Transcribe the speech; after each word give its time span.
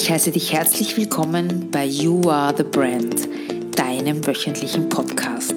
Ich 0.00 0.12
heiße 0.12 0.30
dich 0.30 0.52
herzlich 0.52 0.96
willkommen 0.96 1.70
bei 1.72 1.84
You 1.84 2.30
Are 2.30 2.54
the 2.56 2.62
Brand, 2.62 3.28
deinem 3.74 4.24
wöchentlichen 4.24 4.88
Podcast. 4.88 5.56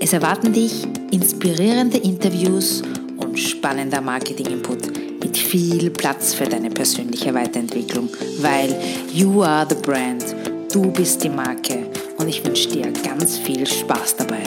Es 0.00 0.12
erwarten 0.12 0.52
dich 0.52 0.88
inspirierende 1.12 1.98
Interviews 1.98 2.82
und 3.18 3.38
spannender 3.38 4.00
Marketing-Input 4.00 5.20
mit 5.22 5.36
viel 5.36 5.88
Platz 5.90 6.34
für 6.34 6.46
deine 6.46 6.68
persönliche 6.68 7.32
Weiterentwicklung, 7.32 8.08
weil 8.40 8.74
You 9.14 9.40
Are 9.44 9.64
the 9.68 9.76
Brand, 9.76 10.24
du 10.72 10.90
bist 10.90 11.22
die 11.22 11.28
Marke 11.28 11.86
und 12.18 12.26
ich 12.26 12.44
wünsche 12.44 12.70
dir 12.70 12.92
ganz 13.04 13.38
viel 13.38 13.64
Spaß 13.64 14.16
dabei. 14.16 14.42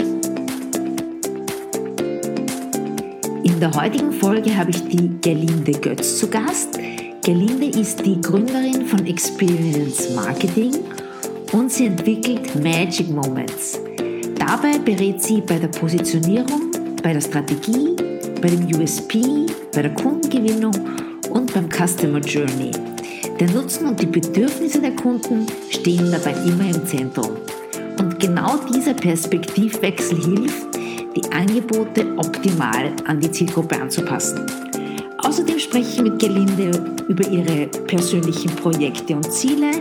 In 3.42 3.58
der 3.62 3.74
heutigen 3.74 4.12
Folge 4.12 4.54
habe 4.58 4.72
ich 4.72 4.84
die 4.90 5.10
Gerlinde 5.22 5.72
Götz 5.72 6.20
zu 6.20 6.28
Gast. 6.28 6.78
Gerlinde 7.24 7.68
ist 7.68 8.06
die 8.06 8.20
Gründerin 8.20 8.86
von 8.86 9.06
Experience 9.06 10.10
Marketing 10.14 10.74
und 11.54 11.72
sie 11.72 11.86
entwickelt 11.86 12.54
Magic 12.62 13.10
Moments. 13.10 13.80
Dabei 14.38 14.78
berät 14.78 15.24
sie 15.24 15.40
bei 15.40 15.58
der 15.58 15.70
Positionierung, 15.70 16.70
bei 17.02 17.14
der 17.14 17.22
Strategie, 17.22 17.96
bei 18.42 18.50
dem 18.50 18.66
USP, 18.76 19.22
bei 19.74 19.84
der 19.84 19.94
Kundengewinnung 19.94 20.74
und 21.30 21.54
beim 21.54 21.70
Customer 21.70 22.20
Journey. 22.20 22.72
Der 23.40 23.50
Nutzen 23.52 23.88
und 23.88 24.02
die 24.02 24.08
Bedürfnisse 24.08 24.82
der 24.82 24.92
Kunden 24.92 25.46
stehen 25.70 26.12
dabei 26.12 26.34
immer 26.46 26.76
im 26.76 26.86
Zentrum. 26.86 27.38
Und 28.00 28.20
genau 28.20 28.58
dieser 28.74 28.96
Perspektivwechsel 28.96 30.22
hilft, 30.26 30.76
die 31.16 31.32
Angebote 31.32 32.06
optimal 32.18 32.92
an 33.06 33.22
die 33.22 33.32
Zielgruppe 33.32 33.82
anzupassen. 33.82 34.46
Außerdem 35.20 35.58
spreche 35.58 35.90
ich 35.90 36.02
mit 36.02 36.20
Gelinde 36.20 36.93
über 37.08 37.28
ihre 37.30 37.68
persönlichen 37.88 38.50
Projekte 38.56 39.16
und 39.16 39.32
Ziele 39.32 39.72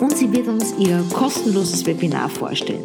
und 0.00 0.16
sie 0.16 0.32
wird 0.32 0.48
uns 0.48 0.74
ihr 0.78 1.04
kostenloses 1.12 1.84
Webinar 1.86 2.28
vorstellen. 2.28 2.82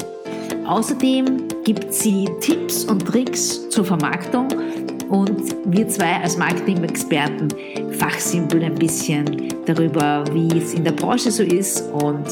Außerdem 0.66 1.48
gibt 1.64 1.94
sie 1.94 2.28
Tipps 2.42 2.86
und 2.86 3.06
Tricks 3.06 3.70
zur 3.70 3.86
Vermarktung 3.86 4.48
und 5.10 5.56
wir 5.66 5.88
zwei 5.88 6.22
als 6.22 6.38
Marketing-Experten 6.38 7.50
fachsimpeln 7.92 8.64
ein 8.64 8.76
bisschen 8.76 9.54
darüber, 9.66 10.24
wie 10.32 10.58
es 10.58 10.74
in 10.74 10.84
der 10.84 10.92
Branche 10.92 11.32
so 11.32 11.44
ist 11.44 11.84
und 11.92 12.26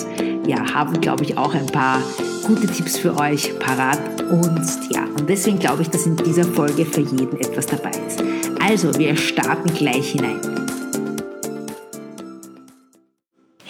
ja, 0.47 0.73
haben, 0.73 0.99
glaube 0.99 1.23
ich, 1.23 1.37
auch 1.37 1.53
ein 1.53 1.65
paar 1.67 2.01
gute 2.45 2.67
Tipps 2.67 2.97
für 2.97 3.17
euch 3.17 3.57
parat. 3.59 3.99
Und 4.29 4.65
ja, 4.89 5.03
und 5.17 5.29
deswegen 5.29 5.59
glaube 5.59 5.83
ich, 5.83 5.89
dass 5.89 6.05
in 6.05 6.15
dieser 6.17 6.43
Folge 6.43 6.85
für 6.85 7.01
jeden 7.01 7.39
etwas 7.39 7.65
dabei 7.65 7.91
ist. 8.07 8.23
Also, 8.61 8.97
wir 8.97 9.15
starten 9.15 9.73
gleich 9.73 10.11
hinein. 10.11 10.62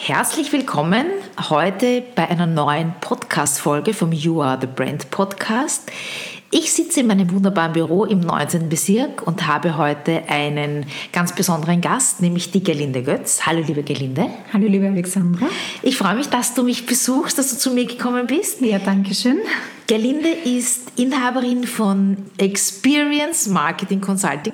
Herzlich 0.05 0.51
willkommen 0.51 1.05
heute 1.49 2.03
bei 2.13 2.27
einer 2.27 2.45
neuen 2.45 2.93
Podcast-Folge 2.99 3.93
vom 3.93 4.11
You 4.11 4.41
Are 4.41 4.57
the 4.59 4.67
Brand 4.67 5.09
Podcast. 5.11 5.89
Ich 6.51 6.73
sitze 6.73 6.99
in 6.99 7.07
meinem 7.07 7.31
wunderbaren 7.31 7.71
Büro 7.71 8.03
im 8.03 8.19
19. 8.19 8.67
Bezirk 8.67 9.25
und 9.25 9.47
habe 9.47 9.77
heute 9.77 10.23
einen 10.27 10.87
ganz 11.13 11.33
besonderen 11.33 11.79
Gast, 11.79 12.21
nämlich 12.21 12.51
die 12.51 12.61
Gelinde 12.61 13.01
Götz. 13.01 13.45
Hallo, 13.45 13.63
liebe 13.65 13.81
Gelinde. 13.81 14.25
Hallo, 14.51 14.67
liebe 14.67 14.87
Alexandra. 14.87 15.45
Ich 15.81 15.97
freue 15.97 16.15
mich, 16.15 16.27
dass 16.27 16.53
du 16.53 16.63
mich 16.63 16.85
besuchst, 16.85 17.37
dass 17.37 17.51
du 17.51 17.57
zu 17.57 17.71
mir 17.71 17.85
gekommen 17.85 18.27
bist. 18.27 18.59
Ja, 18.59 18.79
danke 18.79 19.15
schön. 19.15 19.37
Gerlinde 19.87 20.27
ist 20.29 20.99
Inhaberin 20.99 21.63
von 21.63 22.17
Experience 22.37 23.47
Marketing 23.47 24.01
Consulting 24.01 24.53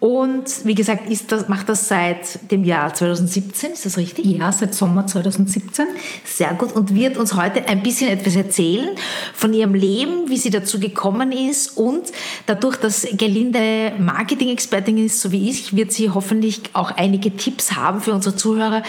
und 0.00 0.64
wie 0.64 0.74
gesagt, 0.74 1.10
ist 1.10 1.30
das, 1.30 1.48
macht 1.48 1.68
das 1.68 1.86
seit 1.86 2.50
dem 2.50 2.64
Jahr 2.64 2.94
2017, 2.94 3.72
ist 3.72 3.84
das 3.84 3.98
richtig? 3.98 4.24
Ja, 4.24 4.50
seit 4.50 4.74
Sommer 4.74 5.06
2017. 5.06 5.86
Sehr 6.24 6.54
gut 6.54 6.72
und 6.72 6.94
wird 6.94 7.18
uns 7.18 7.34
heute 7.34 7.68
ein 7.68 7.82
bisschen 7.82 8.08
etwas 8.08 8.34
erzählen 8.34 8.88
von 9.34 9.52
ihrem 9.52 9.74
Leben, 9.74 10.30
wie 10.30 10.38
sie 10.38 10.48
dazu 10.48 10.80
gekommen 10.80 11.32
ist 11.32 11.76
und 11.76 12.12
dadurch, 12.46 12.78
dass 12.78 13.06
Gelinde 13.12 13.92
Marketing-Expertin 13.98 14.96
ist, 15.04 15.20
so 15.20 15.32
wie 15.32 15.50
ich, 15.50 15.76
wird 15.76 15.92
sie 15.92 16.08
hoffentlich 16.08 16.62
auch 16.72 16.92
einige 16.92 17.36
Tipps 17.36 17.72
haben 17.72 18.00
für 18.00 18.14
unsere 18.14 18.34
Zuhörer, 18.34 18.82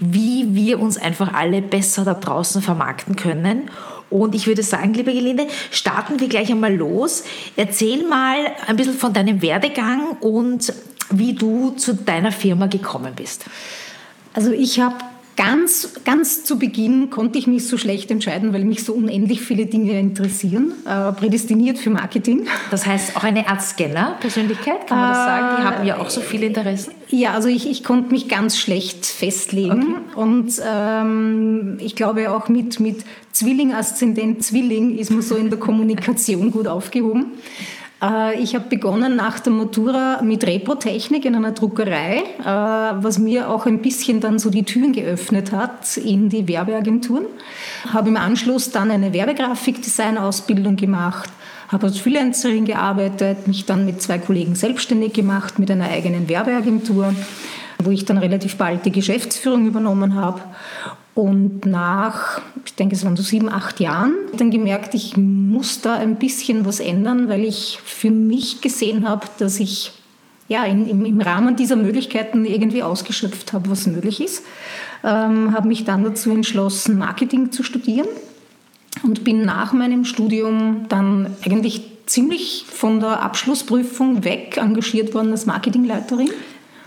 wie 0.00 0.54
wir 0.54 0.80
uns 0.80 0.98
einfach 0.98 1.32
alle 1.32 1.62
besser 1.62 2.04
da 2.04 2.12
draußen 2.12 2.60
vermarkten 2.60 3.16
können 3.16 3.70
und 4.10 4.34
ich 4.34 4.46
würde 4.46 4.62
sagen, 4.62 4.94
liebe 4.94 5.12
Gelinde, 5.12 5.46
starten 5.70 6.20
wir 6.20 6.28
gleich 6.28 6.50
einmal 6.50 6.74
los. 6.74 7.24
Erzähl 7.56 8.06
mal 8.06 8.36
ein 8.66 8.76
bisschen 8.76 8.94
von 8.94 9.12
deinem 9.12 9.42
Werdegang 9.42 10.16
und 10.20 10.72
wie 11.10 11.34
du 11.34 11.70
zu 11.70 11.94
deiner 11.94 12.32
Firma 12.32 12.66
gekommen 12.66 13.14
bist. 13.14 13.44
Also 14.34 14.52
ich 14.52 14.80
habe 14.80 14.96
Ganz, 15.38 15.94
ganz 16.04 16.42
zu 16.42 16.58
Beginn 16.58 17.10
konnte 17.10 17.38
ich 17.38 17.46
mich 17.46 17.68
so 17.68 17.78
schlecht 17.78 18.10
entscheiden, 18.10 18.52
weil 18.52 18.64
mich 18.64 18.82
so 18.82 18.92
unendlich 18.92 19.40
viele 19.40 19.66
Dinge 19.66 19.96
interessieren. 19.96 20.72
Äh, 20.84 21.12
prädestiniert 21.12 21.78
für 21.78 21.90
Marketing. 21.90 22.48
Das 22.72 22.86
heißt 22.86 23.16
auch 23.16 23.22
eine 23.22 23.48
Art 23.48 23.62
Scanner-Persönlichkeit, 23.62 24.88
kann 24.88 24.98
man 24.98 25.10
das 25.10 25.24
sagen? 25.24 25.46
Die 25.56 25.64
haben 25.64 25.86
ja 25.86 25.98
auch 25.98 26.10
so 26.10 26.22
viele 26.22 26.46
Interessen. 26.46 26.92
Ja, 27.10 27.34
also 27.34 27.46
ich, 27.46 27.70
ich 27.70 27.84
konnte 27.84 28.10
mich 28.10 28.28
ganz 28.28 28.58
schlecht 28.58 29.06
festlegen. 29.06 29.98
Okay. 30.10 30.20
Und 30.20 30.60
ähm, 30.68 31.76
ich 31.78 31.94
glaube 31.94 32.32
auch 32.32 32.48
mit, 32.48 32.80
mit 32.80 33.04
Zwilling, 33.30 33.72
Aszendent, 33.72 34.42
Zwilling 34.42 34.98
ist 34.98 35.12
man 35.12 35.22
so 35.22 35.36
in 35.36 35.50
der 35.50 35.60
Kommunikation 35.60 36.50
gut 36.50 36.66
aufgehoben. 36.66 37.26
Äh, 38.02 38.40
ich 38.40 38.54
habe 38.54 38.66
begonnen 38.68 39.16
nach 39.16 39.40
der 39.40 39.52
Matura 39.52 40.22
mit 40.22 40.46
Repotechnik 40.46 41.24
in 41.24 41.34
einer 41.34 41.52
Druckerei, 41.52 42.22
äh, 42.40 42.44
was 42.44 43.18
mir 43.18 43.50
auch 43.50 43.66
ein 43.66 43.80
bisschen 43.80 44.20
dann 44.20 44.38
so 44.38 44.50
die 44.50 44.64
Türen 44.64 44.92
geöffnet 44.92 45.52
hat 45.52 45.96
in 45.96 46.28
die 46.28 46.46
Werbeagenturen. 46.46 47.26
Habe 47.92 48.08
im 48.08 48.16
Anschluss 48.16 48.70
dann 48.70 48.90
eine 48.90 49.12
Werbegrafikdesign-Ausbildung 49.12 50.76
gemacht, 50.76 51.30
habe 51.68 51.86
als 51.86 51.98
Freelancerin 51.98 52.64
gearbeitet, 52.64 53.46
mich 53.46 53.66
dann 53.66 53.84
mit 53.84 54.00
zwei 54.00 54.18
Kollegen 54.18 54.54
selbstständig 54.54 55.12
gemacht 55.12 55.58
mit 55.58 55.70
einer 55.70 55.88
eigenen 55.90 56.28
Werbeagentur, 56.28 57.14
wo 57.82 57.90
ich 57.90 58.04
dann 58.04 58.18
relativ 58.18 58.56
bald 58.56 58.84
die 58.86 58.92
Geschäftsführung 58.92 59.66
übernommen 59.66 60.14
habe 60.14 60.40
und 61.18 61.66
nach, 61.66 62.40
ich 62.64 62.76
denke, 62.76 62.94
es 62.94 63.04
waren 63.04 63.16
so 63.16 63.24
sieben, 63.24 63.48
acht 63.48 63.80
Jahren, 63.80 64.14
dann 64.36 64.52
gemerkt, 64.52 64.94
ich 64.94 65.16
muss 65.16 65.80
da 65.80 65.94
ein 65.94 66.14
bisschen 66.14 66.64
was 66.64 66.78
ändern, 66.78 67.28
weil 67.28 67.44
ich 67.44 67.80
für 67.84 68.12
mich 68.12 68.60
gesehen 68.60 69.08
habe, 69.08 69.26
dass 69.40 69.58
ich 69.58 69.90
ja, 70.46 70.64
in, 70.64 70.88
im, 70.88 71.04
im, 71.04 71.20
Rahmen 71.20 71.56
dieser 71.56 71.74
Möglichkeiten 71.74 72.44
irgendwie 72.44 72.84
ausgeschöpft 72.84 73.52
habe, 73.52 73.68
was 73.68 73.88
möglich 73.88 74.20
ist. 74.20 74.44
Ähm, 75.02 75.52
habe 75.52 75.66
mich 75.66 75.84
dann 75.84 76.04
dazu 76.04 76.30
entschlossen, 76.30 76.98
Marketing 76.98 77.50
zu 77.50 77.64
studieren 77.64 78.06
und 79.02 79.24
bin 79.24 79.44
nach 79.44 79.72
meinem 79.72 80.04
Studium 80.04 80.86
dann 80.88 81.34
eigentlich 81.44 81.82
ziemlich 82.06 82.64
von 82.70 83.00
der 83.00 83.24
Abschlussprüfung 83.24 84.22
weg 84.22 84.56
engagiert 84.56 85.14
worden 85.14 85.32
als 85.32 85.46
Marketingleiterin. 85.46 86.30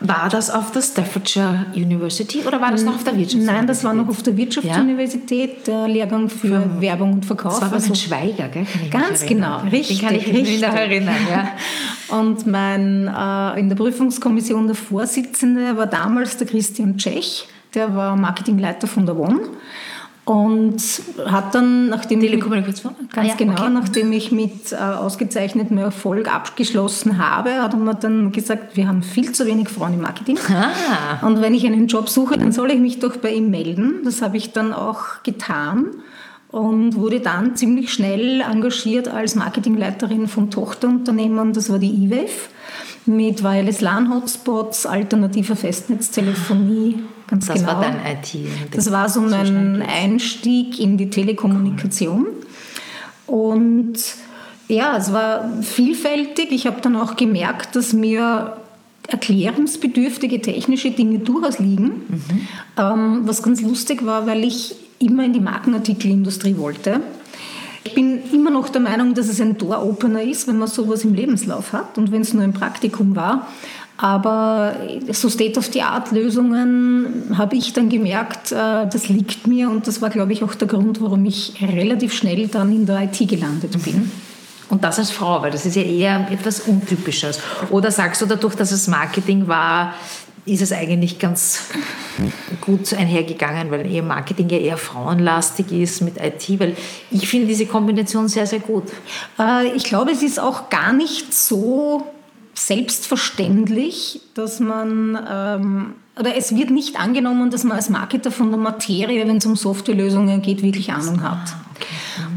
War 0.03 0.29
das 0.29 0.49
auf 0.49 0.71
der 0.71 0.81
Staffordshire 0.81 1.67
University 1.75 2.43
oder 2.47 2.59
war 2.59 2.71
das 2.71 2.83
noch 2.83 2.95
auf 2.95 3.03
der 3.03 3.15
Wirtschaftsuniversität? 3.15 3.55
Nein, 3.55 3.67
das 3.67 3.83
war 3.83 3.93
noch 3.93 4.09
auf 4.09 4.23
der 4.23 4.35
Wirtschaftsuniversität, 4.35 5.67
der 5.67 5.87
Lehrgang 5.87 6.27
für, 6.27 6.47
für 6.47 6.81
Werbung 6.81 7.13
und 7.13 7.25
Verkauf. 7.25 7.59
Das 7.59 7.69
war 7.69 7.73
also, 7.73 7.93
Schweiger, 7.93 8.47
gell? 8.47 8.65
ganz 8.89 9.23
genau, 9.23 9.59
richtig. 9.71 9.99
Den 9.99 10.07
kann 10.07 10.15
ich 10.15 10.27
mich 10.27 10.47
richtig. 10.47 10.63
erinnern, 10.63 11.15
ja. 11.29 11.49
Und 12.17 12.45
mein, 12.45 13.07
äh, 13.07 13.59
in 13.59 13.69
der 13.69 13.75
Prüfungskommission 13.75 14.67
der 14.67 14.75
Vorsitzende 14.75 15.77
war 15.77 15.87
damals 15.87 16.35
der 16.35 16.45
Christian 16.45 16.97
Tschech, 16.97 17.47
der 17.73 17.95
war 17.95 18.17
Marketingleiter 18.17 18.87
von 18.87 19.05
der 19.05 19.15
WON. 19.15 19.39
Und 20.23 20.81
hat 21.25 21.55
dann, 21.55 21.89
nachdem 21.89 22.19
Telekommunikation? 22.19 22.93
Ich, 23.01 23.09
ganz 23.09 23.27
ah, 23.27 23.31
ja, 23.31 23.35
genau, 23.35 23.61
okay. 23.61 23.69
nachdem 23.73 24.11
ich 24.11 24.31
mit 24.31 24.71
äh, 24.71 24.75
ausgezeichnetem 24.75 25.77
Erfolg 25.79 26.31
abgeschlossen 26.31 27.17
habe, 27.17 27.61
hat 27.61 27.77
mir 27.77 27.95
dann 27.95 28.31
gesagt, 28.31 28.77
wir 28.77 28.87
haben 28.87 29.01
viel 29.01 29.31
zu 29.31 29.47
wenig 29.47 29.69
Frauen 29.69 29.95
im 29.95 30.01
Marketing. 30.01 30.37
Ah. 30.47 31.25
Und 31.25 31.41
wenn 31.41 31.55
ich 31.55 31.65
einen 31.65 31.87
Job 31.87 32.07
suche, 32.07 32.37
dann 32.37 32.51
soll 32.51 32.71
ich 32.71 32.79
mich 32.79 32.99
doch 32.99 33.17
bei 33.17 33.33
ihm 33.33 33.49
melden. 33.49 34.01
Das 34.05 34.21
habe 34.21 34.37
ich 34.37 34.51
dann 34.51 34.73
auch 34.73 35.23
getan 35.23 35.87
und 36.51 36.95
wurde 36.95 37.19
dann 37.19 37.55
ziemlich 37.55 37.91
schnell 37.91 38.41
engagiert 38.41 39.07
als 39.07 39.35
Marketingleiterin 39.35 40.27
vom 40.27 40.51
Tochterunternehmen, 40.51 41.53
das 41.53 41.69
war 41.69 41.79
die 41.79 42.05
eWave 42.05 42.49
mit 43.05 43.43
Wireless 43.43 43.81
LAN 43.81 44.13
Hotspots, 44.13 44.85
alternativer 44.85 45.55
Festnetztelefonie. 45.55 46.99
Ganz 47.31 47.47
das 47.47 47.61
genau. 47.61 47.67
war 47.69 47.81
dein 47.81 47.95
IT. 48.05 48.37
Das 48.75 48.91
war 48.91 49.07
so 49.07 49.21
mein 49.21 49.81
Einstieg 49.81 50.77
in 50.79 50.97
die 50.97 51.09
Telekommunikation. 51.09 52.27
Und 53.25 53.93
ja, 54.67 54.97
es 54.97 55.13
war 55.13 55.49
vielfältig. 55.61 56.51
Ich 56.51 56.67
habe 56.67 56.81
dann 56.81 56.97
auch 56.97 57.15
gemerkt, 57.15 57.77
dass 57.77 57.93
mir 57.93 58.57
erklärungsbedürftige 59.07 60.41
technische 60.41 60.91
Dinge 60.91 61.19
durchaus 61.19 61.59
liegen. 61.59 61.85
Mhm. 61.85 62.47
Ähm, 62.77 63.21
was 63.23 63.41
ganz 63.41 63.61
lustig 63.61 64.05
war, 64.05 64.27
weil 64.27 64.43
ich 64.43 64.75
immer 64.99 65.23
in 65.23 65.31
die 65.31 65.39
Markenartikelindustrie 65.39 66.57
wollte. 66.57 66.99
Ich 67.85 67.95
bin 67.95 68.19
immer 68.31 68.51
noch 68.51 68.67
der 68.69 68.81
Meinung, 68.81 69.13
dass 69.13 69.29
es 69.29 69.39
ein 69.39 69.57
Door-Opener 69.57 70.21
ist, 70.21 70.47
wenn 70.47 70.59
man 70.59 70.67
sowas 70.67 71.05
im 71.05 71.13
Lebenslauf 71.13 71.71
hat 71.71 71.97
und 71.97 72.11
wenn 72.11 72.21
es 72.21 72.33
nur 72.33 72.43
ein 72.43 72.53
Praktikum 72.53 73.15
war. 73.15 73.47
Aber 74.01 74.75
so 75.11 75.29
State-of-the-Art-Lösungen 75.29 77.35
habe 77.37 77.55
ich 77.55 77.71
dann 77.73 77.87
gemerkt, 77.87 78.51
äh, 78.51 78.87
das 78.87 79.09
liegt 79.09 79.45
mir 79.45 79.69
und 79.69 79.85
das 79.85 80.01
war, 80.01 80.09
glaube 80.09 80.33
ich, 80.33 80.43
auch 80.43 80.55
der 80.55 80.67
Grund, 80.67 81.01
warum 81.01 81.23
ich 81.25 81.53
relativ 81.61 82.11
schnell 82.11 82.47
dann 82.47 82.73
in 82.73 82.87
der 82.87 83.03
IT 83.03 83.29
gelandet 83.29 83.71
bin. 83.83 84.09
Und 84.69 84.83
das 84.83 84.97
als 84.97 85.11
Frau, 85.11 85.43
weil 85.43 85.51
das 85.51 85.67
ist 85.67 85.75
ja 85.75 85.83
eher 85.83 86.27
etwas 86.31 86.61
Untypisches. 86.61 87.39
Oder 87.69 87.91
sagst 87.91 88.23
du 88.23 88.25
dadurch, 88.25 88.55
dass 88.55 88.71
es 88.71 88.87
Marketing 88.87 89.47
war, 89.47 89.93
ist 90.47 90.63
es 90.63 90.71
eigentlich 90.71 91.19
ganz 91.19 91.65
gut 92.59 92.91
einhergegangen, 92.95 93.69
weil 93.69 93.85
eher 93.85 94.01
Marketing 94.01 94.49
ja 94.49 94.57
eher 94.57 94.77
frauenlastig 94.77 95.71
ist 95.71 96.01
mit 96.01 96.15
IT, 96.17 96.59
weil 96.59 96.75
ich 97.11 97.27
finde 97.27 97.45
diese 97.45 97.67
Kombination 97.67 98.27
sehr, 98.27 98.47
sehr 98.47 98.61
gut. 98.61 98.85
Äh, 99.37 99.67
ich 99.75 99.83
glaube, 99.83 100.09
es 100.09 100.23
ist 100.23 100.39
auch 100.39 100.71
gar 100.71 100.91
nicht 100.91 101.35
so 101.35 102.03
selbstverständlich, 102.67 104.21
dass 104.33 104.59
man, 104.59 105.19
ähm, 105.29 105.93
oder 106.19 106.35
es 106.35 106.55
wird 106.55 106.69
nicht 106.69 106.99
angenommen, 106.99 107.49
dass 107.49 107.63
man 107.63 107.77
als 107.77 107.89
Marketer 107.89 108.31
von 108.31 108.49
der 108.49 108.59
Materie, 108.59 109.27
wenn 109.27 109.37
es 109.37 109.45
um 109.45 109.55
Softwarelösungen 109.55 110.41
geht, 110.41 110.61
wirklich 110.61 110.91
Ahnung 110.91 111.21
hat. 111.23 111.55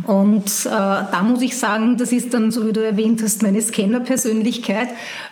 Und 0.07 0.47
äh, 0.67 0.69
da 0.69 1.23
muss 1.23 1.43
ich 1.43 1.57
sagen, 1.57 1.97
das 1.97 2.13
ist 2.13 2.35
dann, 2.35 2.51
so 2.51 2.67
wie 2.67 2.73
du 2.73 2.85
erwähnt 2.85 3.23
hast, 3.23 3.43
meine 3.43 3.61
Scanner-Persönlichkeit. 3.61 4.89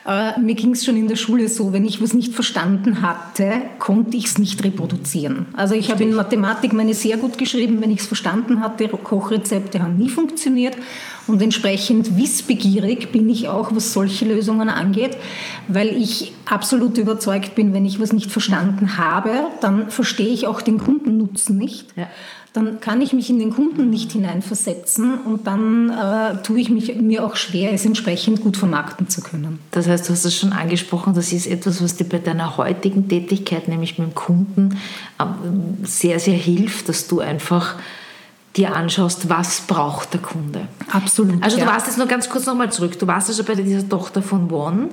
Äh, 0.06 0.40
mir 0.40 0.54
ging 0.54 0.72
es 0.72 0.84
schon 0.84 0.96
in 0.96 1.08
der 1.08 1.16
Schule 1.16 1.48
so, 1.48 1.72
wenn 1.72 1.84
ich 1.84 2.02
was 2.02 2.14
nicht 2.14 2.34
verstanden 2.34 3.02
hatte, 3.02 3.52
konnte 3.78 4.16
ich 4.16 4.26
es 4.26 4.38
nicht 4.38 4.62
reproduzieren. 4.64 5.46
Also 5.54 5.74
ich 5.74 5.90
habe 5.90 6.02
in 6.04 6.14
Mathematik 6.14 6.72
meine 6.72 6.94
sehr 6.94 7.16
gut 7.16 7.38
geschrieben, 7.38 7.80
wenn 7.80 7.90
ich 7.90 8.00
es 8.00 8.06
verstanden 8.06 8.60
hatte. 8.60 8.88
Kochrezepte 8.88 9.82
haben 9.82 9.96
nie 9.96 10.08
funktioniert. 10.08 10.76
Und 11.26 11.40
entsprechend 11.40 12.16
wissbegierig 12.16 13.12
bin 13.12 13.28
ich 13.28 13.48
auch, 13.48 13.74
was 13.74 13.92
solche 13.92 14.24
Lösungen 14.24 14.68
angeht, 14.68 15.16
weil 15.68 15.88
ich 15.88 16.32
absolut 16.46 16.98
überzeugt 16.98 17.54
bin, 17.54 17.72
wenn 17.72 17.84
ich 17.84 18.00
was 18.00 18.12
nicht 18.12 18.30
verstanden 18.30 18.98
habe, 18.98 19.30
dann 19.60 19.90
verstehe 19.90 20.32
ich 20.32 20.46
auch 20.46 20.62
den 20.62 20.78
Kundennutzen 20.78 21.56
nicht. 21.56 21.86
Ja. 21.96 22.08
Dann 22.52 22.80
kann 22.80 23.00
ich 23.00 23.14
mich 23.14 23.30
in 23.30 23.38
den 23.38 23.50
Kunden 23.50 23.88
nicht 23.88 24.12
hineinversetzen 24.12 25.20
und 25.22 25.46
dann 25.46 25.88
äh, 25.88 26.42
tue 26.42 26.60
ich 26.60 26.68
mich, 26.68 26.94
mir 26.96 27.24
auch 27.24 27.36
schwer, 27.36 27.72
es 27.72 27.86
entsprechend 27.86 28.42
gut 28.42 28.58
vermarkten 28.58 29.08
zu 29.08 29.22
können. 29.22 29.58
Das 29.70 29.88
heißt, 29.88 30.08
du 30.08 30.12
hast 30.12 30.24
es 30.26 30.36
schon 30.36 30.52
angesprochen, 30.52 31.14
das 31.14 31.32
ist 31.32 31.46
etwas, 31.46 31.82
was 31.82 31.96
dir 31.96 32.04
bei 32.04 32.18
deiner 32.18 32.58
heutigen 32.58 33.08
Tätigkeit, 33.08 33.68
nämlich 33.68 33.98
mit 33.98 34.08
dem 34.08 34.14
Kunden, 34.14 34.78
ähm, 35.18 35.78
sehr, 35.82 36.20
sehr 36.20 36.36
hilft, 36.36 36.90
dass 36.90 37.08
du 37.08 37.20
einfach 37.20 37.76
dir 38.56 38.76
anschaust, 38.76 39.30
was 39.30 39.62
braucht 39.62 40.12
der 40.12 40.20
Kunde. 40.20 40.68
Absolut. 40.90 41.42
Also 41.42 41.58
du 41.58 41.66
warst 41.66 41.86
jetzt 41.86 41.96
nur 41.96 42.06
ganz 42.06 42.28
kurz 42.28 42.44
nochmal 42.44 42.70
zurück. 42.70 42.98
Du 42.98 43.06
warst 43.06 43.28
also 43.28 43.44
bei 43.44 43.54
dieser 43.54 43.88
Tochter 43.88 44.20
von 44.20 44.50
One. 44.50 44.88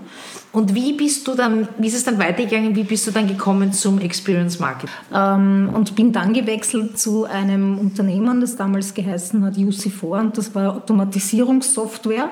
Und 0.52 0.74
wie 0.74 0.94
bist 0.94 1.28
du 1.28 1.36
dann, 1.36 1.68
wie 1.78 1.88
ist 1.88 1.96
es 1.96 2.06
dann 2.06 2.18
weitergegangen? 2.18 2.76
Wie 2.76 2.84
bist 2.84 3.06
du 3.06 3.12
dann 3.12 3.28
gekommen 3.28 3.74
zum 3.74 4.00
Experience 4.00 4.60
Market? 4.60 4.90
Ähm, 5.14 5.70
und 5.74 5.96
bin 5.96 6.14
dann 6.14 6.34
gewechselt 6.34 6.98
zu 6.98 7.26
einem 7.26 7.78
Unternehmen, 7.78 8.40
das 8.40 8.56
damals 8.56 8.94
geheißen 8.94 9.44
hat 9.44 9.56
UC4 9.56 10.20
und 10.20 10.38
das 10.38 10.56
war 10.56 10.76
Automatisierungssoftware. 10.76 12.30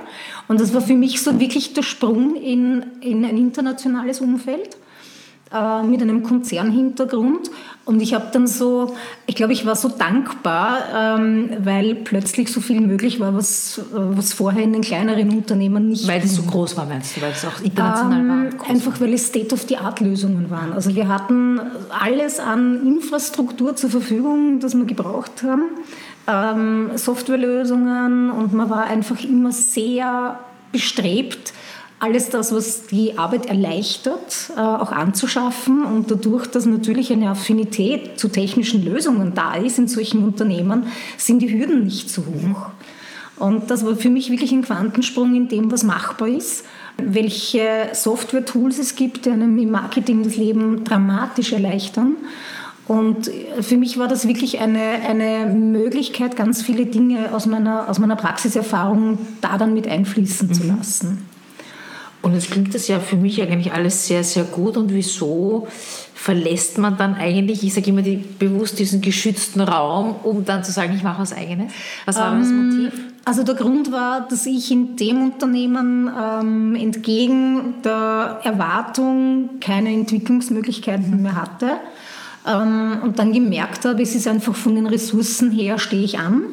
Und 0.48 0.62
das 0.62 0.74
war 0.74 0.82
für 0.82 0.96
mich 0.96 1.22
so 1.22 1.40
wirklich 1.40 1.74
der 1.74 1.84
Sprung 1.84 2.36
in, 2.36 2.86
in 3.02 3.26
ein 3.26 3.38
internationales 3.38 4.22
Umfeld 4.22 4.78
äh, 5.54 5.84
mit 5.84 6.02
einem 6.02 6.24
Konzernhintergrund. 6.24 7.50
Und 7.86 8.02
ich 8.02 8.14
habe 8.14 8.28
dann 8.34 8.48
so, 8.48 8.96
ich 9.28 9.36
glaube, 9.36 9.54
ich 9.54 9.66
war 9.66 9.76
so 9.76 9.88
dankbar, 9.88 10.80
ähm, 10.94 11.50
weil 11.60 11.96
plötzlich 11.96 12.52
so 12.52 12.60
viel 12.60 12.82
möglich 12.82 13.22
war, 13.22 13.34
was, 13.34 13.82
was 13.92 14.34
vorher 14.34 14.64
in 14.64 14.74
den 14.74 14.82
kleineren 14.82 15.30
Unternehmen 15.30 15.88
nicht 15.88 16.06
Weil 16.06 16.22
es 16.22 16.36
so 16.36 16.42
groß 16.42 16.76
war, 16.76 16.86
meinst 16.86 17.16
du, 17.16 17.22
weil 17.22 17.32
es 17.32 17.46
auch 17.46 17.62
international 17.64 18.20
ähm, 18.20 18.60
war? 18.60 18.70
Einfach 18.70 19.00
weil 19.00 19.14
es 19.14 19.28
State-of-the-Art-Lösungen 19.28 20.50
waren. 20.50 20.74
Also 20.74 20.94
wir 20.96 21.08
hatten 21.08 21.62
alles 21.90 22.42
an 22.42 22.86
Infrastruktur 22.86 23.76
zur 23.78 23.90
Verfügung, 23.90 24.60
das 24.60 24.76
wir 24.76 24.84
gebraucht 24.84 25.44
haben. 25.44 25.64
Ähm, 26.28 26.92
Softwarelösungen 26.96 28.32
und 28.32 28.54
man 28.54 28.70
war 28.70 28.84
einfach 28.84 29.24
immer 29.24 29.54
sehr 29.54 30.40
bestrebt, 30.74 31.54
alles 32.00 32.30
das, 32.30 32.52
was 32.54 32.88
die 32.88 33.18
Arbeit 33.18 33.48
erleichtert, 33.48 34.52
äh, 34.56 34.60
auch 34.60 34.92
anzuschaffen 34.92 35.84
und 35.84 36.12
dadurch, 36.12 36.48
dass 36.48 36.66
natürlich 36.66 37.12
eine 37.12 37.30
Affinität 37.30 38.20
zu 38.20 38.28
technischen 38.28 38.86
Lösungen 38.86 39.34
da 39.34 39.56
ist 39.56 39.80
in 39.80 39.88
solchen 39.88 40.24
Unternehmen, 40.24 40.88
sind 41.18 41.42
die 41.42 41.52
Hürden 41.52 41.86
nicht 41.86 42.10
so 42.10 42.24
hoch. 42.24 42.70
Und 43.38 43.70
das 43.70 43.86
war 43.86 43.96
für 43.96 44.10
mich 44.10 44.32
wirklich 44.32 44.52
ein 44.52 44.64
Quantensprung 44.64 45.36
in 45.36 45.48
dem, 45.48 45.72
was 45.72 45.84
machbar 45.84 46.28
ist, 46.28 46.66
welche 46.98 47.90
Software-Tools 47.94 48.80
es 48.80 48.96
gibt, 48.96 49.26
die 49.26 49.30
einem 49.30 49.58
im 49.58 49.70
Marketing 49.70 50.24
das 50.24 50.38
Leben 50.38 50.84
dramatisch 50.84 51.54
erleichtern. 51.54 52.16
Und 52.88 53.30
für 53.62 53.78
mich 53.78 54.00
war 54.00 54.08
das 54.08 54.28
wirklich 54.28 54.60
eine, 54.60 54.80
eine 55.08 55.54
Möglichkeit, 55.54 56.36
ganz 56.36 56.62
viele 56.62 56.86
Dinge 56.86 57.34
aus 57.34 57.46
meiner, 57.46 57.90
aus 57.90 58.00
meiner 58.00 58.16
Praxiserfahrung 58.16 59.20
da 59.42 59.58
dann 59.58 59.74
mit 59.74 59.88
einfließen 59.88 60.48
mhm. 60.48 60.54
zu 60.54 60.64
lassen. 60.64 61.27
Und 62.22 62.34
jetzt 62.34 62.52
klingt 62.52 62.74
das 62.74 62.88
ja 62.88 63.00
für 63.00 63.16
mich 63.16 63.42
eigentlich 63.42 63.72
alles 63.72 64.08
sehr, 64.08 64.24
sehr 64.24 64.44
gut. 64.44 64.76
Und 64.76 64.94
wieso 64.94 65.68
verlässt 66.14 66.78
man 66.78 66.98
dann 66.98 67.14
eigentlich, 67.16 67.64
ich 67.64 67.74
sage 67.74 67.90
immer 67.90 68.02
die, 68.02 68.18
bewusst 68.18 68.80
diesen 68.80 69.02
geschützten 69.02 69.62
Raum, 69.62 70.16
um 70.24 70.44
dann 70.44 70.64
zu 70.64 70.72
sagen, 70.72 70.94
ich 70.96 71.04
mache 71.04 71.22
was 71.22 71.32
Eigenes? 71.32 71.72
Was 72.06 72.18
war 72.18 72.34
ähm, 72.34 72.40
das 72.40 72.50
Motiv? 72.50 72.94
Also 73.24 73.44
der 73.44 73.56
Grund 73.56 73.92
war, 73.92 74.28
dass 74.28 74.46
ich 74.46 74.72
in 74.72 74.96
dem 74.96 75.22
Unternehmen 75.22 76.10
ähm, 76.20 76.76
entgegen 76.76 77.76
der 77.84 78.40
Erwartung 78.44 79.60
keine 79.60 79.94
Entwicklungsmöglichkeiten 79.94 81.22
mehr 81.22 81.36
hatte 81.36 81.78
ähm, 82.48 83.00
und 83.04 83.20
dann 83.20 83.34
gemerkt 83.34 83.86
habe, 83.86 84.02
es 84.02 84.16
ist 84.16 84.28
einfach 84.28 84.56
von 84.56 84.76
den 84.76 84.88
Ressourcen 84.88 85.52
her, 85.52 85.78
stehe 85.78 86.04
ich 86.04 86.20
an. 86.20 86.44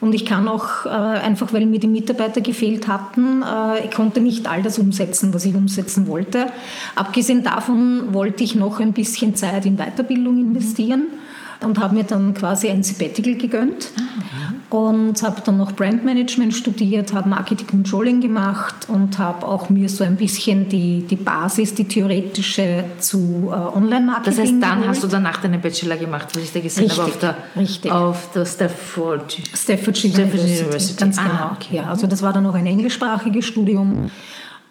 Und 0.00 0.14
ich 0.14 0.26
kann 0.26 0.48
auch, 0.48 0.86
äh, 0.86 0.88
einfach 0.88 1.52
weil 1.52 1.66
mir 1.66 1.78
die 1.78 1.86
Mitarbeiter 1.86 2.40
gefehlt 2.40 2.88
hatten, 2.88 3.42
äh, 3.42 3.84
ich 3.84 3.90
konnte 3.90 4.20
nicht 4.20 4.48
all 4.48 4.62
das 4.62 4.78
umsetzen, 4.78 5.32
was 5.32 5.44
ich 5.44 5.54
umsetzen 5.54 6.06
wollte. 6.06 6.46
Abgesehen 6.94 7.42
davon 7.42 8.12
wollte 8.12 8.44
ich 8.44 8.54
noch 8.54 8.80
ein 8.80 8.92
bisschen 8.92 9.34
Zeit 9.34 9.66
in 9.66 9.76
Weiterbildung 9.76 10.38
investieren. 10.38 11.00
Mhm 11.00 11.24
und 11.64 11.78
habe 11.78 11.94
mir 11.94 12.04
dann 12.04 12.34
quasi 12.34 12.68
ein 12.68 12.82
Sabbatical 12.82 13.34
gegönnt 13.34 13.90
ah, 13.96 14.43
und 14.74 15.22
habe 15.22 15.40
dann 15.44 15.56
noch 15.56 15.70
Brandmanagement 15.70 16.52
studiert, 16.52 17.12
habe 17.12 17.28
Marketing 17.28 17.68
Controlling 17.68 18.20
gemacht 18.20 18.74
und 18.88 19.20
habe 19.20 19.46
auch 19.46 19.70
mir 19.70 19.88
so 19.88 20.02
ein 20.02 20.16
bisschen 20.16 20.68
die, 20.68 21.06
die 21.08 21.14
Basis, 21.14 21.76
die 21.76 21.84
theoretische 21.84 22.82
zu 22.98 23.52
äh, 23.52 23.54
Online-Marketing 23.54 24.24
Das 24.24 24.38
heißt, 24.40 24.52
dann 24.54 24.78
geholt. 24.80 24.88
hast 24.88 25.04
du 25.04 25.06
danach 25.06 25.36
deinen 25.36 25.60
Bachelor 25.60 25.96
gemacht, 25.96 26.26
was 26.34 26.42
ich 26.42 26.52
da 26.52 26.58
gesehen 26.58 26.86
richtig, 26.86 26.98
habe, 26.98 27.12
auf 27.12 27.18
der, 27.20 27.36
richtig. 27.56 27.92
Auf 27.92 28.32
der 28.34 28.46
Stafford, 28.46 29.36
Stafford, 29.54 30.04
University. 30.04 30.58
University. 30.58 30.98
Ganz 30.98 31.18
ah, 31.18 31.22
genau. 31.22 31.50
Okay. 31.52 31.76
Ja, 31.76 31.90
also 31.90 32.08
das 32.08 32.20
war 32.22 32.32
dann 32.32 32.42
noch 32.42 32.56
ein 32.56 32.66
englischsprachiges 32.66 33.46
Studium 33.46 34.10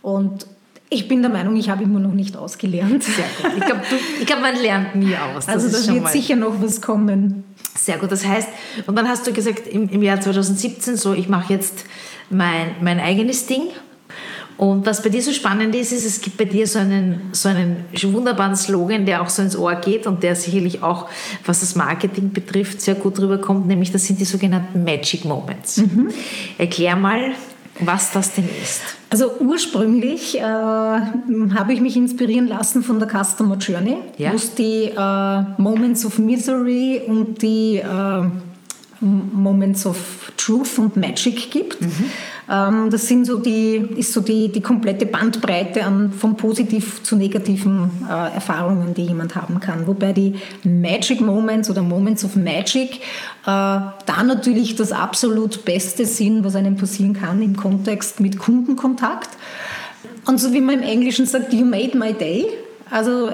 und 0.02 0.46
ich 0.90 1.08
bin 1.08 1.22
der 1.22 1.32
Meinung, 1.32 1.56
ich 1.56 1.70
habe 1.70 1.84
immer 1.84 2.00
noch 2.00 2.12
nicht 2.12 2.36
ausgelernt. 2.36 3.04
Sehr 3.04 3.26
gut. 3.42 3.58
Ich 3.58 3.66
glaube, 3.66 3.82
glaub, 4.26 4.42
man 4.42 4.56
lernt 4.62 4.96
nie 4.96 5.16
aus. 5.16 5.46
Das 5.54 5.64
also 5.64 5.88
da 5.88 5.94
wird 5.94 6.10
sicher 6.10 6.36
noch 6.36 6.62
was 6.62 6.82
kommen. 6.82 7.46
Sehr 7.76 7.98
gut. 7.98 8.12
Das 8.12 8.26
heißt, 8.26 8.50
und 8.86 8.96
dann 8.96 9.08
hast 9.08 9.26
du 9.26 9.34
gesagt, 9.34 9.68
im, 9.68 9.90
im 9.90 10.04
Jahr 10.04 10.22
2017 10.22 10.96
so, 10.96 11.14
ich 11.14 11.28
mache 11.28 11.54
jetzt 11.54 11.86
mein, 12.30 12.76
mein 12.82 13.00
eigenes 13.00 13.46
Ding. 13.46 13.64
Und 14.56 14.86
was 14.86 15.02
bei 15.02 15.10
dir 15.10 15.22
so 15.22 15.32
spannend 15.32 15.74
ist, 15.74 15.92
ist, 15.92 16.06
es 16.06 16.22
gibt 16.22 16.38
bei 16.38 16.46
dir 16.46 16.68
so 16.68 16.78
einen, 16.78 17.30
so 17.32 17.50
einen 17.50 17.86
wunderbaren 18.04 18.56
Slogan, 18.56 19.06
der 19.06 19.24
auch 19.24 19.30
so 19.30 19.42
ins 19.42 19.58
Ohr 19.58 19.76
geht 19.76 20.06
und 20.06 20.22
der 20.22 20.36
sicherlich 20.36 20.84
auch, 20.84 21.10
was 21.46 21.62
das 21.62 21.76
Marketing 21.76 22.32
betrifft, 22.32 22.80
sehr 22.80 22.96
gut 22.96 23.20
rüberkommt, 23.20 23.66
nämlich 23.68 23.92
das 23.92 24.06
sind 24.06 24.20
die 24.20 24.26
sogenannten 24.26 24.84
Magic 24.84 25.26
Moments. 25.26 25.78
Mhm. 25.78 26.10
Erklär 26.60 26.96
mal, 26.96 27.32
was 27.80 28.12
das 28.12 28.34
denn 28.34 28.48
ist. 28.62 28.82
Also 29.10 29.32
ursprünglich 29.40 30.38
äh, 30.40 30.42
habe 30.42 31.74
ich 31.74 31.82
mich 31.82 31.96
inspirieren 31.96 32.48
lassen 32.48 32.84
von 32.84 33.00
der 33.00 33.08
Customer 33.08 33.58
Journey, 33.58 33.98
ja. 34.18 34.32
wo 34.32 34.36
es 34.36 34.54
die 34.56 34.92
äh, 34.96 35.42
Moments 35.58 36.06
of 36.06 36.20
Misery 36.20 37.02
und 37.08 37.42
die 37.42 37.78
äh, 37.78 38.24
Moments 39.00 39.86
of 39.86 40.32
Truth 40.38 40.78
und 40.78 40.96
Magic 40.98 41.52
gibt. 41.52 41.82
Mhm. 41.82 42.10
Ähm, 42.50 42.90
das 42.90 43.08
sind 43.08 43.26
so 43.26 43.40
die, 43.40 43.76
ist 43.96 44.14
so 44.14 44.22
die, 44.22 44.52
die 44.52 44.62
komplette 44.62 45.06
Bandbreite 45.06 45.84
an, 45.84 46.12
von 46.12 46.36
positiv 46.36 47.04
zu 47.04 47.16
negativen 47.16 47.90
äh, 48.10 48.34
Erfahrungen, 48.34 48.94
die 48.94 49.06
jemand 49.06 49.36
haben 49.36 49.60
kann. 49.60 49.88
Wobei 49.88 50.14
die 50.14 50.36
Magic 50.64 51.22
Moments 51.22 51.70
oder 51.70 51.82
Moments 51.82 52.26
of 52.26 52.36
Magic 52.36 52.96
äh, 52.96 53.00
da 53.46 54.24
natürlich 54.26 54.76
das 54.76 54.92
absolut 54.92 55.66
Beste 55.66 56.06
sind, 56.06 56.44
was 56.44 56.56
einem 56.56 56.76
passieren 56.76 57.14
kann 57.14 57.42
im 57.42 57.56
Kontext 57.56 58.20
mit 58.20 58.38
Kundenkontakt. 58.38 59.30
Und 60.26 60.40
so 60.40 60.54
wie 60.54 60.62
man 60.62 60.76
im 60.76 60.84
Englischen 60.84 61.26
sagt, 61.26 61.54
you 61.54 61.66
made 61.66 61.98
my 61.98 62.14
day. 62.14 62.46
Also 62.90 63.32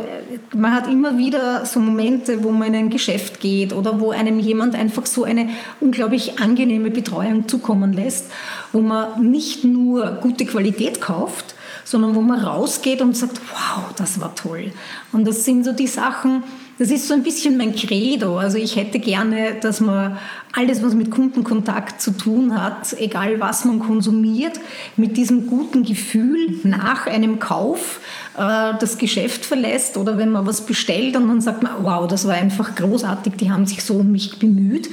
man 0.56 0.74
hat 0.74 0.88
immer 0.88 1.18
wieder 1.18 1.66
so 1.66 1.80
Momente, 1.80 2.44
wo 2.44 2.52
man 2.52 2.70
in 2.70 2.76
ein 2.76 2.90
Geschäft 2.90 3.40
geht 3.40 3.74
oder 3.74 4.00
wo 4.00 4.12
einem 4.12 4.40
jemand 4.40 4.76
einfach 4.76 5.06
so 5.06 5.24
eine 5.24 5.50
unglaublich 5.80 6.40
angenehme 6.40 6.92
Betreuung 6.92 7.48
zukommen 7.48 7.94
lässt, 7.94 8.32
wo 8.72 8.82
man 8.82 9.30
nicht 9.30 9.64
nur 9.64 10.20
gute 10.22 10.46
Qualität 10.46 11.02
kauft, 11.02 11.56
sondern 11.84 12.16
wo 12.16 12.22
man 12.22 12.40
rausgeht 12.40 13.02
und 13.02 13.18
sagt, 13.18 13.42
wow, 13.52 13.92
das 13.98 14.22
war 14.22 14.36
toll. 14.36 14.72
Und 15.12 15.28
das 15.28 15.46
sind 15.46 15.66
so 15.66 15.74
die 15.74 15.88
Sachen, 15.88 16.44
das 16.80 16.92
ist 16.92 17.10
so 17.10 17.14
ein 17.14 17.24
bisschen 17.24 17.58
mein 17.58 17.76
Credo. 17.76 18.38
Also 18.38 18.58
ich 18.58 18.78
hätte 18.78 19.00
gerne, 19.00 19.56
dass 19.60 19.82
man 19.82 20.18
alles, 20.54 20.82
was 20.82 20.94
mit 20.94 21.12
Kundenkontakt 21.12 22.02
zu 22.02 22.12
tun 22.12 22.60
hat, 22.60 22.96
egal 23.00 23.40
was 23.42 23.66
man 23.66 23.80
konsumiert, 23.80 24.60
mit 24.96 25.18
diesem 25.18 25.48
guten 25.48 25.84
Gefühl 25.84 26.60
nach 26.64 27.06
einem 27.06 27.40
Kauf 27.40 28.00
das 28.36 28.98
Geschäft 28.98 29.46
verlässt 29.46 29.98
oder 29.98 30.18
wenn 30.18 30.30
man 30.30 30.46
was 30.46 30.66
bestellt 30.66 31.16
und 31.16 31.28
dann 31.28 31.42
sagt 31.42 31.64
man, 31.64 31.84
wow, 31.84 32.08
das 32.08 32.26
war 32.28 32.36
einfach 32.36 32.76
großartig, 32.76 33.34
die 33.36 33.52
haben 33.52 33.66
sich 33.66 33.84
so 33.84 33.96
um 33.96 34.12
mich 34.12 34.40
bemüht, 34.40 34.90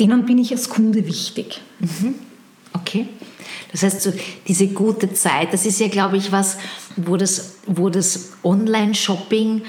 denen 0.00 0.26
bin 0.26 0.38
ich 0.38 0.52
als 0.52 0.68
Kunde 0.68 1.06
wichtig. 1.06 1.60
Mhm. 1.78 2.14
Okay. 2.72 3.08
Das 3.72 3.82
heißt, 3.82 4.02
so 4.02 4.12
diese 4.46 4.68
gute 4.68 5.12
Zeit, 5.12 5.52
das 5.52 5.66
ist 5.66 5.80
ja, 5.80 5.88
glaube 5.88 6.16
ich, 6.16 6.30
was, 6.30 6.58
wo 6.96 7.16
das, 7.16 7.56
wo 7.66 7.88
das 7.88 8.32
Online-Shopping 8.42 9.62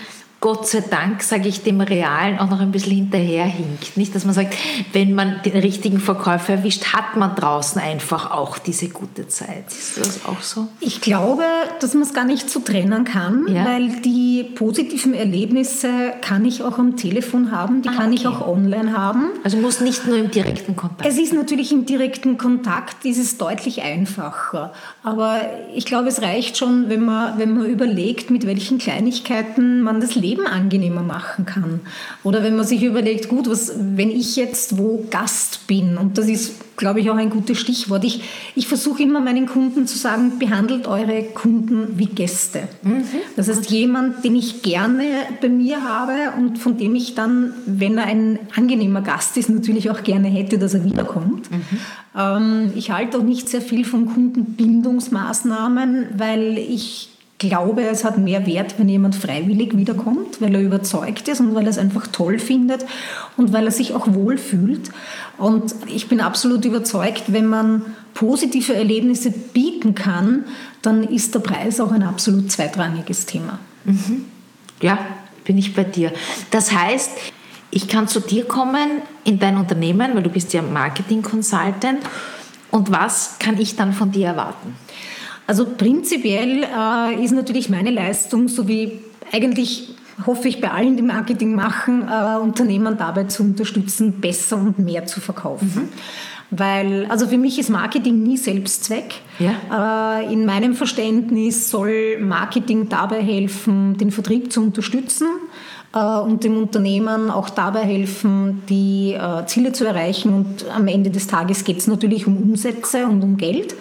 Gott 0.46 0.68
sei 0.68 0.84
Dank, 0.88 1.24
sage 1.24 1.50
ich, 1.50 1.64
dem 1.64 1.82
Realen 1.82 2.38
auch 2.38 2.52
noch 2.52 2.60
ein 2.60 2.72
bisschen 2.72 2.92
hinterherhinkt. 2.92 3.98
Nicht, 3.98 4.14
dass 4.14 4.26
man 4.26 4.36
sagt, 4.36 4.54
wenn 4.94 5.16
man 5.16 5.42
den 5.44 5.54
richtigen 5.54 6.00
Verkäufer 6.00 6.54
erwischt, 6.54 6.94
hat 6.94 7.18
man 7.18 7.34
draußen 7.34 7.82
einfach 7.82 8.30
auch 8.30 8.60
diese 8.60 8.90
gute 8.90 9.28
Zeit. 9.28 9.66
Ist 9.70 9.98
das 9.98 10.24
auch 10.28 10.44
so? 10.44 10.68
Ich 10.82 11.02
glaube, 11.02 11.42
dass 11.80 11.96
man 11.96 12.04
es 12.04 12.14
gar 12.14 12.26
nicht 12.26 12.48
so 12.48 12.60
trennen 12.60 13.06
kann, 13.06 13.48
ja. 13.48 13.66
weil 13.66 13.90
die 14.02 14.44
positiven 14.54 15.16
Erlebnisse 15.16 16.14
kann 16.22 16.46
ich 16.46 16.62
auch 16.62 16.78
am 16.78 16.96
Telefon 16.96 17.52
haben, 17.52 17.82
die 17.82 17.90
ah, 17.90 17.94
kann 17.94 18.12
okay. 18.12 18.16
ich 18.20 18.28
auch 18.28 18.48
online 18.48 18.96
haben. 18.96 19.32
Also 19.44 19.58
muss 19.58 19.82
nicht 19.82 20.06
nur 20.06 20.18
im 20.18 20.30
direkten 20.30 20.76
Kontakt. 20.76 21.10
Es 21.10 21.18
ist 21.18 21.34
natürlich 21.34 21.72
im 21.72 21.88
direkten 21.88 22.38
Kontakt, 22.38 23.04
ist 23.04 23.18
es 23.18 23.40
deutlich 23.40 23.82
einfacher. 23.82 24.74
Aber 25.02 25.42
ich 25.74 25.86
glaube, 25.86 26.10
es 26.10 26.22
reicht 26.22 26.56
schon, 26.56 26.88
wenn 26.88 27.04
man, 27.04 27.40
wenn 27.40 27.58
man 27.58 27.66
überlegt, 27.66 28.30
mit 28.30 28.46
welchen 28.46 28.78
Kleinigkeiten 28.78 29.82
man 29.82 30.00
das 30.00 30.14
Leben 30.14 30.35
Leben 30.36 30.48
angenehmer 30.48 31.02
machen 31.02 31.46
kann. 31.46 31.82
Oder 32.24 32.44
wenn 32.44 32.56
man 32.56 32.66
sich 32.66 32.84
überlegt, 32.84 33.30
gut, 33.30 33.50
was, 33.50 33.74
wenn 33.78 34.10
ich 34.10 34.36
jetzt 34.36 34.78
wo 34.78 35.06
Gast 35.10 35.68
bin, 35.68 35.98
und 35.98 36.18
das 36.18 36.28
ist, 36.28 36.78
glaube 36.78 37.00
ich, 37.00 37.10
auch 37.10 37.16
ein 37.16 37.30
gutes 37.30 37.58
Stichwort. 37.58 38.04
Ich, 38.04 38.22
ich 38.56 38.68
versuche 38.68 39.04
immer 39.04 39.22
meinen 39.22 39.46
Kunden 39.46 39.88
zu 39.88 39.98
sagen, 39.98 40.40
behandelt 40.40 40.88
eure 40.88 41.24
Kunden 41.24 41.98
wie 41.98 42.08
Gäste. 42.08 42.68
Mhm. 42.84 43.04
Das 43.36 43.48
heißt, 43.48 43.70
jemand, 43.72 44.26
den 44.26 44.36
ich 44.36 44.62
gerne 44.62 45.04
bei 45.42 45.50
mir 45.50 45.84
habe 45.84 46.34
und 46.38 46.58
von 46.58 46.78
dem 46.78 46.96
ich 46.96 47.16
dann, 47.16 47.54
wenn 47.66 47.98
er 47.98 48.06
ein 48.06 48.40
angenehmer 48.56 49.02
Gast 49.02 49.38
ist, 49.38 49.50
natürlich 49.50 49.90
auch 49.90 50.04
gerne 50.04 50.28
hätte, 50.28 50.58
dass 50.58 50.74
er 50.74 50.84
wiederkommt. 50.84 51.50
Mhm. 51.50 51.62
Ähm, 52.18 52.74
ich 52.76 52.92
halte 52.92 53.20
auch 53.20 53.24
nicht 53.24 53.50
sehr 53.50 53.62
viel 53.62 53.86
von 53.86 54.08
Kundenbindungsmaßnahmen, 54.08 56.08
weil 56.18 56.58
ich 56.58 57.10
glaube, 57.38 57.84
es 57.84 58.06
hat 58.06 58.18
mehr 58.18 58.46
Wert, 58.46 58.76
wenn 58.78 58.88
jemand 58.88 59.16
freiwillig 59.16 59.76
wiederkommt, 59.76 60.42
weil 60.42 60.56
er 60.56 60.62
überzeugt 60.62 61.28
ist 61.28 61.42
und 61.42 61.54
weil 61.54 61.64
er 61.64 61.70
es 61.70 61.78
einfach 61.78 62.08
toll 62.08 62.40
findet 62.40 62.86
und 63.36 63.52
weil 63.52 63.66
er 63.66 63.72
sich 63.72 63.94
auch 63.94 64.08
wohlfühlt. 64.14 64.90
Und 65.38 65.76
ich 65.88 66.08
bin 66.08 66.22
absolut 66.22 66.64
überzeugt, 66.64 67.24
wenn 67.28 67.48
man 67.48 67.82
positive 68.14 68.74
Erlebnisse 68.74 69.32
bieten 69.32 69.96
kann, 69.96 70.46
dann 70.82 71.04
ist 71.04 71.36
der 71.36 71.40
Preis 71.40 71.80
auch 71.82 71.92
ein 71.92 72.04
absolut 72.04 72.52
zweitrangiges 72.52 73.26
Thema. 73.26 73.60
Mhm. 73.84 74.26
Ja, 74.82 74.98
bin 75.44 75.58
ich 75.58 75.76
bei 75.76 75.84
dir. 75.84 76.14
Das 76.52 76.72
heißt, 76.72 77.12
ich 77.72 77.90
kann 77.90 78.08
zu 78.08 78.22
dir 78.22 78.46
kommen 78.46 79.02
in 79.26 79.40
dein 79.40 79.58
Unternehmen, 79.58 80.16
weil 80.16 80.24
du 80.24 80.30
bist 80.30 80.54
ja 80.54 80.62
Marketing 80.62 81.22
Consultant. 81.22 82.00
Und 82.72 82.92
was 82.92 83.38
kann 83.40 83.60
ich 83.60 83.76
dann 83.76 83.92
von 83.92 84.12
dir 84.12 84.28
erwarten? 84.28 84.76
Also 85.48 85.66
prinzipiell 85.66 86.64
äh, 86.64 87.24
ist 87.24 87.32
natürlich 87.32 87.70
meine 87.70 87.92
Leistung, 87.92 88.48
so 88.48 88.68
wie 88.68 89.00
eigentlich 89.32 89.96
hoffe 90.26 90.48
ich 90.48 90.62
bei 90.62 90.72
allen, 90.72 90.96
die 90.96 91.04
Marketing 91.04 91.56
machen, 91.56 92.08
äh, 92.08 92.38
Unternehmen 92.38 92.98
dabei 92.98 93.26
zu 93.26 93.44
unterstützen, 93.44 94.22
besser 94.22 94.58
und 94.58 94.80
mehr 94.80 95.06
zu 95.06 95.20
verkaufen. 95.20 95.72
Mhm. 95.76 95.90
Weil, 96.52 97.06
also 97.10 97.28
für 97.28 97.38
mich 97.38 97.60
ist 97.60 97.70
Marketing 97.70 98.24
nie 98.24 98.38
Selbstzweck. 98.38 99.16
Ja. 99.40 100.22
Äh, 100.22 100.32
in 100.32 100.46
meinem 100.46 100.76
Verständnis 100.76 101.70
soll 101.70 102.20
Marketing 102.20 102.88
dabei 102.88 103.22
helfen, 103.22 103.98
den 103.98 104.12
Vertrieb 104.12 104.52
zu 104.52 104.62
unterstützen 104.62 105.28
und 106.00 106.44
dem 106.44 106.58
Unternehmen 106.58 107.32
auch 107.32 107.50
dabei 107.50 107.84
helfen, 107.84 108.64
die 108.68 109.14
äh, 109.14 109.46
Ziele 109.46 109.72
zu 109.72 109.86
erreichen. 109.86 110.34
Und 110.34 110.66
am 110.70 110.88
Ende 110.88 111.10
des 111.10 111.28
Tages 111.28 111.64
geht 111.64 111.78
es 111.78 111.88
natürlich 111.88 112.28
um 112.28 112.36
Umsätze 112.36 113.06
und 113.06 113.24
um 113.24 113.38
Geld. 113.38 113.76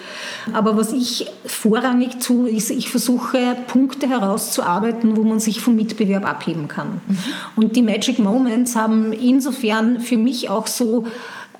Aber 0.53 0.77
was 0.77 0.93
ich 0.93 1.27
vorrangig 1.45 2.19
tue, 2.19 2.49
ist, 2.49 2.69
ich 2.71 2.89
versuche 2.89 3.57
Punkte 3.67 4.07
herauszuarbeiten, 4.07 5.17
wo 5.17 5.23
man 5.23 5.41
sich 5.41 5.59
vom 5.59 5.75
Mitbewerb 5.75 6.25
abheben 6.25 6.69
kann. 6.69 7.01
Mhm. 7.05 7.17
Und 7.57 7.75
die 7.75 7.81
Magic 7.81 8.17
Moments 8.17 8.77
haben 8.77 9.11
insofern 9.11 9.99
für 9.99 10.17
mich 10.17 10.49
auch 10.49 10.67
so 10.67 11.07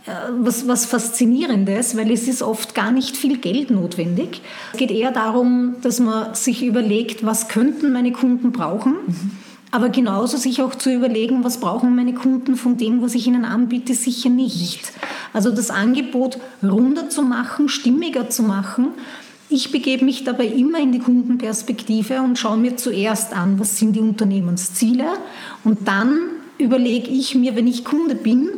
äh, 0.06 0.12
was, 0.40 0.70
was 0.70 0.86
Faszinierendes, 0.86 1.98
weil 1.98 2.10
es 2.12 2.30
ist 2.30 2.42
oft 2.42 2.74
gar 2.74 2.92
nicht 2.92 3.18
viel 3.18 3.40
Geld 3.40 3.72
notwendig. 3.72 4.42
Es 4.72 4.80
geht 4.80 4.92
eher 4.92 5.12
darum, 5.12 5.76
dass 5.82 6.00
man 6.00 6.34
sich 6.34 6.64
überlegt, 6.64 7.26
was 7.26 7.50
könnten 7.50 7.92
meine 7.92 8.14
Kunden 8.14 8.54
brauchen. 8.54 8.94
Mhm 9.06 9.45
aber 9.72 9.90
genauso 9.90 10.38
sich 10.38 10.62
auch 10.62 10.76
zu 10.76 10.92
überlegen, 10.92 11.44
was 11.44 11.60
brauchen 11.60 11.96
meine 11.96 12.14
Kunden 12.14 12.56
von 12.56 12.78
dem, 12.78 13.02
was 13.02 13.16
ich 13.16 13.28
ihnen 13.28 13.46
anbiete, 13.46 13.94
sicher 13.94 14.30
nicht. 14.30 14.94
Also 15.34 15.52
das 15.52 15.70
Angebot 15.70 16.38
runder 16.64 17.10
zu 17.10 17.24
machen, 17.24 17.68
stimmiger 17.68 18.30
zu 18.30 18.44
machen. 18.44 18.90
Ich 19.50 19.72
begebe 19.72 20.06
mich 20.06 20.24
dabei 20.24 20.46
immer 20.46 20.80
in 20.80 20.92
die 20.92 21.00
Kundenperspektive 21.00 22.22
und 22.22 22.40
schaue 22.40 22.58
mir 22.58 22.78
zuerst 22.78 23.34
an, 23.34 23.60
was 23.60 23.78
sind 23.78 23.96
die 23.96 24.00
Unternehmensziele. 24.00 25.06
Und 25.64 25.88
dann 25.88 26.18
überlege 26.58 27.10
ich 27.10 27.36
mir, 27.36 27.56
wenn 27.56 27.68
ich 27.68 27.86
Kunde 27.86 28.16
bin, 28.16 28.50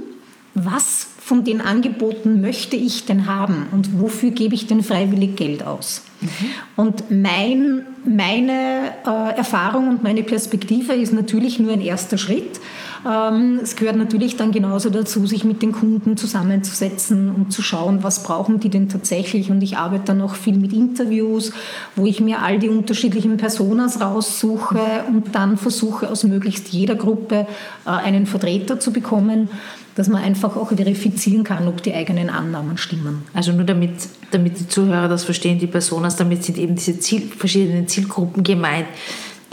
was 0.53 1.07
von 1.19 1.43
den 1.43 1.61
Angeboten 1.61 2.41
möchte 2.41 2.75
ich 2.77 3.05
denn 3.05 3.25
haben 3.25 3.67
und 3.71 3.99
wofür 3.99 4.31
gebe 4.31 4.55
ich 4.55 4.67
denn 4.67 4.81
freiwillig 4.81 5.35
Geld 5.35 5.63
aus? 5.63 6.03
Mhm. 6.21 6.29
Und 6.75 7.11
mein, 7.11 7.85
meine 8.05 8.91
äh, 9.05 9.37
Erfahrung 9.37 9.89
und 9.89 10.03
meine 10.03 10.23
Perspektive 10.23 10.93
ist 10.93 11.13
natürlich 11.13 11.59
nur 11.59 11.73
ein 11.73 11.81
erster 11.81 12.17
Schritt. 12.17 12.59
Ähm, 13.07 13.59
es 13.61 13.75
gehört 13.75 13.95
natürlich 13.95 14.35
dann 14.35 14.51
genauso 14.51 14.89
dazu, 14.89 15.25
sich 15.27 15.43
mit 15.43 15.61
den 15.61 15.71
Kunden 15.71 16.17
zusammenzusetzen 16.17 17.33
und 17.33 17.51
zu 17.51 17.61
schauen, 17.61 18.03
was 18.03 18.23
brauchen 18.23 18.59
die 18.59 18.69
denn 18.69 18.89
tatsächlich. 18.89 19.51
Und 19.51 19.61
ich 19.61 19.77
arbeite 19.77 20.05
dann 20.05 20.21
auch 20.21 20.35
viel 20.35 20.57
mit 20.57 20.73
Interviews, 20.73 21.51
wo 21.95 22.05
ich 22.05 22.19
mir 22.19 22.41
all 22.41 22.59
die 22.59 22.69
unterschiedlichen 22.69 23.37
Personas 23.37 24.01
raussuche 24.01 25.05
und 25.07 25.35
dann 25.35 25.57
versuche, 25.57 26.09
aus 26.09 26.23
möglichst 26.23 26.69
jeder 26.69 26.95
Gruppe 26.95 27.47
äh, 27.85 27.89
einen 27.89 28.25
Vertreter 28.25 28.79
zu 28.79 28.91
bekommen 28.91 29.49
dass 29.97 30.09
man 30.09 30.21
einfach 30.21 30.55
auch 30.55 30.69
verifizieren 30.69 31.43
kann, 31.43 31.67
ob 31.67 31.81
die 31.81 31.91
eigenen 31.91 32.29
Annahmen 32.29 32.77
stimmen. 32.77 33.23
Also 33.33 33.51
nur 33.51 33.63
damit, 33.63 33.93
damit 34.29 34.59
die 34.59 34.67
Zuhörer 34.67 35.07
das 35.07 35.23
verstehen, 35.23 35.57
die 35.57 35.65
Personas, 35.65 36.15
damit 36.15 36.43
sind 36.43 36.59
eben 36.59 36.75
diese 36.75 36.99
Ziel, 36.99 37.23
verschiedenen 37.35 37.87
Zielgruppen 37.87 38.43
gemeint, 38.43 38.85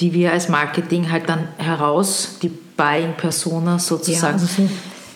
die 0.01 0.13
wir 0.13 0.33
als 0.33 0.51
Marketing 0.51 1.11
halt 1.11 1.31
dann 1.31 1.49
heraus, 1.57 2.37
die 2.43 2.51
Buying 2.77 3.15
Personas 3.17 3.87
sozusagen. 3.87 4.37
Ja, 4.37 4.43
also 4.43 4.69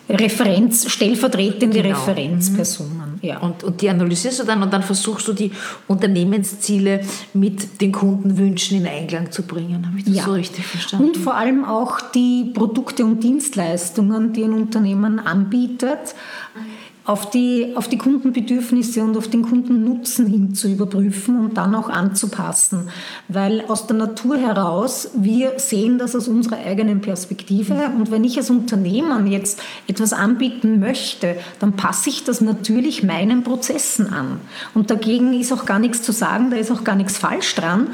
Referenz, 0.08 0.90
stellvertretende 0.90 1.82
genau. 1.82 1.98
Referenzpersonen. 1.98 3.07
Ja. 3.22 3.38
Und, 3.38 3.64
und 3.64 3.80
die 3.80 3.88
analysierst 3.88 4.40
du 4.40 4.44
dann 4.44 4.62
und 4.62 4.72
dann 4.72 4.82
versuchst 4.82 5.26
du 5.28 5.32
die 5.32 5.52
Unternehmensziele 5.86 7.00
mit 7.34 7.80
den 7.80 7.92
Kundenwünschen 7.92 8.78
in 8.78 8.86
Einklang 8.86 9.30
zu 9.30 9.42
bringen. 9.42 9.86
Habe 9.86 9.98
ich 9.98 10.04
das 10.04 10.16
ja. 10.16 10.24
so 10.24 10.32
richtig 10.32 10.66
verstanden? 10.66 11.06
Und 11.06 11.16
vor 11.16 11.34
allem 11.34 11.64
auch 11.64 12.00
die 12.00 12.50
Produkte 12.54 13.04
und 13.04 13.22
Dienstleistungen, 13.22 14.32
die 14.32 14.44
ein 14.44 14.52
Unternehmen 14.52 15.18
anbietet, 15.18 16.14
auf 17.08 17.30
die, 17.30 17.72
auf 17.74 17.88
die 17.88 17.96
Kundenbedürfnisse 17.96 19.02
und 19.02 19.16
auf 19.16 19.28
den 19.28 19.40
Kundennutzen 19.40 20.26
hin 20.26 20.54
zu 20.54 20.68
überprüfen 20.68 21.40
und 21.40 21.56
dann 21.56 21.74
auch 21.74 21.88
anzupassen. 21.88 22.90
Weil 23.28 23.64
aus 23.66 23.86
der 23.86 23.96
Natur 23.96 24.36
heraus, 24.36 25.08
wir 25.14 25.58
sehen 25.58 25.96
das 25.96 26.14
aus 26.14 26.28
unserer 26.28 26.58
eigenen 26.58 27.00
Perspektive 27.00 27.72
und 27.96 28.10
wenn 28.10 28.24
ich 28.24 28.36
als 28.36 28.50
Unternehmen 28.50 29.26
jetzt 29.26 29.58
etwas 29.86 30.12
anbieten 30.12 30.80
möchte, 30.80 31.36
dann 31.60 31.72
passe 31.76 32.10
ich 32.10 32.24
das 32.24 32.42
natürlich 32.42 33.02
meinen 33.02 33.42
Prozessen 33.42 34.12
an. 34.12 34.40
Und 34.74 34.90
dagegen 34.90 35.32
ist 35.32 35.50
auch 35.50 35.64
gar 35.64 35.78
nichts 35.78 36.02
zu 36.02 36.12
sagen, 36.12 36.50
da 36.50 36.58
ist 36.58 36.70
auch 36.70 36.84
gar 36.84 36.94
nichts 36.94 37.16
falsch 37.16 37.54
dran, 37.54 37.86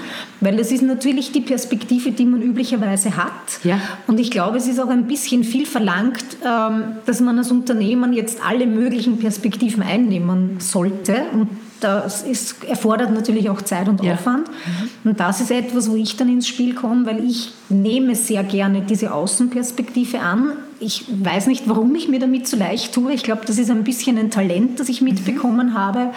weil 0.45 0.57
das 0.57 0.71
ist 0.71 0.83
natürlich 0.83 1.33
die 1.33 1.41
Perspektive, 1.41 2.13
die 2.13 2.27
man 2.27 2.43
üblicherweise 2.43 3.17
hat. 3.17 3.33
Ja. 3.65 3.81
Und 4.07 4.21
ich 4.21 4.31
glaube, 4.31 4.59
es 4.59 4.67
ist 4.67 4.79
auch 4.79 4.91
ein 4.91 5.07
bisschen 5.07 5.43
viel 5.43 5.65
verlangt, 5.65 6.25
ähm, 6.45 6.97
dass 7.07 7.21
man 7.21 7.39
als 7.39 7.51
Unternehmen 7.51 8.13
jetzt 8.13 8.45
alle 8.45 8.67
möglichen 8.67 9.19
Perspektiven 9.19 9.83
einnehmen 9.83 10.57
sollte. 10.61 11.23
Und 11.33 11.49
das 11.81 12.23
ist, 12.23 12.65
erfordert 12.65 13.13
natürlich 13.13 13.51
auch 13.51 13.61
Zeit 13.63 13.89
und 13.89 14.03
ja. 14.03 14.15
Aufwand. 14.15 14.49
Mhm. 14.49 15.11
Und 15.11 15.21
das 15.21 15.41
ist 15.41 15.51
etwas, 15.51 15.91
wo 15.91 15.97
ich 15.97 16.17
dann 16.17 16.29
ins 16.29 16.47
Spiel 16.47 16.75
komme, 16.75 17.07
weil 17.07 17.25
ich 17.25 17.53
nehme 17.69 18.15
sehr 18.15 18.43
gerne 18.45 18.83
diese 18.83 19.13
Außenperspektive 19.13 20.21
an. 20.21 20.53
Ich 20.81 21.05
weiß 21.09 21.47
nicht, 21.47 21.69
warum 21.69 21.95
ich 21.95 22.09
mir 22.09 22.21
damit 22.21 22.49
so 22.49 22.57
leicht 22.57 22.95
tue. 22.95 23.13
Ich 23.13 23.23
glaube, 23.23 23.43
das 23.47 23.59
ist 23.59 23.71
ein 23.71 23.85
bisschen 23.85 24.19
ein 24.19 24.31
Talent, 24.31 24.81
das 24.81 24.89
ich 24.89 25.01
mitbekommen 25.01 25.71
mhm. 25.71 25.75
habe. 25.75 26.11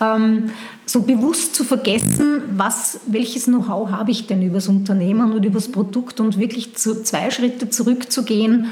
Ähm, 0.00 0.50
so 0.90 1.02
bewusst 1.02 1.54
zu 1.54 1.62
vergessen, 1.62 2.42
was, 2.56 2.98
welches 3.06 3.44
Know-how 3.44 3.90
habe 3.90 4.10
ich 4.10 4.26
denn 4.26 4.42
über 4.42 4.56
das 4.56 4.66
Unternehmen 4.66 5.32
und 5.32 5.44
über 5.44 5.60
das 5.60 5.70
Produkt 5.70 6.18
und 6.18 6.36
wirklich 6.36 6.74
zu, 6.74 7.04
zwei 7.04 7.30
Schritte 7.30 7.70
zurückzugehen 7.70 8.66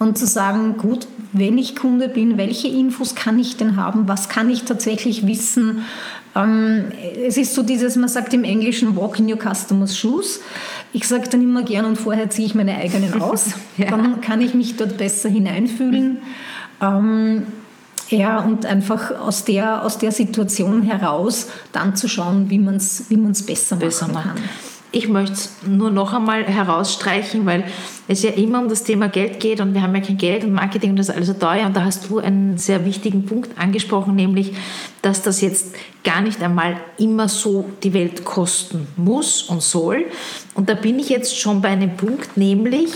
und 0.00 0.18
zu 0.18 0.26
sagen, 0.26 0.76
gut, 0.76 1.06
wenn 1.32 1.58
ich 1.58 1.76
Kunde 1.76 2.08
bin, 2.08 2.36
welche 2.36 2.66
Infos 2.66 3.14
kann 3.14 3.38
ich 3.38 3.58
denn 3.58 3.76
haben, 3.76 4.08
was 4.08 4.28
kann 4.28 4.50
ich 4.50 4.64
tatsächlich 4.64 5.24
wissen. 5.28 5.84
Ähm, 6.34 6.86
es 7.24 7.36
ist 7.36 7.54
so 7.54 7.62
dieses, 7.62 7.94
man 7.94 8.08
sagt 8.08 8.34
im 8.34 8.42
Englischen, 8.42 8.96
walk 8.96 9.20
in 9.20 9.30
your 9.30 9.38
customer's 9.38 9.96
shoes. 9.96 10.40
Ich 10.92 11.06
sage 11.06 11.28
dann 11.28 11.42
immer 11.42 11.62
gern 11.62 11.84
und 11.84 11.94
vorher 11.94 12.28
ziehe 12.28 12.46
ich 12.46 12.56
meine 12.56 12.76
eigenen 12.76 13.14
aus. 13.22 13.50
ja. 13.76 13.88
Dann 13.88 14.20
kann 14.20 14.40
ich 14.40 14.54
mich 14.54 14.76
dort 14.76 14.98
besser 14.98 15.28
hineinfühlen. 15.28 16.18
Ähm, 16.80 17.44
ja, 18.12 18.40
und 18.40 18.66
einfach 18.66 19.18
aus 19.18 19.44
der, 19.44 19.84
aus 19.84 19.98
der 19.98 20.12
Situation 20.12 20.82
heraus 20.82 21.48
dann 21.72 21.96
zu 21.96 22.08
schauen, 22.08 22.50
wie 22.50 22.58
man 22.58 22.76
es 22.76 23.10
wie 23.10 23.16
man's 23.16 23.44
besser, 23.44 23.76
besser 23.76 24.08
machen 24.08 24.34
kann. 24.34 24.44
Ich 24.94 25.08
möchte 25.08 25.32
es 25.32 25.50
nur 25.66 25.90
noch 25.90 26.12
einmal 26.12 26.44
herausstreichen, 26.44 27.46
weil 27.46 27.64
es 28.08 28.22
ja 28.22 28.30
immer 28.30 28.60
um 28.60 28.68
das 28.68 28.84
Thema 28.84 29.08
Geld 29.08 29.40
geht 29.40 29.62
und 29.62 29.72
wir 29.72 29.80
haben 29.80 29.94
ja 29.94 30.02
kein 30.02 30.18
Geld 30.18 30.44
und 30.44 30.52
Marketing 30.52 30.90
und 30.90 30.98
das 30.98 31.08
ist 31.08 31.14
alles 31.14 31.28
so 31.28 31.34
teuer. 31.34 31.64
Und 31.64 31.74
da 31.74 31.84
hast 31.84 32.10
du 32.10 32.18
einen 32.18 32.58
sehr 32.58 32.84
wichtigen 32.84 33.24
Punkt 33.24 33.58
angesprochen, 33.58 34.14
nämlich, 34.14 34.52
dass 35.00 35.22
das 35.22 35.40
jetzt 35.40 35.74
gar 36.04 36.20
nicht 36.20 36.42
einmal 36.42 36.76
immer 36.98 37.30
so 37.30 37.70
die 37.82 37.94
Welt 37.94 38.26
kosten 38.26 38.86
muss 38.96 39.42
und 39.44 39.62
soll. 39.62 40.04
Und 40.54 40.68
da 40.68 40.74
bin 40.74 40.98
ich 40.98 41.08
jetzt 41.08 41.38
schon 41.38 41.62
bei 41.62 41.68
einem 41.68 41.96
Punkt, 41.96 42.36
nämlich, 42.36 42.92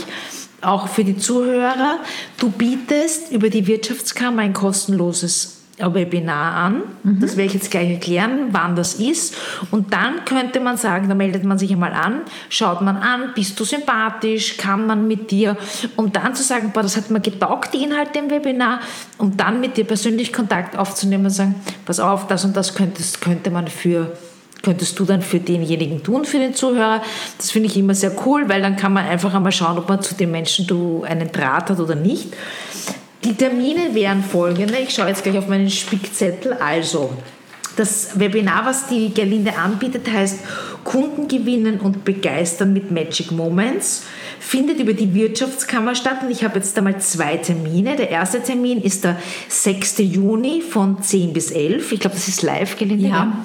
auch 0.63 0.89
für 0.89 1.05
die 1.05 1.17
Zuhörer, 1.17 1.99
du 2.39 2.51
bietest 2.51 3.33
über 3.33 3.51
die 3.51 3.67
Wirtschaftskammer 3.67 4.43
ein 4.43 4.53
kostenloses 4.53 5.57
Webinar 5.79 6.55
an. 6.55 6.83
Mhm. 7.03 7.21
Das 7.21 7.37
werde 7.37 7.49
ich 7.49 7.55
jetzt 7.55 7.71
gleich 7.71 7.91
erklären, 7.91 8.49
wann 8.53 8.77
das 8.77 8.95
ist. 8.95 9.37
Und 9.71 9.93
dann 9.93 10.25
könnte 10.25 10.61
man 10.61 10.77
sagen, 10.77 11.09
da 11.09 11.15
meldet 11.15 11.45
man 11.45 11.59
sich 11.59 11.71
einmal 11.71 11.93
an, 11.93 12.23
schaut 12.49 12.81
man 12.81 12.97
an, 12.97 13.33
bist 13.35 13.61
du 13.61 13.65
sympathisch, 13.65 14.57
kann 14.57 14.87
man 14.87 15.07
mit 15.07 15.31
dir, 15.31 15.57
um 15.97 16.13
dann 16.13 16.35
zu 16.35 16.43
sagen, 16.43 16.71
boah, 16.73 16.83
das 16.83 16.97
hat 16.97 17.11
mir 17.11 17.21
getaugt, 17.21 17.75
die 17.75 17.83
Inhalte 17.83 18.19
im 18.19 18.31
Webinar, 18.31 18.81
um 19.19 19.37
dann 19.37 19.61
mit 19.61 19.77
dir 19.77 19.85
persönlich 19.85 20.33
Kontakt 20.33 20.79
aufzunehmen 20.79 21.27
und 21.27 21.31
sagen, 21.31 21.55
pass 21.85 22.01
auf, 22.01 22.27
das 22.27 22.45
und 22.45 22.57
das 22.57 22.75
könntest, 22.75 23.21
könnte 23.21 23.51
man 23.51 23.69
für 23.69 24.17
könntest 24.63 24.99
du 24.99 25.05
dann 25.05 25.23
für 25.23 25.39
denjenigen 25.39 26.03
tun, 26.03 26.25
für 26.25 26.39
den 26.39 26.55
Zuhörer. 26.55 27.03
Das 27.39 27.51
finde 27.51 27.69
ich 27.69 27.77
immer 27.77 27.95
sehr 27.95 28.13
cool, 28.27 28.49
weil 28.49 28.63
dann 28.63 28.77
kann 28.77 28.93
man 28.93 29.07
einfach 29.07 29.35
einmal 29.35 29.53
schauen, 29.53 29.79
ob 29.79 29.89
man 29.89 30.03
zu 30.03 30.15
den 30.15 30.31
Menschen 30.31 30.67
du 30.67 31.05
einen 31.05 31.31
Draht 31.31 31.71
hat 31.71 31.81
oder 31.81 31.95
nicht. 31.95 32.35
Die 33.25 33.35
Termine 33.35 33.95
wären 33.95 34.23
folgende. 34.23 34.77
Ich 34.79 34.95
schaue 34.95 35.09
jetzt 35.09 35.23
gleich 35.23 35.39
auf 35.39 35.49
meinen 35.49 35.71
Spickzettel. 35.71 36.53
Also, 36.55 37.11
das 37.77 38.19
Webinar, 38.19 38.65
was 38.65 38.89
die 38.89 39.13
Gerlinde 39.13 39.57
anbietet, 39.57 40.11
heißt 40.11 40.41
Kunden 40.85 41.29
gewinnen 41.29 41.81
und 41.81 42.05
begeistern 42.05 42.73
mit 42.73 42.91
Magic 42.91 43.33
Moments. 43.33 44.05
Findet 44.39 44.79
über 44.79 44.95
die 44.95 45.13
Wirtschaftskammer 45.15 45.95
statt 45.95 46.19
und 46.23 46.31
ich 46.31 46.45
habe 46.45 46.57
jetzt 46.59 46.77
einmal 46.79 47.01
zwei 47.01 47.37
Termine. 47.37 47.97
Der 47.97 48.11
erste 48.11 48.41
Termin 48.41 48.81
ist 48.81 49.05
der 49.05 49.17
6. 49.49 49.99
Juni 49.99 50.63
von 50.63 51.03
10 51.03 51.33
bis 51.33 51.51
11. 51.51 51.93
Ich 51.93 52.01
glaube, 52.01 52.15
das 52.15 52.29
ist 52.29 52.43
live, 52.43 52.77
Gerlinde. 52.77 53.09
Ja. 53.09 53.45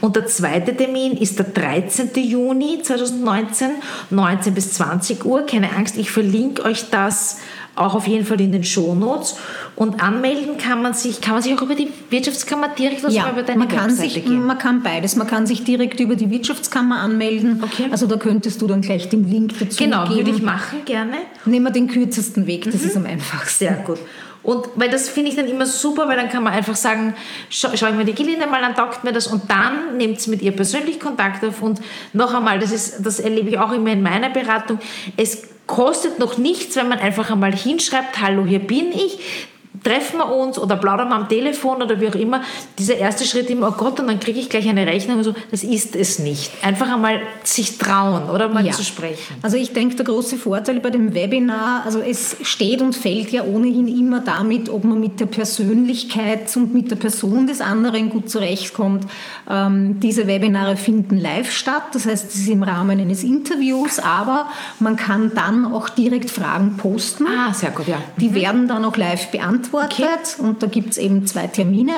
Und 0.00 0.16
der 0.16 0.26
zweite 0.26 0.76
Termin 0.76 1.16
ist 1.16 1.38
der 1.38 1.46
13. 1.46 2.10
Juni 2.16 2.80
2019, 2.82 3.70
19 4.10 4.54
bis 4.54 4.74
20 4.74 5.24
Uhr. 5.24 5.46
Keine 5.46 5.74
Angst, 5.74 5.96
ich 5.96 6.10
verlinke 6.10 6.64
euch 6.64 6.90
das 6.90 7.38
auch 7.74 7.94
auf 7.94 8.06
jeden 8.06 8.24
Fall 8.24 8.40
in 8.40 8.52
den 8.52 8.64
Shownotes. 8.64 9.36
Und 9.76 10.02
anmelden 10.02 10.58
kann 10.58 10.82
man 10.82 10.94
sich, 10.94 11.20
kann 11.20 11.34
man 11.34 11.42
sich 11.42 11.54
auch 11.54 11.62
über 11.62 11.74
die 11.74 11.88
Wirtschaftskammer 12.10 12.68
direkt 12.68 13.04
oder 13.04 13.12
ja, 13.12 13.30
über 13.30 13.42
deine 13.42 13.58
man 13.58 13.68
kann 13.68 13.90
Webseite 13.90 14.10
sich, 14.10 14.24
gehen? 14.24 14.44
Man 14.44 14.58
kann 14.58 14.82
beides. 14.82 15.16
Man 15.16 15.26
kann 15.26 15.46
sich 15.46 15.64
direkt 15.64 15.98
über 16.00 16.14
die 16.14 16.30
Wirtschaftskammer 16.30 17.00
anmelden. 17.00 17.62
Okay. 17.62 17.86
Also 17.90 18.06
da 18.06 18.16
könntest 18.16 18.60
du 18.60 18.66
dann 18.66 18.82
gleich 18.82 19.08
den 19.08 19.28
Link 19.28 19.58
dazu 19.58 19.82
genau, 19.82 20.02
geben. 20.04 20.16
Genau, 20.16 20.26
würde 20.26 20.36
ich 20.36 20.42
machen, 20.42 20.84
gerne. 20.84 21.16
Nehmen 21.44 21.66
wir 21.66 21.72
den 21.72 21.88
kürzesten 21.88 22.46
Weg, 22.46 22.64
das 22.64 22.82
mhm. 22.82 22.86
ist 22.86 22.96
am 22.96 23.06
einfachsten. 23.06 23.64
Sehr 23.64 23.74
gut. 23.76 23.98
Und 24.42 24.66
weil 24.74 24.90
das 24.90 25.08
finde 25.08 25.30
ich 25.30 25.36
dann 25.36 25.46
immer 25.46 25.66
super, 25.66 26.08
weil 26.08 26.16
dann 26.16 26.28
kann 26.28 26.42
man 26.42 26.52
einfach 26.52 26.74
sagen, 26.74 27.14
schau, 27.48 27.68
schau 27.74 27.88
ich 27.88 27.94
mir 27.94 28.04
die 28.04 28.14
Gelinde 28.14 28.46
mal 28.48 28.62
an, 28.64 28.74
taugt 28.74 29.04
mir 29.04 29.12
das 29.12 29.28
und 29.28 29.48
dann 29.48 29.96
nehmt 29.96 30.18
es 30.18 30.26
mit 30.26 30.42
ihr 30.42 30.52
persönlich 30.52 30.98
Kontakt 30.98 31.44
auf 31.44 31.62
und 31.62 31.80
noch 32.12 32.34
einmal, 32.34 32.58
das, 32.58 32.72
ist, 32.72 33.06
das 33.06 33.20
erlebe 33.20 33.50
ich 33.50 33.58
auch 33.58 33.72
immer 33.72 33.92
in 33.92 34.02
meiner 34.02 34.30
Beratung, 34.30 34.80
es 35.16 35.44
kostet 35.66 36.18
noch 36.18 36.38
nichts, 36.38 36.76
wenn 36.76 36.88
man 36.88 36.98
einfach 36.98 37.30
einmal 37.30 37.54
hinschreibt, 37.54 38.20
hallo, 38.20 38.44
hier 38.44 38.58
bin 38.58 38.92
ich 38.92 39.48
treffen 39.82 40.18
wir 40.18 40.32
uns 40.32 40.58
oder 40.58 40.76
plaudern 40.76 41.08
wir 41.08 41.16
am 41.16 41.28
Telefon 41.28 41.82
oder 41.82 42.00
wie 42.00 42.08
auch 42.08 42.14
immer, 42.14 42.42
dieser 42.78 42.96
erste 42.96 43.24
Schritt 43.24 43.50
immer, 43.50 43.68
oh 43.68 43.72
Gott, 43.72 43.98
und 44.00 44.06
dann 44.06 44.20
kriege 44.20 44.38
ich 44.38 44.48
gleich 44.48 44.68
eine 44.68 44.86
Rechnung 44.86 45.18
und 45.18 45.24
so, 45.24 45.34
das 45.50 45.64
ist 45.64 45.96
es 45.96 46.18
nicht. 46.18 46.52
Einfach 46.62 46.92
einmal 46.92 47.20
sich 47.42 47.78
trauen 47.78 48.30
oder 48.30 48.48
mal 48.48 48.64
ja. 48.64 48.72
zu 48.72 48.84
sprechen. 48.84 49.36
Also 49.42 49.56
ich 49.56 49.72
denke, 49.72 49.96
der 49.96 50.04
große 50.04 50.36
Vorteil 50.36 50.80
bei 50.80 50.90
dem 50.90 51.14
Webinar, 51.14 51.82
also 51.84 52.00
es 52.00 52.36
steht 52.42 52.80
und 52.80 52.94
fällt 52.94 53.30
ja 53.30 53.44
ohnehin 53.44 53.88
immer 53.88 54.20
damit, 54.20 54.68
ob 54.68 54.84
man 54.84 55.00
mit 55.00 55.20
der 55.20 55.26
Persönlichkeit 55.26 56.54
und 56.56 56.74
mit 56.74 56.90
der 56.90 56.96
Person 56.96 57.46
des 57.46 57.60
anderen 57.60 58.10
gut 58.10 58.30
zurechtkommt. 58.30 59.06
Ähm, 59.50 60.00
diese 60.00 60.26
Webinare 60.26 60.76
finden 60.76 61.18
live 61.18 61.50
statt, 61.50 61.82
das 61.92 62.06
heißt, 62.06 62.30
es 62.30 62.40
ist 62.40 62.48
im 62.48 62.62
Rahmen 62.62 63.00
eines 63.00 63.24
Interviews, 63.24 63.98
aber 63.98 64.46
man 64.78 64.96
kann 64.96 65.32
dann 65.34 65.72
auch 65.72 65.88
direkt 65.88 66.30
Fragen 66.30 66.76
posten. 66.76 67.26
Ah, 67.26 67.52
sehr 67.52 67.70
gut, 67.70 67.88
ja. 67.88 67.98
Die 68.18 68.28
mhm. 68.28 68.34
werden 68.34 68.68
dann 68.68 68.84
auch 68.84 68.96
live 68.96 69.30
beantwortet 69.30 69.71
beantwortet 69.72 70.36
okay. 70.38 70.42
und 70.42 70.62
da 70.62 70.66
gibt 70.66 70.90
es 70.90 70.98
eben 70.98 71.26
zwei 71.26 71.46
Termine 71.46 71.92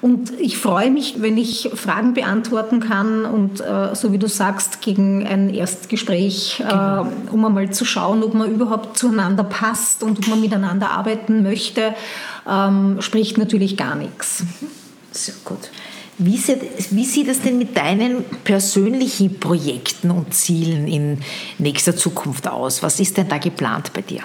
und 0.00 0.32
ich 0.40 0.58
freue 0.58 0.90
mich, 0.90 1.20
wenn 1.20 1.38
ich 1.38 1.70
Fragen 1.74 2.14
beantworten 2.14 2.80
kann 2.80 3.24
und 3.24 3.60
äh, 3.60 3.94
so 3.94 4.12
wie 4.12 4.18
du 4.18 4.28
sagst, 4.28 4.80
gegen 4.80 5.26
ein 5.26 5.52
Erstgespräch, 5.52 6.60
äh, 6.60 6.64
genau. 6.64 7.04
äh, 7.04 7.30
um 7.30 7.44
einmal 7.44 7.70
zu 7.70 7.84
schauen, 7.84 8.22
ob 8.22 8.34
man 8.34 8.50
überhaupt 8.50 8.98
zueinander 8.98 9.44
passt 9.44 10.02
und 10.02 10.18
ob 10.18 10.26
man 10.28 10.40
miteinander 10.40 10.90
arbeiten 10.90 11.42
möchte, 11.42 11.94
ähm, 12.48 13.00
spricht 13.00 13.38
natürlich 13.38 13.76
gar 13.76 13.94
nichts. 13.94 14.42
Sehr 15.12 15.34
gut. 15.44 15.70
Wie 16.20 16.36
sieht, 16.36 16.60
wie 16.90 17.04
sieht 17.04 17.28
es 17.28 17.42
denn 17.42 17.58
mit 17.58 17.76
deinen 17.76 18.24
persönlichen 18.42 19.38
Projekten 19.38 20.10
und 20.10 20.34
Zielen 20.34 20.88
in 20.88 21.20
nächster 21.58 21.96
Zukunft 21.96 22.48
aus? 22.48 22.82
Was 22.82 22.98
ist 22.98 23.16
denn 23.16 23.28
da 23.28 23.38
geplant 23.38 23.92
bei 23.92 24.02
dir? 24.02 24.22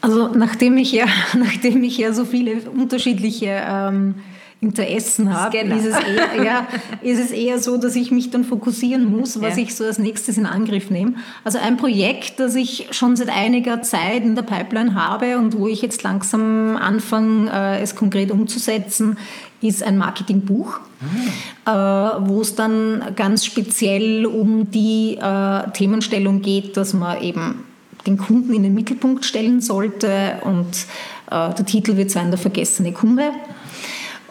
Also 0.00 0.28
nachdem 0.28 0.76
ich 0.78 0.92
ja, 0.92 1.06
nachdem 1.38 1.82
ich 1.82 1.98
ja 1.98 2.12
so 2.12 2.24
viele 2.24 2.60
unterschiedliche 2.70 3.62
ähm, 3.66 4.14
Interessen 4.62 5.32
habe, 5.32 5.56
ist, 5.56 5.86
es 5.86 5.96
eher, 5.96 6.44
ja, 6.44 6.68
ist 7.00 7.18
es 7.18 7.30
eher 7.30 7.58
so, 7.58 7.78
dass 7.78 7.96
ich 7.96 8.10
mich 8.10 8.30
dann 8.30 8.44
fokussieren 8.44 9.10
muss, 9.10 9.40
was 9.40 9.56
ja. 9.56 9.62
ich 9.62 9.74
so 9.74 9.84
als 9.84 9.98
nächstes 9.98 10.36
in 10.36 10.44
Angriff 10.44 10.90
nehme. 10.90 11.14
Also 11.44 11.58
ein 11.58 11.78
Projekt, 11.78 12.38
das 12.40 12.54
ich 12.56 12.88
schon 12.90 13.16
seit 13.16 13.30
einiger 13.30 13.80
Zeit 13.80 14.22
in 14.22 14.34
der 14.34 14.42
Pipeline 14.42 14.94
habe 14.94 15.38
und 15.38 15.56
wo 15.58 15.66
ich 15.66 15.80
jetzt 15.80 16.02
langsam 16.02 16.76
anfange, 16.76 17.50
äh, 17.50 17.80
es 17.80 17.96
konkret 17.96 18.30
umzusetzen, 18.30 19.16
ist 19.62 19.82
ein 19.82 19.98
Marketingbuch, 19.98 20.80
mhm. 21.00 22.28
wo 22.28 22.40
es 22.40 22.54
dann 22.54 23.12
ganz 23.14 23.44
speziell 23.44 24.24
um 24.24 24.70
die 24.70 25.18
äh, 25.20 25.70
Themenstellung 25.72 26.40
geht, 26.40 26.78
dass 26.78 26.94
man 26.94 27.22
eben 27.22 27.64
den 28.06 28.18
Kunden 28.18 28.52
in 28.52 28.62
den 28.62 28.74
Mittelpunkt 28.74 29.24
stellen 29.24 29.60
sollte. 29.60 30.40
Und 30.44 30.86
äh, 31.30 31.54
der 31.54 31.66
Titel 31.66 31.96
wird 31.96 32.10
sein 32.10 32.30
Der 32.30 32.38
vergessene 32.38 32.92
Kunde. 32.92 33.30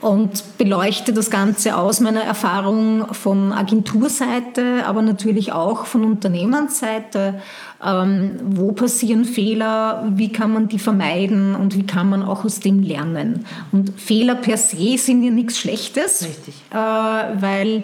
Und 0.01 0.57
beleuchte 0.57 1.11
das 1.11 1.29
Ganze 1.29 1.75
aus 1.75 1.99
meiner 1.99 2.21
Erfahrung 2.21 3.13
von 3.13 3.51
Agenturseite, 3.51 4.85
aber 4.85 5.01
natürlich 5.01 5.51
auch 5.51 5.85
von 5.85 6.05
Unternehmensseite. 6.05 7.41
Ähm, 7.83 8.39
wo 8.43 8.71
passieren 8.71 9.25
Fehler? 9.25 10.05
Wie 10.15 10.31
kann 10.31 10.53
man 10.53 10.69
die 10.69 10.79
vermeiden? 10.79 11.53
Und 11.53 11.75
wie 11.75 11.85
kann 11.85 12.09
man 12.09 12.23
auch 12.23 12.45
aus 12.45 12.61
dem 12.61 12.81
lernen? 12.81 13.45
Und 13.73 13.91
Fehler 13.99 14.35
per 14.35 14.55
se 14.55 14.97
sind 14.97 15.21
ja 15.21 15.31
nichts 15.31 15.59
Schlechtes, 15.59 16.23
Richtig. 16.23 16.55
Äh, 16.71 16.75
weil 16.75 17.83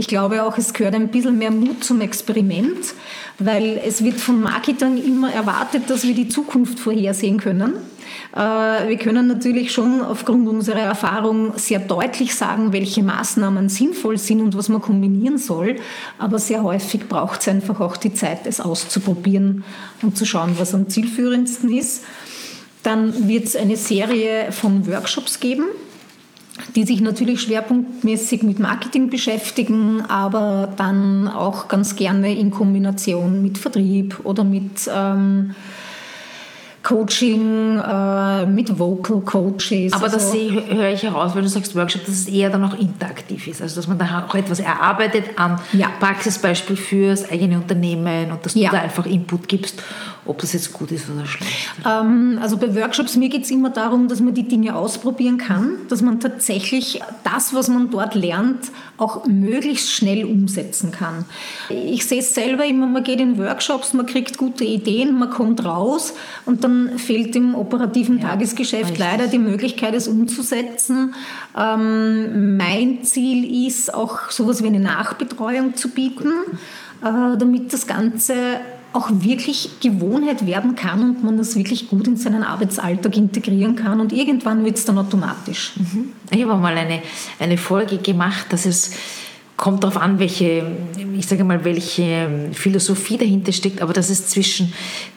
ich 0.00 0.06
glaube 0.06 0.42
auch, 0.44 0.56
es 0.56 0.72
gehört 0.72 0.94
ein 0.94 1.08
bisschen 1.08 1.36
mehr 1.36 1.50
Mut 1.50 1.84
zum 1.84 2.00
Experiment, 2.00 2.94
weil 3.38 3.78
es 3.84 4.02
wird 4.02 4.18
von 4.18 4.40
Marketing 4.40 4.96
immer 4.96 5.30
erwartet, 5.30 5.90
dass 5.90 6.04
wir 6.04 6.14
die 6.14 6.26
Zukunft 6.26 6.80
vorhersehen 6.80 7.38
können. 7.38 7.74
Äh, 8.34 8.38
wir 8.88 8.96
können 8.96 9.26
natürlich 9.26 9.72
schon 9.72 10.00
aufgrund 10.00 10.48
unserer 10.48 10.80
Erfahrung 10.80 11.52
sehr 11.58 11.80
deutlich 11.80 12.34
sagen, 12.34 12.72
welche 12.72 13.02
Maßnahmen 13.02 13.68
sinnvoll 13.68 14.16
sind 14.16 14.40
und 14.40 14.56
was 14.56 14.70
man 14.70 14.80
kombinieren 14.80 15.36
soll. 15.36 15.76
Aber 16.18 16.38
sehr 16.38 16.62
häufig 16.62 17.06
braucht 17.06 17.42
es 17.42 17.48
einfach 17.48 17.78
auch 17.80 17.98
die 17.98 18.14
Zeit, 18.14 18.46
es 18.46 18.58
auszuprobieren 18.58 19.64
und 20.00 20.16
zu 20.16 20.24
schauen, 20.24 20.54
was 20.58 20.72
am 20.72 20.88
zielführendsten 20.88 21.70
ist. 21.76 22.04
Dann 22.82 23.28
wird 23.28 23.44
es 23.44 23.54
eine 23.54 23.76
Serie 23.76 24.50
von 24.50 24.86
Workshops 24.86 25.40
geben 25.40 25.64
die 26.76 26.84
sich 26.84 27.00
natürlich 27.00 27.42
schwerpunktmäßig 27.42 28.42
mit 28.42 28.58
Marketing 28.58 29.10
beschäftigen, 29.10 30.02
aber 30.08 30.72
dann 30.76 31.28
auch 31.28 31.68
ganz 31.68 31.96
gerne 31.96 32.34
in 32.34 32.50
Kombination 32.50 33.42
mit 33.42 33.58
Vertrieb 33.58 34.20
oder 34.24 34.44
mit 34.44 34.90
ähm, 34.92 35.54
Coaching, 36.82 37.78
äh, 37.78 38.46
mit 38.46 38.78
Vocal 38.78 39.20
Coaches. 39.20 39.92
Aber 39.92 40.08
das 40.08 40.32
also, 40.32 40.50
höre 40.50 40.88
ich 40.88 41.02
heraus, 41.02 41.34
weil 41.34 41.42
du 41.42 41.48
sagst 41.48 41.76
Workshop, 41.76 42.06
dass 42.06 42.14
es 42.14 42.28
eher 42.28 42.48
dann 42.48 42.64
auch 42.64 42.78
interaktiv 42.78 43.46
ist. 43.48 43.60
Also 43.60 43.76
dass 43.76 43.86
man 43.86 43.98
da 43.98 44.26
auch 44.26 44.34
etwas 44.34 44.60
erarbeitet 44.60 45.24
an 45.36 45.60
ja. 45.72 45.88
Praxisbeispiel 46.00 46.76
fürs 46.76 47.30
eigene 47.30 47.56
Unternehmen 47.56 48.32
und 48.32 48.44
dass 48.46 48.54
du 48.54 48.60
ja. 48.60 48.70
da 48.70 48.80
einfach 48.80 49.04
Input 49.04 49.46
gibst 49.46 49.82
ob 50.26 50.38
das 50.38 50.52
jetzt 50.52 50.72
gut 50.72 50.92
ist 50.92 51.08
oder 51.10 51.26
schlecht? 51.26 51.70
Ähm, 51.86 52.38
also 52.42 52.56
bei 52.56 52.74
Workshops, 52.74 53.16
mir 53.16 53.28
geht 53.28 53.44
es 53.44 53.50
immer 53.50 53.70
darum, 53.70 54.08
dass 54.08 54.20
man 54.20 54.34
die 54.34 54.46
Dinge 54.46 54.76
ausprobieren 54.76 55.38
kann, 55.38 55.78
dass 55.88 56.02
man 56.02 56.20
tatsächlich 56.20 57.00
das, 57.24 57.54
was 57.54 57.68
man 57.68 57.90
dort 57.90 58.14
lernt, 58.14 58.70
auch 58.98 59.26
möglichst 59.26 59.92
schnell 59.92 60.24
umsetzen 60.24 60.90
kann. 60.90 61.24
Ich 61.70 62.06
sehe 62.06 62.20
es 62.20 62.34
selber 62.34 62.66
immer, 62.66 62.86
man 62.86 63.02
geht 63.02 63.20
in 63.20 63.38
Workshops, 63.38 63.94
man 63.94 64.06
kriegt 64.06 64.36
gute 64.36 64.64
Ideen, 64.64 65.18
man 65.18 65.30
kommt 65.30 65.64
raus 65.64 66.12
und 66.44 66.64
dann 66.64 66.98
fehlt 66.98 67.34
im 67.34 67.54
operativen 67.54 68.18
ja, 68.18 68.28
Tagesgeschäft 68.28 68.90
richtig. 68.90 68.98
leider 68.98 69.26
die 69.26 69.38
Möglichkeit, 69.38 69.94
es 69.94 70.06
umzusetzen. 70.06 71.14
Ähm, 71.56 72.56
mein 72.56 73.04
Ziel 73.04 73.66
ist 73.66 73.92
auch 73.94 74.30
sowas 74.30 74.62
wie 74.62 74.66
eine 74.66 74.80
Nachbetreuung 74.80 75.76
zu 75.76 75.88
bieten, 75.88 76.32
äh, 77.02 77.38
damit 77.38 77.72
das 77.72 77.86
Ganze 77.86 78.34
auch 78.92 79.08
wirklich 79.10 79.80
Gewohnheit 79.80 80.46
werden 80.46 80.74
kann 80.74 81.02
und 81.02 81.24
man 81.24 81.36
das 81.36 81.56
wirklich 81.56 81.88
gut 81.88 82.06
in 82.08 82.16
seinen 82.16 82.42
Arbeitsalltag 82.42 83.16
integrieren 83.16 83.76
kann 83.76 84.00
und 84.00 84.12
irgendwann 84.12 84.64
wird 84.64 84.78
es 84.78 84.84
dann 84.84 84.98
automatisch. 84.98 85.72
Mhm. 85.76 86.12
Ich 86.30 86.42
habe 86.42 86.56
mal 86.56 86.76
eine, 86.76 87.02
eine 87.38 87.56
Folge 87.56 87.98
gemacht, 87.98 88.46
dass 88.50 88.66
es 88.66 88.92
kommt 89.60 89.84
darauf 89.84 89.98
an, 89.98 90.18
welche, 90.18 90.64
ich 91.18 91.26
sage 91.26 91.44
mal, 91.44 91.66
welche 91.66 92.48
Philosophie 92.52 93.18
dahinter 93.18 93.52
steckt, 93.52 93.82
aber 93.82 93.92
dass 93.92 94.08
es 94.08 94.26
zwischen 94.28 94.72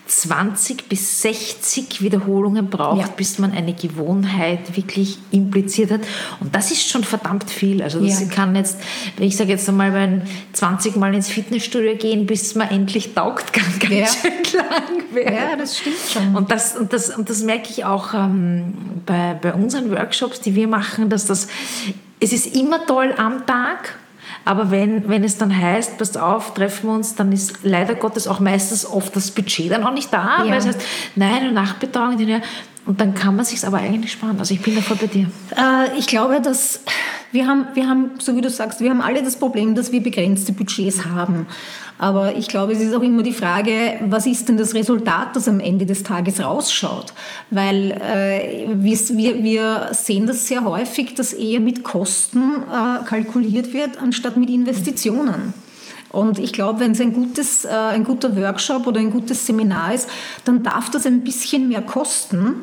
20 0.06 0.90
bis 0.90 1.22
60 1.22 2.02
Wiederholungen 2.02 2.70
braucht, 2.70 3.08
ja. 3.08 3.14
bis 3.16 3.40
man 3.40 3.54
eine 3.54 3.74
Gewohnheit 3.74 4.76
wirklich 4.76 5.18
impliziert 5.32 5.92
hat. 5.92 6.02
Und 6.42 6.54
das 6.54 6.72
ist 6.72 6.90
schon 6.90 7.06
verdammt 7.06 7.50
viel. 7.50 7.82
Also 7.82 8.02
das 8.02 8.20
ja. 8.20 8.28
kann 8.28 8.54
jetzt, 8.58 8.82
ich 9.18 9.38
sage 9.38 9.52
jetzt 9.52 9.70
einmal, 9.70 9.94
wenn 9.94 10.24
20 10.52 10.98
Mal 10.98 11.16
ins 11.16 11.30
Fitnessstudio 11.30 11.96
gehen, 11.96 12.26
bis 12.26 12.54
man 12.54 12.68
endlich 12.70 13.14
taugt, 13.14 13.54
kann 13.54 13.80
ganz 13.80 13.94
ja. 13.94 14.08
schön 14.08 14.60
lang 14.60 15.16
werden. 15.16 15.34
Ja, 15.36 15.56
das 15.56 15.78
stimmt 15.78 15.96
schon. 16.12 16.36
Und 16.36 16.52
das, 16.52 16.76
und 16.76 16.92
das, 16.92 17.16
und 17.16 17.30
das 17.30 17.44
merke 17.44 17.70
ich 17.70 17.86
auch 17.86 18.14
ähm, 18.14 18.74
bei, 19.06 19.40
bei 19.42 19.54
unseren 19.54 19.90
Workshops, 19.90 20.42
die 20.42 20.54
wir 20.54 20.68
machen, 20.68 21.08
dass 21.08 21.28
das, 21.28 21.48
es 22.20 22.34
ist 22.34 22.58
immer 22.58 22.86
toll 22.86 23.14
am 23.18 23.46
Tag, 23.46 24.00
aber 24.46 24.72
wenn, 24.72 25.08
wenn 25.08 25.24
es 25.24 25.38
dann 25.38 25.58
heißt, 25.58 25.98
passt 25.98 26.18
auf, 26.18 26.54
treffen 26.54 26.90
wir 26.90 26.96
uns, 26.96 27.16
dann 27.16 27.32
ist 27.32 27.60
leider 27.64 27.96
Gottes 27.96 28.28
auch 28.28 28.40
meistens 28.40 28.86
oft 28.86 29.16
das 29.16 29.32
Budget 29.32 29.72
dann 29.72 29.84
auch 29.84 29.94
nicht 29.94 30.12
da. 30.14 30.44
Ja. 30.44 30.52
Weil 30.52 30.58
es 30.58 30.68
heißt, 30.68 30.82
nein, 31.16 31.48
und 31.48 31.54
Nachbetreuung, 31.54 32.18
und 32.86 33.00
dann 33.00 33.14
kann 33.14 33.36
man 33.36 33.46
sich 33.46 33.66
aber 33.66 33.78
eigentlich 33.78 34.12
sparen. 34.12 34.38
Also 34.40 34.54
ich 34.54 34.62
bin 34.62 34.76
da 34.76 34.82
voll 34.82 34.98
bei 34.98 35.08
dir. 35.08 35.28
Äh, 35.56 35.98
ich 35.98 36.08
glaube, 36.08 36.42
dass 36.42 36.82
wir 37.32 37.48
haben, 37.48 37.68
wir 37.74 37.88
haben, 37.88 38.12
so 38.20 38.36
wie 38.36 38.42
du 38.42 38.50
sagst, 38.50 38.80
wir 38.82 38.90
haben 38.90 39.02
alle 39.02 39.24
das 39.24 39.38
Problem, 39.38 39.74
dass 39.74 39.92
wir 39.92 40.04
begrenzte 40.04 40.52
Budgets 40.52 41.06
haben. 41.06 41.48
Aber 41.98 42.36
ich 42.36 42.48
glaube, 42.48 42.74
es 42.74 42.82
ist 42.82 42.94
auch 42.94 43.02
immer 43.02 43.24
die 43.24 43.34
Frage, 43.34 44.00
was 44.02 44.26
ist 44.26 44.50
denn 44.50 44.58
das 44.58 44.74
Resultat, 44.74 45.36
das 45.36 45.48
am 45.48 45.60
Ende 45.60 45.86
des 45.86 46.04
Tages 46.04 46.44
rausschaut? 46.44 47.14
Weil 47.50 47.92
äh, 47.92 48.68
wir, 48.76 49.44
wir 49.44 49.90
sehen 49.94 50.28
das 50.28 50.48
sehr 50.48 50.66
häufig, 50.66 51.16
dass 51.16 51.34
eher 51.34 51.62
mit 51.62 51.84
Kosten 51.84 52.64
äh, 52.70 53.06
kalkuliert 53.06 53.74
wird, 53.74 54.02
anstatt 54.02 54.36
mit 54.36 54.50
Investitionen. 54.50 55.54
Und 56.14 56.38
ich 56.38 56.54
glaube, 56.54 56.80
wenn 56.80 56.92
es 56.92 57.02
ein, 57.02 57.12
gutes, 57.12 57.66
äh, 57.66 57.70
ein 57.70 58.04
guter 58.04 58.38
Workshop 58.38 58.86
oder 58.86 59.00
ein 59.00 59.10
gutes 59.10 59.48
Seminar 59.48 59.96
ist, 59.96 60.08
dann 60.46 60.62
darf 60.62 60.92
das 60.92 61.08
ein 61.08 61.24
bisschen 61.24 61.68
mehr 61.70 61.82
kosten. 61.82 62.58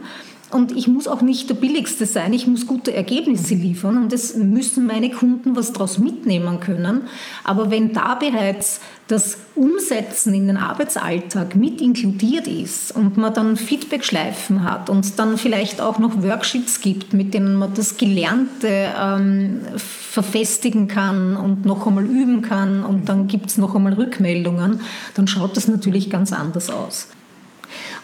Und 0.52 0.76
ich 0.76 0.88
muss 0.88 1.08
auch 1.08 1.20
nicht 1.20 1.48
der 1.48 1.54
Billigste 1.54 2.06
sein, 2.06 2.32
ich 2.32 2.46
muss 2.46 2.66
gute 2.66 2.92
Ergebnisse 2.92 3.54
liefern 3.54 3.96
und 3.96 4.12
es 4.12 4.36
müssen 4.36 4.86
meine 4.86 5.10
Kunden 5.10 5.54
was 5.54 5.72
daraus 5.72 5.98
mitnehmen 5.98 6.58
können. 6.60 7.02
Aber 7.44 7.70
wenn 7.70 7.92
da 7.92 8.14
bereits 8.16 8.80
das 9.06 9.38
Umsetzen 9.54 10.34
in 10.34 10.46
den 10.46 10.56
Arbeitsalltag 10.56 11.56
mit 11.56 11.80
inkludiert 11.80 12.46
ist 12.46 12.94
und 12.94 13.16
man 13.16 13.34
dann 13.34 13.56
Feedbackschleifen 13.56 14.64
hat 14.64 14.90
und 14.90 15.18
dann 15.18 15.38
vielleicht 15.38 15.80
auch 15.80 15.98
noch 15.98 16.22
Worksheets 16.22 16.80
gibt, 16.80 17.12
mit 17.12 17.34
denen 17.34 17.54
man 17.54 17.74
das 17.74 17.96
Gelernte 17.96 18.92
ähm, 19.00 19.60
verfestigen 20.10 20.88
kann 20.88 21.36
und 21.36 21.64
noch 21.64 21.86
einmal 21.86 22.04
üben 22.04 22.42
kann 22.42 22.84
und 22.84 23.08
dann 23.08 23.28
gibt 23.28 23.46
es 23.46 23.58
noch 23.58 23.76
einmal 23.76 23.92
Rückmeldungen, 23.92 24.80
dann 25.14 25.28
schaut 25.28 25.56
das 25.56 25.68
natürlich 25.68 26.10
ganz 26.10 26.32
anders 26.32 26.68
aus. 26.68 27.06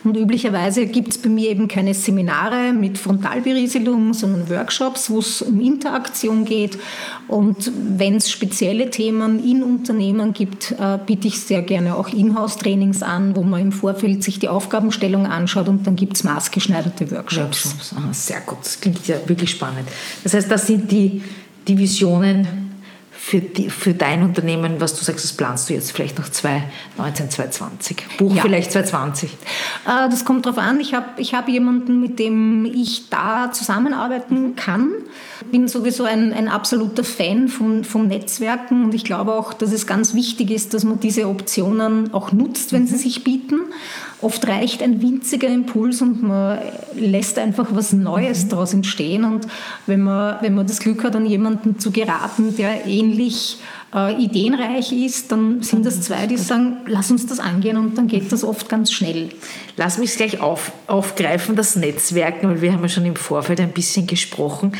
Und 0.04 0.16
üblicherweise 0.16 0.86
gibt 0.86 1.08
es 1.08 1.18
bei 1.18 1.28
mir 1.28 1.50
eben 1.50 1.66
keine 1.66 1.92
Seminare 1.92 2.72
mit 2.72 2.96
Frontalberieselung, 2.96 4.14
sondern 4.14 4.48
Workshops, 4.48 5.10
wo 5.10 5.18
es 5.18 5.42
um 5.42 5.60
Interaktion 5.60 6.44
geht. 6.44 6.78
Und 7.26 7.72
wenn 7.74 8.14
es 8.14 8.30
spezielle 8.30 8.90
Themen 8.90 9.42
in 9.42 9.64
Unternehmen 9.64 10.32
gibt, 10.32 10.76
äh, 10.78 11.00
biete 11.04 11.26
ich 11.26 11.40
sehr 11.40 11.62
gerne 11.62 11.96
auch 11.96 12.08
Inhouse-Trainings 12.10 13.02
an, 13.02 13.34
wo 13.34 13.42
man 13.42 13.60
im 13.60 13.72
Vorfeld 13.72 14.22
sich 14.22 14.38
die 14.38 14.48
Aufgabenstellung 14.48 15.26
anschaut 15.26 15.66
und 15.66 15.84
dann 15.88 15.96
gibt 15.96 16.16
es 16.16 16.22
maßgeschneiderte 16.22 17.10
Workshops. 17.10 17.66
Workshops. 17.66 17.94
Aha, 17.96 18.12
sehr 18.12 18.40
gut, 18.42 18.58
das 18.62 18.80
klingt 18.80 19.08
ja 19.08 19.16
wirklich 19.26 19.50
spannend. 19.50 19.88
Das 20.22 20.34
heißt, 20.34 20.48
das 20.48 20.68
sind 20.68 20.92
die, 20.92 21.22
die 21.68 21.78
Visionen 21.78 22.66
für, 23.26 23.40
die, 23.40 23.70
für 23.70 23.92
dein 23.92 24.22
Unternehmen, 24.22 24.76
was 24.78 24.96
du 24.96 25.04
sagst, 25.04 25.24
das 25.24 25.32
planst 25.32 25.68
du 25.68 25.74
jetzt 25.74 25.90
vielleicht 25.90 26.16
noch 26.16 26.28
2019, 26.28 27.30
2020? 27.30 27.96
Buch 28.18 28.32
ja. 28.32 28.42
vielleicht 28.42 28.70
2020? 28.70 29.30
Äh, 29.32 30.08
das 30.08 30.24
kommt 30.24 30.46
darauf 30.46 30.58
an. 30.58 30.78
Ich 30.78 30.94
habe 30.94 31.06
ich 31.16 31.34
hab 31.34 31.48
jemanden, 31.48 32.00
mit 32.00 32.20
dem 32.20 32.64
ich 32.66 33.08
da 33.08 33.50
zusammenarbeiten 33.50 34.54
kann. 34.54 34.92
Bin 35.50 35.66
sowieso 35.66 36.04
ein, 36.04 36.32
ein 36.32 36.46
absoluter 36.46 37.02
Fan 37.02 37.48
von, 37.48 37.82
vom 37.82 38.06
Netzwerken 38.06 38.84
und 38.84 38.94
ich 38.94 39.02
glaube 39.02 39.32
auch, 39.32 39.52
dass 39.54 39.72
es 39.72 39.88
ganz 39.88 40.14
wichtig 40.14 40.52
ist, 40.52 40.72
dass 40.72 40.84
man 40.84 41.00
diese 41.00 41.26
Optionen 41.26 42.14
auch 42.14 42.30
nutzt, 42.30 42.72
wenn 42.72 42.82
mhm. 42.82 42.86
sie 42.86 42.96
sich 42.96 43.24
bieten. 43.24 43.58
Oft 44.22 44.48
reicht 44.48 44.82
ein 44.82 45.02
winziger 45.02 45.48
Impuls 45.48 46.00
und 46.00 46.22
man 46.22 46.58
lässt 46.94 47.38
einfach 47.38 47.68
was 47.72 47.92
Neues 47.92 48.44
mhm. 48.44 48.48
daraus 48.48 48.72
entstehen. 48.72 49.24
Und 49.24 49.46
wenn 49.86 50.00
man, 50.00 50.36
wenn 50.40 50.54
man 50.54 50.66
das 50.66 50.80
Glück 50.80 51.04
hat, 51.04 51.14
an 51.14 51.26
jemanden 51.26 51.78
zu 51.78 51.90
geraten, 51.90 52.56
der 52.56 52.86
ähnlich 52.86 53.58
äh, 53.94 54.22
ideenreich 54.22 54.92
ist, 54.92 55.30
dann 55.32 55.62
sind 55.62 55.86
das 55.86 56.00
zwei, 56.00 56.26
die 56.26 56.36
sagen, 56.36 56.78
lass 56.86 57.10
uns 57.10 57.26
das 57.26 57.38
angehen 57.38 57.76
und 57.76 57.96
dann 57.96 58.08
geht 58.08 58.32
das 58.32 58.44
oft 58.44 58.68
ganz 58.68 58.92
schnell. 58.92 59.30
Lass 59.76 59.98
mich 59.98 60.16
gleich 60.16 60.40
auf, 60.40 60.72
aufgreifen, 60.86 61.54
das 61.54 61.76
Netzwerken, 61.76 62.48
weil 62.48 62.62
wir 62.62 62.72
haben 62.72 62.82
ja 62.82 62.88
schon 62.88 63.04
im 63.04 63.16
Vorfeld 63.16 63.60
ein 63.60 63.72
bisschen 63.72 64.06
gesprochen, 64.06 64.72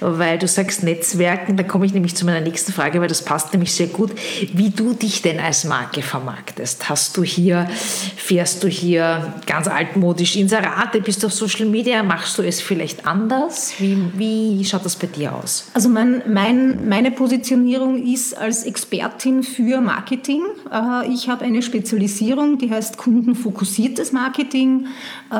weil 0.00 0.38
du 0.38 0.46
sagst 0.46 0.84
Netzwerken, 0.84 1.56
da 1.56 1.64
komme 1.64 1.84
ich 1.84 1.92
nämlich 1.92 2.14
zu 2.14 2.24
meiner 2.24 2.40
nächsten 2.40 2.72
Frage, 2.72 3.00
weil 3.00 3.08
das 3.08 3.22
passt 3.22 3.52
nämlich 3.52 3.74
sehr 3.74 3.88
gut, 3.88 4.12
wie 4.52 4.70
du 4.70 4.94
dich 4.94 5.20
denn 5.22 5.40
als 5.40 5.64
Marke 5.64 6.00
vermarktest. 6.00 6.88
Hast 6.88 7.16
du 7.16 7.24
hier, 7.24 7.68
fährst 8.16 8.62
du 8.62 8.68
hier 8.68 9.34
ganz 9.46 9.66
altmodisch 9.66 10.36
Inserate, 10.36 11.00
bist 11.00 11.22
du 11.22 11.26
auf 11.26 11.32
Social 11.32 11.66
Media, 11.66 12.02
machst 12.02 12.38
du 12.38 12.42
es 12.42 12.60
vielleicht 12.60 13.06
anders? 13.06 13.74
Wie, 13.78 13.98
wie 14.14 14.64
schaut 14.64 14.84
das 14.84 14.96
bei 14.96 15.08
dir 15.08 15.34
aus? 15.34 15.66
Also 15.74 15.88
mein, 15.88 16.22
mein, 16.28 16.88
meine 16.88 17.10
Positionierung 17.10 18.06
ist 18.06 18.38
als 18.46 18.62
Expertin 18.62 19.42
für 19.42 19.80
Marketing. 19.80 20.42
Äh, 20.72 21.12
ich 21.12 21.28
habe 21.28 21.44
eine 21.44 21.62
Spezialisierung, 21.62 22.58
die 22.58 22.70
heißt 22.70 22.96
kundenfokussiertes 22.96 24.12
Marketing, 24.12 24.86
äh, 25.30 25.34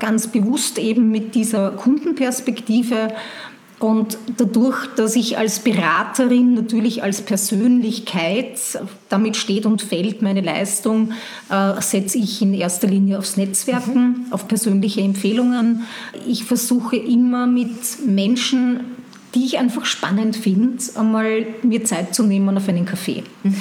ganz 0.00 0.26
bewusst 0.26 0.78
eben 0.78 1.10
mit 1.10 1.36
dieser 1.36 1.70
Kundenperspektive. 1.70 3.14
Und 3.78 4.18
dadurch, 4.36 4.86
dass 4.96 5.14
ich 5.14 5.38
als 5.38 5.60
Beraterin 5.60 6.54
natürlich 6.54 7.04
als 7.04 7.22
Persönlichkeit, 7.22 8.58
damit 9.08 9.36
steht 9.36 9.66
und 9.66 9.80
fällt 9.80 10.20
meine 10.20 10.40
Leistung, 10.40 11.12
äh, 11.48 11.80
setze 11.80 12.18
ich 12.18 12.42
in 12.42 12.54
erster 12.54 12.88
Linie 12.88 13.18
aufs 13.18 13.36
Netzwerken, 13.36 14.26
mhm. 14.26 14.32
auf 14.32 14.48
persönliche 14.48 15.00
Empfehlungen. 15.00 15.84
Ich 16.26 16.42
versuche 16.42 16.96
immer 16.96 17.46
mit 17.46 18.04
Menschen 18.04 18.97
die 19.34 19.44
ich 19.44 19.58
einfach 19.58 19.84
spannend 19.84 20.36
finde, 20.36 20.82
einmal 20.96 21.46
mir 21.62 21.84
Zeit 21.84 22.14
zu 22.14 22.22
nehmen 22.22 22.56
auf 22.56 22.68
einen 22.68 22.86
Kaffee. 22.86 23.24
Mhm. 23.42 23.54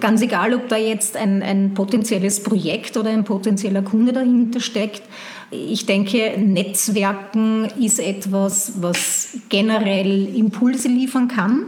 Ganz 0.00 0.20
egal, 0.20 0.54
ob 0.54 0.68
da 0.68 0.76
jetzt 0.76 1.16
ein, 1.16 1.42
ein 1.42 1.74
potenzielles 1.74 2.42
Projekt 2.42 2.96
oder 2.96 3.10
ein 3.10 3.24
potenzieller 3.24 3.82
Kunde 3.82 4.12
dahinter 4.12 4.60
steckt. 4.60 5.02
Ich 5.50 5.86
denke, 5.86 6.34
Netzwerken 6.38 7.66
ist 7.80 7.98
etwas, 7.98 8.74
was 8.80 9.28
generell 9.48 10.34
Impulse 10.34 10.88
liefern 10.88 11.28
kann. 11.28 11.64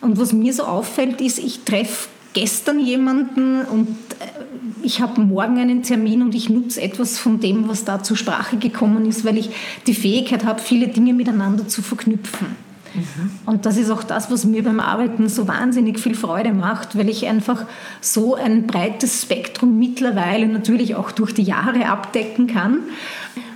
Und 0.00 0.18
was 0.18 0.32
mir 0.32 0.52
so 0.52 0.64
auffällt, 0.64 1.20
ist, 1.20 1.38
ich 1.38 1.60
treffe 1.60 2.08
gestern 2.34 2.80
jemanden 2.80 3.62
und 3.62 3.88
äh, 3.88 4.42
ich 4.82 5.00
habe 5.00 5.20
morgen 5.20 5.58
einen 5.58 5.82
Termin 5.82 6.22
und 6.22 6.34
ich 6.34 6.50
nutze 6.50 6.82
etwas 6.82 7.18
von 7.18 7.40
dem, 7.40 7.68
was 7.68 7.84
da 7.84 8.02
zur 8.02 8.16
Sprache 8.16 8.56
gekommen 8.56 9.06
ist, 9.06 9.24
weil 9.24 9.38
ich 9.38 9.50
die 9.86 9.94
Fähigkeit 9.94 10.44
habe, 10.44 10.60
viele 10.60 10.88
Dinge 10.88 11.14
miteinander 11.14 11.68
zu 11.68 11.82
verknüpfen. 11.82 12.71
Mhm. 12.94 13.30
Und 13.46 13.66
das 13.66 13.76
ist 13.76 13.90
auch 13.90 14.02
das, 14.02 14.30
was 14.30 14.44
mir 14.44 14.62
beim 14.62 14.80
Arbeiten 14.80 15.28
so 15.28 15.48
wahnsinnig 15.48 15.98
viel 15.98 16.14
Freude 16.14 16.52
macht, 16.52 16.96
weil 16.96 17.08
ich 17.08 17.26
einfach 17.26 17.64
so 18.00 18.34
ein 18.34 18.66
breites 18.66 19.22
Spektrum 19.22 19.78
mittlerweile 19.78 20.46
natürlich 20.46 20.94
auch 20.94 21.10
durch 21.10 21.34
die 21.34 21.42
Jahre 21.42 21.86
abdecken 21.86 22.46
kann 22.46 22.78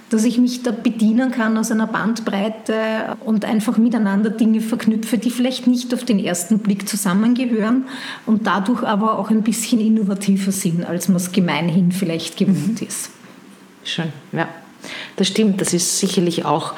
dass 0.09 0.25
ich 0.25 0.39
mich 0.39 0.63
da 0.63 0.71
bedienen 0.71 1.33
kann 1.33 1.59
aus 1.59 1.73
einer 1.73 1.87
Bandbreite 1.87 3.17
und 3.25 3.45
einfach 3.45 3.77
miteinander 3.77 4.31
Dinge 4.31 4.61
verknüpfe, 4.61 5.19
die 5.19 5.31
vielleicht 5.31 5.67
nicht 5.67 5.93
auf 5.93 6.05
den 6.05 6.19
ersten 6.21 6.61
Blick 6.61 6.89
zusammengehören 6.89 7.87
und 8.25 8.47
dadurch 8.47 8.85
aber 8.85 9.19
auch 9.19 9.31
ein 9.31 9.43
bisschen 9.43 9.81
innovativer 9.81 10.53
sind, 10.53 10.85
als 10.85 11.09
man 11.09 11.17
es 11.17 11.33
gemeinhin 11.33 11.91
vielleicht 11.91 12.37
gewohnt 12.37 12.81
mhm. 12.81 12.87
ist. 12.87 13.11
Schön, 13.85 14.13
ja. 14.33 14.49
Das 15.17 15.27
stimmt, 15.27 15.61
das 15.61 15.73
ist 15.73 15.99
sicherlich 15.99 16.45
auch 16.45 16.75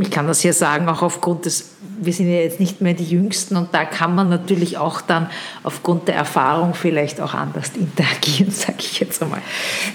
ich 0.00 0.10
kann 0.10 0.26
das 0.26 0.42
ja 0.42 0.52
sagen, 0.52 0.88
auch 0.88 1.02
aufgrund 1.02 1.46
des, 1.46 1.70
wir 2.00 2.12
sind 2.12 2.28
ja 2.28 2.40
jetzt 2.40 2.60
nicht 2.60 2.80
mehr 2.80 2.94
die 2.94 3.04
Jüngsten 3.04 3.56
und 3.56 3.72
da 3.72 3.84
kann 3.84 4.14
man 4.14 4.28
natürlich 4.28 4.78
auch 4.78 5.00
dann 5.00 5.28
aufgrund 5.62 6.08
der 6.08 6.14
Erfahrung 6.14 6.74
vielleicht 6.74 7.20
auch 7.20 7.34
anders 7.34 7.72
interagieren, 7.74 8.50
sage 8.50 8.78
ich 8.80 9.00
jetzt 9.00 9.22
einmal. 9.22 9.40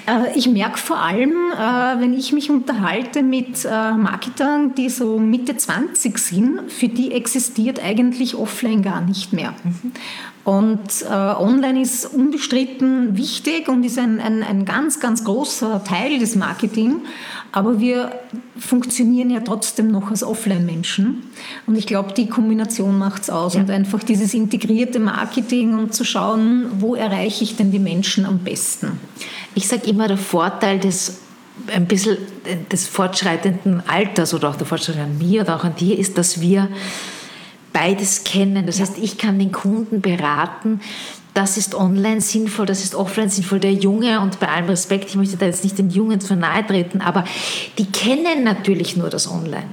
Äh, 0.07 0.37
ich 0.37 0.47
merke 0.47 0.77
vor 0.77 0.97
allem, 0.97 1.31
äh, 1.31 2.01
wenn 2.01 2.13
ich 2.13 2.33
mich 2.33 2.49
unterhalte 2.49 3.23
mit 3.23 3.65
äh, 3.65 3.69
Marketern, 3.69 4.75
die 4.75 4.89
so 4.89 5.19
Mitte 5.19 5.57
20 5.57 6.17
sind, 6.17 6.71
für 6.71 6.87
die 6.87 7.13
existiert 7.13 7.83
eigentlich 7.83 8.35
offline 8.35 8.81
gar 8.81 9.01
nicht 9.01 9.33
mehr. 9.33 9.53
Mhm. 9.63 9.91
Und 10.45 11.05
äh, 11.09 11.13
online 11.13 11.81
ist 11.81 12.05
unbestritten 12.05 13.15
wichtig 13.17 13.69
und 13.69 13.85
ist 13.85 13.97
ein, 13.97 14.19
ein, 14.19 14.43
ein 14.43 14.65
ganz, 14.65 14.99
ganz 14.99 15.23
großer 15.23 15.83
Teil 15.85 16.19
des 16.19 16.35
Marketing. 16.35 16.97
Aber 17.53 17.79
wir 17.79 18.11
funktionieren 18.57 19.29
ja 19.29 19.39
trotzdem 19.39 19.89
noch 19.89 20.09
als 20.09 20.21
Offline-Menschen. 20.21 21.23
Und 21.65 21.77
ich 21.77 21.87
glaube, 21.87 22.13
die 22.13 22.27
Kombination 22.27 22.97
macht 22.97 23.21
es 23.23 23.29
aus. 23.29 23.53
Ja. 23.53 23.61
Und 23.61 23.71
einfach 23.71 24.03
dieses 24.03 24.33
integrierte 24.33 24.99
Marketing 24.99 25.77
und 25.77 25.93
zu 25.93 26.03
schauen, 26.03 26.65
wo 26.79 26.95
erreiche 26.95 27.45
ich 27.45 27.55
denn 27.55 27.71
die 27.71 27.79
Menschen 27.79 28.25
am 28.25 28.39
besten. 28.39 28.99
Ich 29.55 29.69
sage 29.69 29.89
immer, 29.89 30.09
der 30.09 30.17
Vorteil 30.17 30.79
des 30.79 31.19
ein 31.71 31.85
bisschen 31.85 32.17
des 32.71 32.87
fortschreitenden 32.87 33.83
Alters 33.87 34.33
oder 34.33 34.49
auch 34.49 34.55
der 34.55 34.65
Fortschritt 34.65 34.97
an 34.97 35.19
mir 35.19 35.41
oder 35.43 35.55
auch 35.55 35.63
an 35.63 35.75
dir 35.75 35.97
ist, 35.97 36.17
dass 36.17 36.41
wir 36.41 36.67
beides 37.73 38.23
kennen. 38.23 38.65
Das 38.65 38.79
heißt, 38.79 38.97
ich 38.97 39.17
kann 39.17 39.39
den 39.39 39.51
Kunden 39.51 40.01
beraten, 40.01 40.79
das 41.33 41.57
ist 41.57 41.73
online 41.73 42.21
sinnvoll, 42.21 42.67
das 42.67 42.83
ist 42.83 42.93
offline 42.93 43.29
sinnvoll. 43.29 43.59
Der 43.59 43.73
Junge, 43.73 44.21
und 44.21 44.39
bei 44.39 44.47
allem 44.47 44.67
Respekt, 44.67 45.09
ich 45.09 45.15
möchte 45.15 45.35
da 45.35 45.47
jetzt 45.47 45.63
nicht 45.63 45.77
den 45.77 45.89
Jungen 45.89 46.21
zu 46.21 46.35
nahe 46.35 46.65
treten, 46.65 47.01
aber 47.01 47.23
die 47.79 47.91
kennen 47.91 48.43
natürlich 48.43 48.95
nur 48.95 49.09
das 49.09 49.29
Online. 49.29 49.65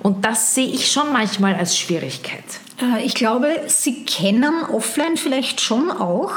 Und 0.00 0.24
das 0.24 0.54
sehe 0.54 0.68
ich 0.68 0.90
schon 0.90 1.12
manchmal 1.12 1.54
als 1.56 1.76
Schwierigkeit. 1.76 2.44
Äh, 2.80 3.04
ich 3.04 3.14
glaube, 3.14 3.48
sie 3.66 4.04
kennen 4.04 4.64
offline 4.64 5.16
vielleicht 5.16 5.60
schon 5.60 5.90
auch, 5.90 6.32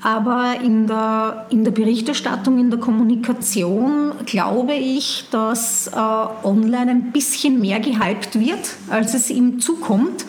aber 0.00 0.60
in 0.62 0.86
der, 0.86 1.46
in 1.50 1.64
der 1.64 1.72
Berichterstattung, 1.72 2.58
in 2.58 2.70
der 2.70 2.78
Kommunikation 2.78 4.12
glaube 4.26 4.74
ich, 4.74 5.24
dass 5.30 5.88
äh, 5.88 5.96
online 5.96 6.90
ein 6.90 7.12
bisschen 7.12 7.60
mehr 7.60 7.80
gehypt 7.80 8.38
wird, 8.38 8.76
als 8.88 9.14
es 9.14 9.30
ihm 9.30 9.60
zukommt 9.60 10.24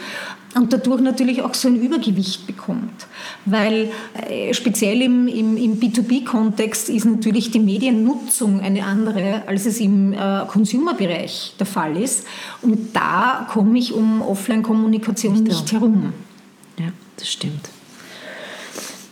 und 0.56 0.74
dadurch 0.74 1.02
natürlich 1.02 1.42
auch 1.44 1.54
so 1.54 1.68
ein 1.68 1.76
Übergewicht 1.76 2.48
bekommt. 2.48 3.08
Weil 3.46 3.92
äh, 4.28 4.54
speziell 4.54 5.02
im, 5.02 5.28
im, 5.28 5.58
im 5.58 5.80
B2B-Kontext 5.80 6.90
ist 6.90 7.06
natürlich 7.06 7.52
die 7.52 7.60
Mediennutzung 7.60 8.60
eine 8.62 8.84
andere, 8.84 9.44
als 9.48 9.66
es 9.66 9.80
im 9.80 10.14
äh, 10.14 10.46
Consumer-Bereich 10.48 11.54
der 11.60 11.68
Fall 11.68 11.98
ist. 11.98 12.26
Und 12.62 12.96
da 12.96 13.48
komme 13.52 13.78
ich 13.78 13.94
um 13.94 14.22
Offline-Kommunikation 14.22 15.34
nicht, 15.34 15.48
nicht 15.48 15.72
herum. 15.72 16.14
Ja, 16.80 16.88
das 17.18 17.30
stimmt. 17.30 17.69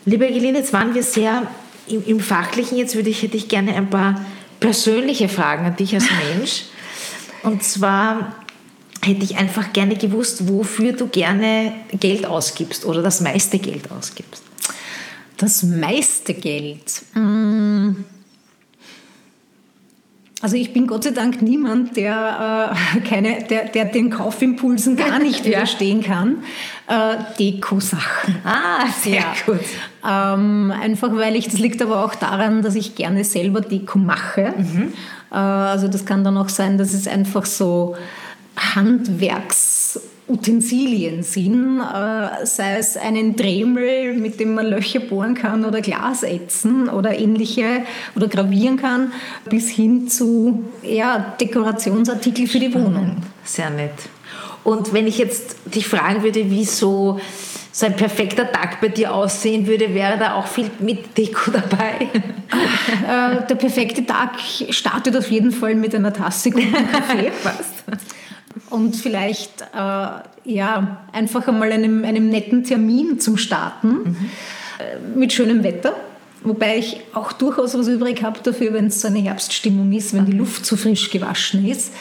Liebe 0.07 0.25
Egeline, 0.25 0.59
jetzt 0.59 0.71
waren 0.71 0.95
wir 0.95 1.03
sehr 1.03 1.51
im, 1.85 2.01
im 2.05 2.21
Fachlichen. 2.21 2.77
Jetzt 2.77 2.95
würde 2.95 3.09
ich, 3.09 3.23
hätte 3.23 3.35
ich 3.35 3.49
gerne 3.49 3.75
ein 3.75 3.89
paar 3.89 4.25
persönliche 4.61 5.27
Fragen 5.27 5.65
an 5.65 5.75
dich 5.75 5.93
als 5.93 6.05
Mensch. 6.33 6.63
Und 7.43 7.61
zwar 7.61 8.33
hätte 9.03 9.25
ich 9.25 9.35
einfach 9.35 9.73
gerne 9.73 9.97
gewusst, 9.97 10.47
wofür 10.47 10.93
du 10.93 11.07
gerne 11.07 11.73
Geld 11.91 12.25
ausgibst 12.25 12.85
oder 12.85 13.01
das 13.01 13.19
meiste 13.19 13.59
Geld 13.59 13.91
ausgibst. 13.91 14.43
Das 15.35 15.63
meiste 15.63 16.33
Geld. 16.33 17.01
Mmh. 17.13 17.95
Also 20.39 20.55
ich 20.55 20.71
bin 20.71 20.85
Gott 20.85 21.03
sei 21.03 21.11
Dank 21.11 21.41
niemand, 21.41 21.97
der, 21.97 22.71
äh, 22.95 22.99
keine, 23.01 23.43
der, 23.43 23.69
der 23.69 23.85
den 23.85 24.11
Kaufimpulsen 24.11 24.95
gar 24.95 25.17
nicht 25.17 25.45
widerstehen 25.45 26.03
kann. 26.03 26.43
Äh, 26.87 27.17
Deko-Sachen. 27.39 28.35
Ah, 28.43 28.85
sehr 29.01 29.15
ja. 29.15 29.33
gut. 29.47 29.59
Ähm, 30.07 30.71
einfach 30.71 31.13
weil 31.13 31.35
ich, 31.35 31.49
das 31.49 31.59
liegt 31.59 31.81
aber 31.81 32.05
auch 32.05 32.15
daran, 32.15 32.61
dass 32.61 32.75
ich 32.75 32.95
gerne 32.95 33.23
selber 33.25 33.59
Deko 33.59 33.99
mache. 33.99 34.53
Mhm. 34.57 34.93
Äh, 35.31 35.35
also 35.35 35.87
das 35.87 36.05
kann 36.05 36.23
dann 36.23 36.37
auch 36.37 36.49
sein, 36.49 36.77
dass 36.77 36.93
es 36.93 37.07
einfach 37.07 37.45
so 37.45 37.95
Handwerks 38.55 39.99
Utensilien 40.29 41.23
sind, 41.23 41.79
äh, 41.79 42.45
sei 42.45 42.77
es 42.77 42.97
einen 42.97 43.35
Dremel, 43.37 44.13
mit 44.13 44.39
dem 44.39 44.55
man 44.55 44.67
Löcher 44.67 44.99
bohren 44.99 45.35
kann 45.35 45.63
oder 45.63 45.79
Glas 45.81 46.23
ätzen 46.23 46.89
oder 46.89 47.17
ähnliche 47.17 47.83
oder 48.15 48.27
gravieren 48.27 48.75
kann, 48.75 49.13
bis 49.49 49.69
hin 49.69 50.09
zu 50.09 50.65
ja, 50.83 51.33
Dekorationsartikel 51.39 52.47
für 52.47 52.59
die 52.59 52.73
Wohnung. 52.73 53.17
Sehr 53.45 53.69
nett. 53.69 53.93
Und 54.65 54.91
wenn 54.91 55.07
ich 55.07 55.17
jetzt 55.17 55.55
dich 55.73 55.87
fragen 55.87 56.23
würde, 56.23 56.49
wie 56.51 56.65
so, 57.77 57.85
ein 57.85 57.95
perfekter 57.95 58.51
Tag 58.51 58.81
bei 58.81 58.87
dir 58.87 59.13
aussehen 59.13 59.67
würde, 59.67 59.93
wäre 59.93 60.17
da 60.17 60.35
auch 60.35 60.47
viel 60.47 60.69
mit 60.79 61.17
Deko 61.17 61.51
dabei? 61.51 62.09
Äh, 63.07 63.45
der 63.47 63.55
perfekte 63.55 64.05
Tag 64.05 64.39
startet 64.69 65.15
auf 65.15 65.29
jeden 65.29 65.51
Fall 65.51 65.75
mit 65.75 65.93
einer 65.93 66.13
Tasse 66.13 66.51
guten 66.51 66.73
Kaffee. 66.73 67.31
Passt 67.43 67.83
und 68.69 68.95
vielleicht 68.95 69.61
äh, 69.61 69.75
ja, 70.45 71.05
einfach 71.11 71.47
einmal 71.47 71.71
einem, 71.71 72.03
einem 72.03 72.29
netten 72.29 72.63
Termin 72.63 73.19
zum 73.19 73.37
Starten 73.37 73.87
mhm. 73.87 74.15
äh, 74.79 75.17
mit 75.17 75.33
schönem 75.33 75.63
Wetter. 75.63 75.95
Wobei 76.43 76.77
ich 76.77 77.01
auch 77.13 77.33
durchaus 77.33 77.77
was 77.77 77.87
übrig 77.87 78.23
habe 78.23 78.39
dafür, 78.43 78.73
wenn 78.73 78.87
es 78.87 79.01
so 79.01 79.07
eine 79.07 79.19
Herbststimmung 79.19 79.91
ist, 79.91 80.13
wenn 80.13 80.25
die 80.25 80.37
Luft 80.37 80.65
zu 80.65 80.77
frisch 80.77 81.09
gewaschen 81.09 81.67
ist. 81.67 81.91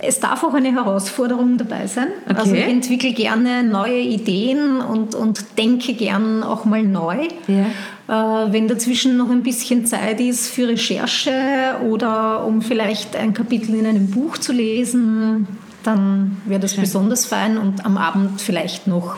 Es 0.00 0.20
darf 0.20 0.44
auch 0.44 0.52
eine 0.52 0.72
Herausforderung 0.72 1.56
dabei 1.56 1.86
sein. 1.86 2.08
Okay. 2.26 2.38
Also 2.38 2.54
ich 2.54 2.64
entwickle 2.64 3.12
gerne 3.12 3.62
neue 3.62 4.00
Ideen 4.00 4.80
und, 4.80 5.14
und 5.14 5.44
denke 5.56 5.94
gern 5.94 6.42
auch 6.42 6.64
mal 6.64 6.82
neu. 6.82 7.28
Ja. 7.46 7.66
Äh, 8.08 8.52
wenn 8.52 8.68
dazwischen 8.68 9.16
noch 9.16 9.30
ein 9.30 9.42
bisschen 9.42 9.86
Zeit 9.86 10.20
ist 10.20 10.50
für 10.50 10.68
Recherche 10.68 11.76
oder 11.88 12.44
um 12.44 12.60
vielleicht 12.60 13.16
ein 13.16 13.32
Kapitel 13.32 13.74
in 13.74 13.86
einem 13.86 14.10
Buch 14.10 14.38
zu 14.38 14.52
lesen, 14.52 15.48
dann 15.84 16.42
wäre 16.44 16.60
das 16.60 16.74
Schön. 16.74 16.82
besonders 16.82 17.24
fein 17.24 17.56
und 17.56 17.86
am 17.86 17.96
Abend 17.96 18.40
vielleicht 18.40 18.86
noch 18.86 19.16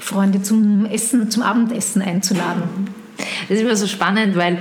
Freunde 0.00 0.42
zum 0.42 0.86
Essen, 0.86 1.30
zum 1.30 1.44
Abendessen 1.44 2.02
einzuladen. 2.02 2.62
Das 3.48 3.58
ist 3.58 3.62
immer 3.62 3.76
so 3.76 3.86
spannend, 3.86 4.36
weil 4.36 4.58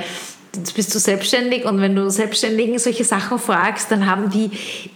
jetzt 0.56 0.76
bist 0.76 0.94
du 0.94 1.00
selbstständig 1.00 1.66
und 1.66 1.80
wenn 1.80 1.96
du 1.96 2.10
Selbstständigen 2.10 2.78
solche 2.78 3.04
Sachen 3.04 3.40
fragst, 3.40 3.92
dann 3.92 4.06
haben 4.06 4.30
die 4.30 4.52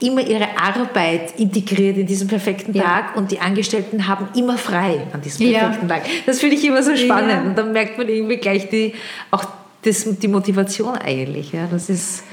immer 0.06 0.22
ihre 0.22 0.48
Arbeit 0.58 1.40
integriert 1.40 1.98
in 1.98 2.06
diesen 2.06 2.28
perfekten 2.28 2.74
ja. 2.74 2.84
Tag 2.84 3.16
und 3.16 3.32
die 3.32 3.40
Angestellten 3.40 4.08
haben 4.08 4.28
immer 4.36 4.58
frei 4.58 5.02
an 5.14 5.22
diesem 5.22 5.52
perfekten 5.52 5.88
ja. 5.88 5.96
Tag. 5.96 6.04
Das 6.26 6.40
finde 6.40 6.56
ich 6.56 6.66
immer 6.66 6.84
so 6.84 6.96
spannend 6.96 7.32
ja. 7.32 7.42
und 7.42 7.58
dann 7.58 7.72
merkt 7.72 7.98
man 7.98 8.08
irgendwie 8.10 8.38
gleich 8.38 8.70
die, 8.70 8.94
auch 9.32 9.46
das, 9.84 10.06
die 10.20 10.28
Motivation 10.28 10.96
eigentlich. 10.96 11.54
Ja, 11.54 11.68
das 11.72 11.90
ist 11.90 12.24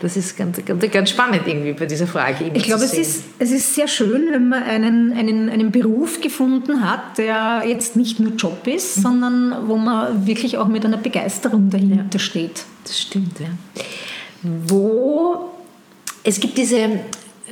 das 0.00 0.16
ist 0.16 0.34
ganz, 0.38 0.64
ganz, 0.64 0.90
ganz 0.90 1.10
spannend 1.10 1.42
irgendwie 1.46 1.74
bei 1.74 1.84
dieser 1.84 2.06
Frage. 2.06 2.50
Ich 2.54 2.62
glaube, 2.62 2.84
es 2.84 2.94
ist, 2.94 3.24
es 3.38 3.50
ist 3.50 3.74
sehr 3.74 3.86
schön, 3.86 4.28
wenn 4.30 4.48
man 4.48 4.62
einen, 4.62 5.12
einen, 5.12 5.50
einen 5.50 5.70
Beruf 5.70 6.22
gefunden 6.22 6.88
hat, 6.88 7.18
der 7.18 7.64
jetzt 7.66 7.96
nicht 7.96 8.18
nur 8.18 8.32
Job 8.32 8.66
ist, 8.66 8.96
mhm. 8.96 9.02
sondern 9.02 9.68
wo 9.68 9.76
man 9.76 10.26
wirklich 10.26 10.56
auch 10.56 10.68
mit 10.68 10.86
einer 10.86 10.96
Begeisterung 10.96 11.68
dahinter 11.68 12.06
ja. 12.14 12.18
steht. 12.18 12.64
Das 12.84 12.98
stimmt, 12.98 13.38
ja. 13.40 13.48
Wo 14.42 15.50
es 16.22 16.40
gibt 16.40 16.56
diese 16.58 17.00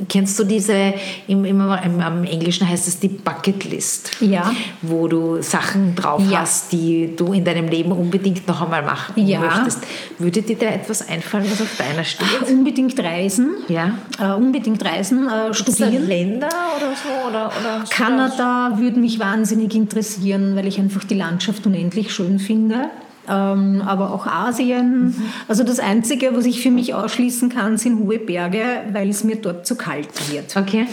Kennst 0.08 0.38
du 0.38 0.44
diese, 0.44 0.94
im, 1.26 1.44
im, 1.44 1.60
im, 1.60 2.24
Englischen 2.24 2.68
heißt 2.68 2.86
es 2.86 3.00
die 3.00 3.08
Bucketlist, 3.08 4.12
ja. 4.20 4.52
wo 4.80 5.08
du 5.08 5.42
Sachen 5.42 5.96
drauf 5.96 6.22
ja. 6.30 6.40
hast, 6.40 6.72
die 6.72 7.16
du 7.16 7.32
in 7.32 7.44
deinem 7.44 7.66
Leben 7.66 7.90
unbedingt 7.90 8.46
noch 8.46 8.62
einmal 8.62 8.82
machen 8.82 9.14
ja. 9.16 9.40
möchtest. 9.40 9.80
Würde 10.18 10.42
dir 10.42 10.56
da 10.56 10.66
etwas 10.66 11.08
einfallen, 11.08 11.50
was 11.50 11.60
auf 11.60 11.76
deiner 11.76 12.04
steht? 12.04 12.28
Ach, 12.40 12.48
unbedingt 12.48 12.98
reisen. 13.00 13.56
Ja. 13.68 13.98
Uh, 14.20 14.36
unbedingt 14.36 14.84
reisen, 14.84 15.26
uh, 15.26 15.52
studieren. 15.52 16.06
Länder 16.06 16.48
oder 16.76 16.92
so? 16.94 17.28
Oder, 17.28 17.46
oder 17.46 17.84
Kanada 17.90 18.78
würde 18.78 19.00
mich 19.00 19.18
wahnsinnig 19.18 19.74
interessieren, 19.74 20.54
weil 20.54 20.68
ich 20.68 20.78
einfach 20.78 21.02
die 21.02 21.14
Landschaft 21.14 21.66
unendlich 21.66 22.12
schön 22.12 22.38
finde 22.38 22.88
ähm, 23.28 23.82
aber 23.86 24.12
auch 24.12 24.26
Asien. 24.26 25.06
Mhm. 25.06 25.14
Also 25.48 25.64
das 25.64 25.78
Einzige, 25.78 26.34
was 26.34 26.46
ich 26.46 26.62
für 26.62 26.70
mich 26.70 26.94
ausschließen 26.94 27.48
kann, 27.48 27.76
sind 27.76 27.98
hohe 27.98 28.18
Berge, 28.18 28.62
weil 28.92 29.08
es 29.08 29.24
mir 29.24 29.36
dort 29.36 29.66
zu 29.66 29.76
kalt 29.76 30.08
wird. 30.32 30.56
Okay. 30.56 30.86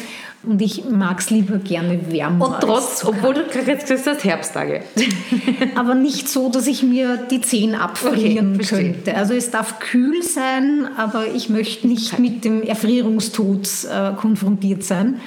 Und 0.43 0.61
ich 0.61 0.85
mag 0.85 1.19
es 1.19 1.29
lieber 1.29 1.57
gerne 1.57 2.11
wärmer. 2.11 2.47
Und 2.47 2.61
trotz, 2.61 3.03
obwohl 3.03 3.33
du 3.33 3.41
jetzt 3.65 3.87
gesagt 3.87 4.17
hast, 4.17 4.23
Herbsttage. 4.23 4.83
aber 5.75 5.95
nicht 5.95 6.29
so, 6.29 6.49
dass 6.49 6.67
ich 6.67 6.83
mir 6.83 7.17
die 7.17 7.41
Zehen 7.41 7.73
abfrieren 7.73 8.55
okay, 8.55 8.65
könnte. 8.65 9.15
Also 9.15 9.33
es 9.33 9.49
darf 9.49 9.79
kühl 9.79 10.21
sein, 10.21 10.87
aber 10.97 11.25
ich 11.33 11.49
möchte 11.49 11.87
nicht 11.87 12.19
mit 12.19 12.45
dem 12.45 12.61
Erfrierungstod 12.61 13.67
äh, 13.85 14.11
konfrontiert 14.15 14.83
sein. 14.83 15.19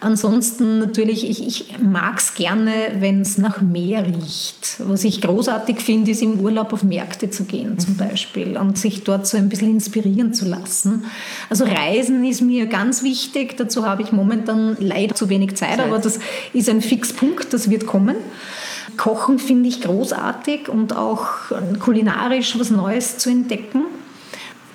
Ansonsten 0.00 0.78
natürlich, 0.78 1.28
ich, 1.28 1.46
ich 1.46 1.78
mag 1.78 2.18
es 2.18 2.34
gerne, 2.34 2.72
wenn 3.00 3.20
es 3.20 3.36
nach 3.36 3.60
Meer 3.60 4.06
riecht. 4.06 4.76
Was 4.78 5.04
ich 5.04 5.20
großartig 5.20 5.78
finde, 5.80 6.10
ist 6.12 6.22
im 6.22 6.40
Urlaub 6.40 6.72
auf 6.72 6.82
Märkte 6.82 7.28
zu 7.28 7.44
gehen 7.44 7.78
zum 7.78 7.98
Beispiel 7.98 8.56
und 8.56 8.78
sich 8.78 9.04
dort 9.04 9.26
so 9.26 9.36
ein 9.36 9.50
bisschen 9.50 9.70
inspirieren 9.70 10.32
zu 10.32 10.46
lassen. 10.46 11.04
Also 11.50 11.64
Reisen 11.64 12.24
ist 12.24 12.40
mir 12.40 12.64
ganz 12.64 13.02
wichtig. 13.02 13.58
Dazu 13.58 13.84
habe 13.84 14.00
ich 14.00 14.10
momentan 14.10 14.76
leider 14.80 15.14
zu 15.14 15.28
wenig 15.28 15.56
Zeit, 15.56 15.76
Zeit. 15.76 15.80
aber 15.80 15.98
das 15.98 16.18
ist 16.54 16.70
ein 16.70 16.80
Fixpunkt, 16.80 17.52
das 17.52 17.68
wird 17.68 17.86
kommen. 17.86 18.16
Kochen 18.96 19.38
finde 19.38 19.68
ich 19.68 19.82
großartig 19.82 20.68
und 20.68 20.96
auch 20.96 21.28
kulinarisch 21.78 22.58
was 22.58 22.70
Neues 22.70 23.18
zu 23.18 23.28
entdecken. 23.28 23.84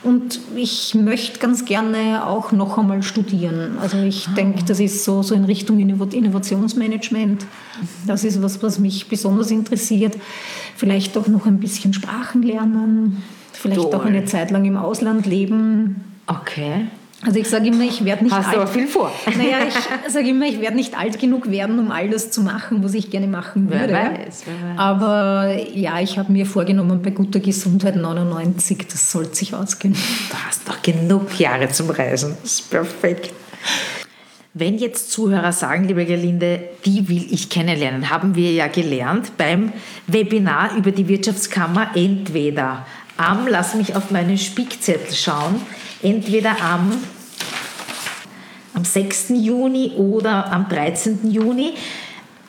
Und 0.06 0.40
ich 0.56 0.94
möchte 0.94 1.40
ganz 1.40 1.66
gerne 1.66 2.28
auch 2.28 2.52
noch 2.52 2.78
einmal 2.78 3.02
studieren. 3.02 3.80
Also 3.82 3.98
ich 3.98 4.28
ah. 4.28 4.36
denke, 4.36 4.64
das 4.64 4.80
ist 4.80 5.04
so, 5.04 5.24
so 5.24 5.34
in 5.34 5.46
Richtung 5.46 5.80
Innovationsmanagement. 5.80 7.48
Das 8.06 8.24
ist 8.24 8.44
was, 8.44 8.62
was 8.62 8.78
mich 8.78 9.08
besonders 9.08 9.50
interessiert. 9.50 10.16
Vielleicht 10.76 11.18
auch 11.18 11.28
noch 11.28 11.48
ein 11.48 11.60
bisschen 11.60 11.92
Sprachen 11.92 12.44
lernen. 12.44 13.24
Vielleicht 13.52 13.82
Toll. 13.82 13.96
auch 13.96 14.06
eine 14.06 14.26
Zeit 14.26 14.52
lang 14.52 14.66
im 14.66 14.78
Ausland 14.78 15.26
leben. 15.26 16.04
Okay. 16.28 16.86
Also 17.26 17.40
ich 17.40 17.50
sage 17.50 17.68
immer, 17.68 17.84
ich 17.84 18.06
werde 18.06 18.24
nicht 18.24 18.36
Hast 18.36 18.48
alt. 18.48 18.58
Du 18.58 18.62
aber 18.62 18.72
viel 18.72 18.88
vor. 18.88 19.12
Naja, 19.38 19.58
ich 19.68 20.12
sage 20.12 20.30
immer, 20.30 20.46
ich 20.46 20.62
werde 20.62 20.76
nicht 20.76 20.98
alt 20.98 21.20
genug 21.20 21.50
werden, 21.50 21.80
um 21.80 21.92
all 21.92 22.10
das 22.10 22.30
zu 22.30 22.42
machen, 22.42 22.84
was 22.84 22.94
ich 22.94 23.10
gerne 23.10 23.28
machen 23.28 23.70
würde. 23.70 23.94
Wer 23.94 24.12
weiß, 24.12 24.44
wer 24.46 24.70
weiß. 24.70 24.78
Aber 24.78 25.58
ja, 25.74 26.00
ich 26.00 26.18
habe 26.20 26.32
mir 26.32 26.46
vorgenommen, 26.46 27.02
bei 27.02 27.10
guter 27.10 27.40
Gesundheit 27.40 27.96
99, 27.96 28.88
das 28.92 29.12
sollte 29.12 29.36
sich 29.36 29.54
ausgehen. 29.54 29.94
Du 29.94 30.38
hast 30.48 30.68
doch 30.70 30.82
genug 30.82 31.40
Jahre 31.40 31.70
zum 31.70 31.90
Reisen. 31.90 32.38
Das 32.44 32.54
ist 32.54 32.70
perfekt. 32.70 33.34
Wenn 34.54 34.78
jetzt 34.78 35.12
Zuhörer 35.12 35.52
sagen, 35.52 35.86
liebe 35.86 36.06
Gerlinde, 36.06 36.62
die 36.86 37.10
will 37.10 37.28
ich 37.30 37.50
kennenlernen, 37.50 38.10
haben 38.10 38.36
wir 38.36 38.54
ja 38.54 38.68
gelernt 38.68 39.34
beim 39.38 39.74
Webinar 40.08 40.78
über 40.78 40.92
die 40.92 41.10
Wirtschaftskammer 41.10 41.90
entweder 41.96 42.86
am, 43.18 43.48
lass 43.48 43.76
mich 43.76 43.96
auf 43.96 44.12
meinen 44.12 44.38
Spickzettel 44.38 45.14
schauen, 45.14 45.62
entweder 46.02 46.62
am 46.62 46.92
am 48.76 48.86
6. 48.86 49.30
Juni 49.30 49.94
oder 49.98 50.52
am 50.52 50.68
13. 50.70 51.32
Juni. 51.32 51.74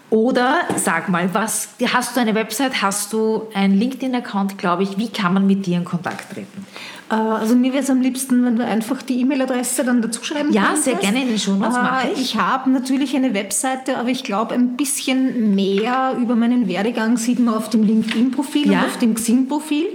Oder 0.08 0.60
sag 0.76 1.08
mal, 1.08 1.34
was, 1.34 1.70
hast 1.92 2.16
du 2.16 2.20
eine 2.20 2.34
Website, 2.36 2.80
hast 2.80 3.12
du 3.12 3.48
einen 3.54 3.76
LinkedIn-Account, 3.76 4.56
glaube 4.56 4.84
ich, 4.84 4.96
wie 4.98 5.08
kann 5.08 5.34
man 5.34 5.48
mit 5.48 5.66
dir 5.66 5.78
in 5.78 5.84
Kontakt 5.84 6.32
treten? 6.32 6.64
Äh, 7.10 7.14
also 7.14 7.56
mir 7.56 7.72
wäre 7.72 7.82
es 7.82 7.90
am 7.90 8.00
liebsten, 8.00 8.44
wenn 8.44 8.56
du 8.56 8.64
einfach 8.64 9.02
die 9.02 9.20
E-Mail-Adresse 9.20 9.84
dann 9.84 10.02
dazu 10.02 10.22
schreiben 10.22 10.52
Ja, 10.52 10.62
könntest. 10.66 10.84
sehr 10.84 10.94
gerne 10.94 11.22
in 11.22 11.28
den 11.28 11.38
Shownotes 11.38 11.76
äh, 11.76 11.82
mache 11.82 12.08
ich. 12.14 12.20
Ich 12.20 12.36
habe 12.36 12.70
natürlich 12.70 13.16
eine 13.16 13.34
Webseite, 13.34 13.98
aber 13.98 14.08
ich 14.08 14.22
glaube, 14.22 14.54
ein 14.54 14.76
bisschen 14.76 15.56
mehr 15.56 16.16
über 16.20 16.36
meinen 16.36 16.68
Werdegang 16.68 17.16
sieht 17.16 17.40
man 17.40 17.54
auf 17.54 17.68
dem 17.68 17.82
LinkedIn-Profil 17.82 18.70
ja. 18.70 18.80
und 18.80 18.86
auf 18.86 18.98
dem 18.98 19.14
Xing-Profil. 19.14 19.86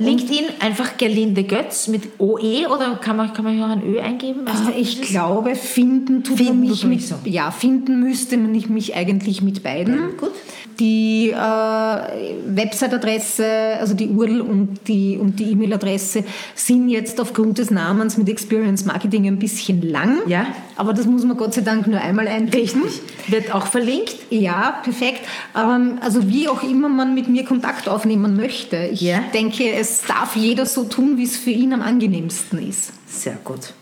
LinkedIn 0.00 0.46
einfach 0.60 0.96
Gerlinde 0.96 1.44
Götz 1.44 1.88
mit 1.88 2.02
OE 2.18 2.66
oder 2.66 2.96
kann 2.96 3.16
man, 3.16 3.32
kann 3.32 3.44
man 3.44 3.54
hier 3.54 3.66
auch 3.66 3.70
ein 3.70 3.84
Ö 3.86 4.00
eingeben? 4.00 4.46
Also 4.46 4.70
ich 4.76 5.02
glaube, 5.02 5.54
finden 5.54 6.24
tut 6.24 6.38
finden 6.38 6.60
mich 6.60 6.84
mit, 6.84 7.02
so. 7.02 7.16
ja, 7.24 7.50
finden 7.50 8.00
müsste 8.00 8.36
man 8.36 8.52
mich 8.68 8.96
eigentlich 8.96 9.42
mit 9.42 9.62
beiden. 9.62 9.94
Ja, 9.94 10.06
gut. 10.16 10.32
Die 10.78 11.30
äh, 11.30 11.34
Website-Adresse, 11.34 13.44
also 13.78 13.94
die 13.94 14.08
URL 14.08 14.40
und 14.40 14.88
die 14.88 15.18
und 15.18 15.38
die 15.38 15.52
E-Mail-Adresse 15.52 16.24
sind 16.54 16.88
jetzt 16.88 17.20
aufgrund 17.20 17.58
des 17.58 17.70
Namens 17.70 18.16
mit 18.16 18.28
Experience 18.28 18.84
Marketing 18.84 19.26
ein 19.26 19.38
bisschen 19.38 19.82
lang. 19.82 20.18
Ja. 20.26 20.46
Aber 20.76 20.92
das 20.92 21.06
muss 21.06 21.24
man 21.24 21.36
Gott 21.36 21.54
sei 21.54 21.60
Dank 21.60 21.86
nur 21.86 22.00
einmal 22.00 22.28
einrichten. 22.28 22.82
Wird 23.28 23.54
auch 23.54 23.66
verlinkt? 23.66 24.16
Ja, 24.30 24.80
perfekt. 24.82 25.20
Ähm, 25.56 25.98
also 26.00 26.28
wie 26.28 26.48
auch 26.48 26.62
immer 26.62 26.88
man 26.88 27.14
mit 27.14 27.28
mir 27.28 27.44
Kontakt 27.44 27.88
aufnehmen 27.88 28.36
möchte. 28.36 28.88
Ich 28.92 29.00
ja. 29.00 29.20
denke, 29.34 29.72
es 29.72 30.02
darf 30.02 30.36
jeder 30.36 30.66
so 30.66 30.84
tun, 30.84 31.18
wie 31.18 31.24
es 31.24 31.36
für 31.36 31.50
ihn 31.50 31.72
am 31.72 31.82
angenehmsten 31.82 32.66
ist. 32.66 32.92
Sehr 33.06 33.38
gut. 33.44 33.74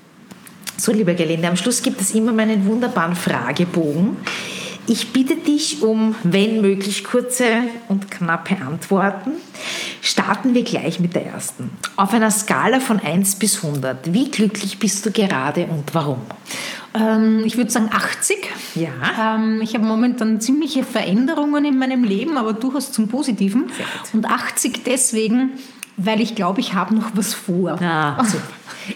So, 0.77 0.92
liebe 0.92 1.14
Gelinde, 1.14 1.48
am 1.48 1.57
Schluss 1.57 1.83
gibt 1.83 2.01
es 2.01 2.14
immer 2.14 2.33
meinen 2.33 2.64
wunderbaren 2.64 3.16
Fragebogen. 3.16 4.16
Ich 4.90 5.12
bitte 5.12 5.37
dich 5.37 5.83
um, 5.83 6.14
wenn 6.22 6.62
möglich, 6.62 7.05
kurze 7.05 7.44
und 7.88 8.11
knappe 8.11 8.57
Antworten. 8.57 9.33
Starten 10.01 10.55
wir 10.55 10.64
gleich 10.64 10.98
mit 10.98 11.14
der 11.14 11.27
ersten. 11.27 11.70
Auf 11.96 12.14
einer 12.14 12.31
Skala 12.31 12.81
von 12.81 12.98
1 12.98 13.35
bis 13.35 13.62
100, 13.62 14.14
wie 14.14 14.31
glücklich 14.31 14.79
bist 14.79 15.05
du 15.05 15.11
gerade 15.11 15.66
und 15.66 15.94
warum? 15.94 16.22
Ähm, 16.94 17.42
ich 17.44 17.59
würde 17.59 17.70
sagen 17.70 17.90
80. 17.92 18.38
Ja. 18.77 19.35
Ähm, 19.37 19.61
ich 19.61 19.74
habe 19.74 19.85
momentan 19.85 20.40
ziemliche 20.40 20.85
Veränderungen 20.85 21.66
in 21.66 21.79
meinem 21.79 22.03
Leben, 22.03 22.38
aber 22.38 22.55
durchaus 22.55 22.90
zum 22.90 23.09
Positiven. 23.09 23.70
Und 24.14 24.24
80 24.24 24.85
deswegen, 24.85 25.51
weil 25.98 26.22
ich 26.22 26.35
glaube, 26.35 26.61
ich 26.61 26.72
habe 26.72 26.94
noch 26.94 27.11
was 27.12 27.35
vor. 27.35 27.79
Ah, 27.83 28.24
super. 28.24 28.42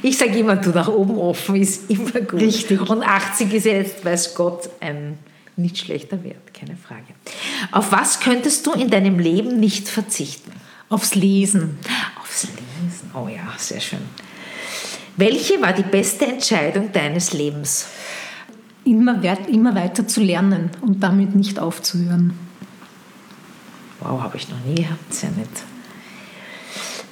Ich 0.01 0.17
sage 0.17 0.39
immer, 0.39 0.57
du 0.57 0.71
nach 0.71 0.89
oben 0.89 1.19
offen 1.19 1.57
ist 1.57 1.91
immer 1.91 2.23
gut. 2.23 2.41
Richtig. 2.41 2.81
Und 2.89 3.03
80 3.03 3.53
ist 3.53 3.67
jetzt, 3.67 4.03
weiß 4.07 4.35
Gott, 4.35 4.71
ein 4.81 5.19
nicht 5.63 5.79
schlechter 5.79 6.23
Wert, 6.25 6.53
keine 6.53 6.77
Frage. 6.77 7.15
Auf 7.71 7.93
was 7.93 8.21
könntest 8.21 8.67
du 8.67 8.73
in 8.73 8.91
deinem 8.91 9.19
Leben 9.19 9.59
nicht 9.59 9.89
verzichten? 9.89 10.53
Aufs 10.89 11.15
Lesen. 11.15 11.79
Aufs 12.21 12.45
Lesen, 12.45 13.11
oh 13.15 13.29
ja, 13.29 13.55
sehr 13.57 13.81
schön. 13.81 14.03
Welche 15.17 15.61
war 15.63 15.73
die 15.73 15.83
beste 15.83 16.27
Entscheidung 16.27 16.93
deines 16.93 17.33
Lebens? 17.33 17.87
Immer, 18.85 19.23
immer 19.49 19.75
weiter 19.75 20.07
zu 20.09 20.21
lernen 20.21 20.71
und 20.81 21.03
damit 21.03 21.35
nicht 21.35 21.59
aufzuhören. 21.59 22.37
Wow, 24.01 24.21
habe 24.21 24.37
ich 24.37 24.49
noch 24.49 24.61
nie 24.67 24.83
gehabt, 24.83 25.15
sehr 25.15 25.31
nett. 25.31 25.49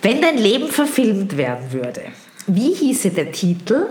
Wenn 0.03 0.21
dein 0.21 0.39
Leben 0.39 0.69
verfilmt 0.69 1.37
werden 1.37 1.73
würde, 1.73 2.03
wie 2.47 2.75
hieße 2.75 3.11
der 3.11 3.33
Titel 3.33 3.87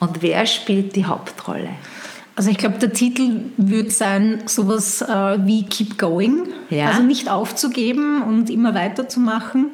und 0.00 0.22
wer 0.22 0.46
spielt 0.46 0.96
die 0.96 1.04
Hauptrolle? 1.04 1.70
Also 2.40 2.52
ich 2.52 2.56
glaube, 2.56 2.78
der 2.78 2.94
Titel 2.94 3.32
würde 3.58 3.90
sein 3.90 4.44
sowas 4.46 5.02
äh, 5.02 5.06
wie 5.44 5.62
Keep 5.62 5.98
Going. 5.98 6.48
Ja. 6.70 6.86
Also 6.86 7.02
nicht 7.02 7.28
aufzugeben 7.28 8.22
und 8.22 8.48
immer 8.48 8.74
weiterzumachen. 8.74 9.66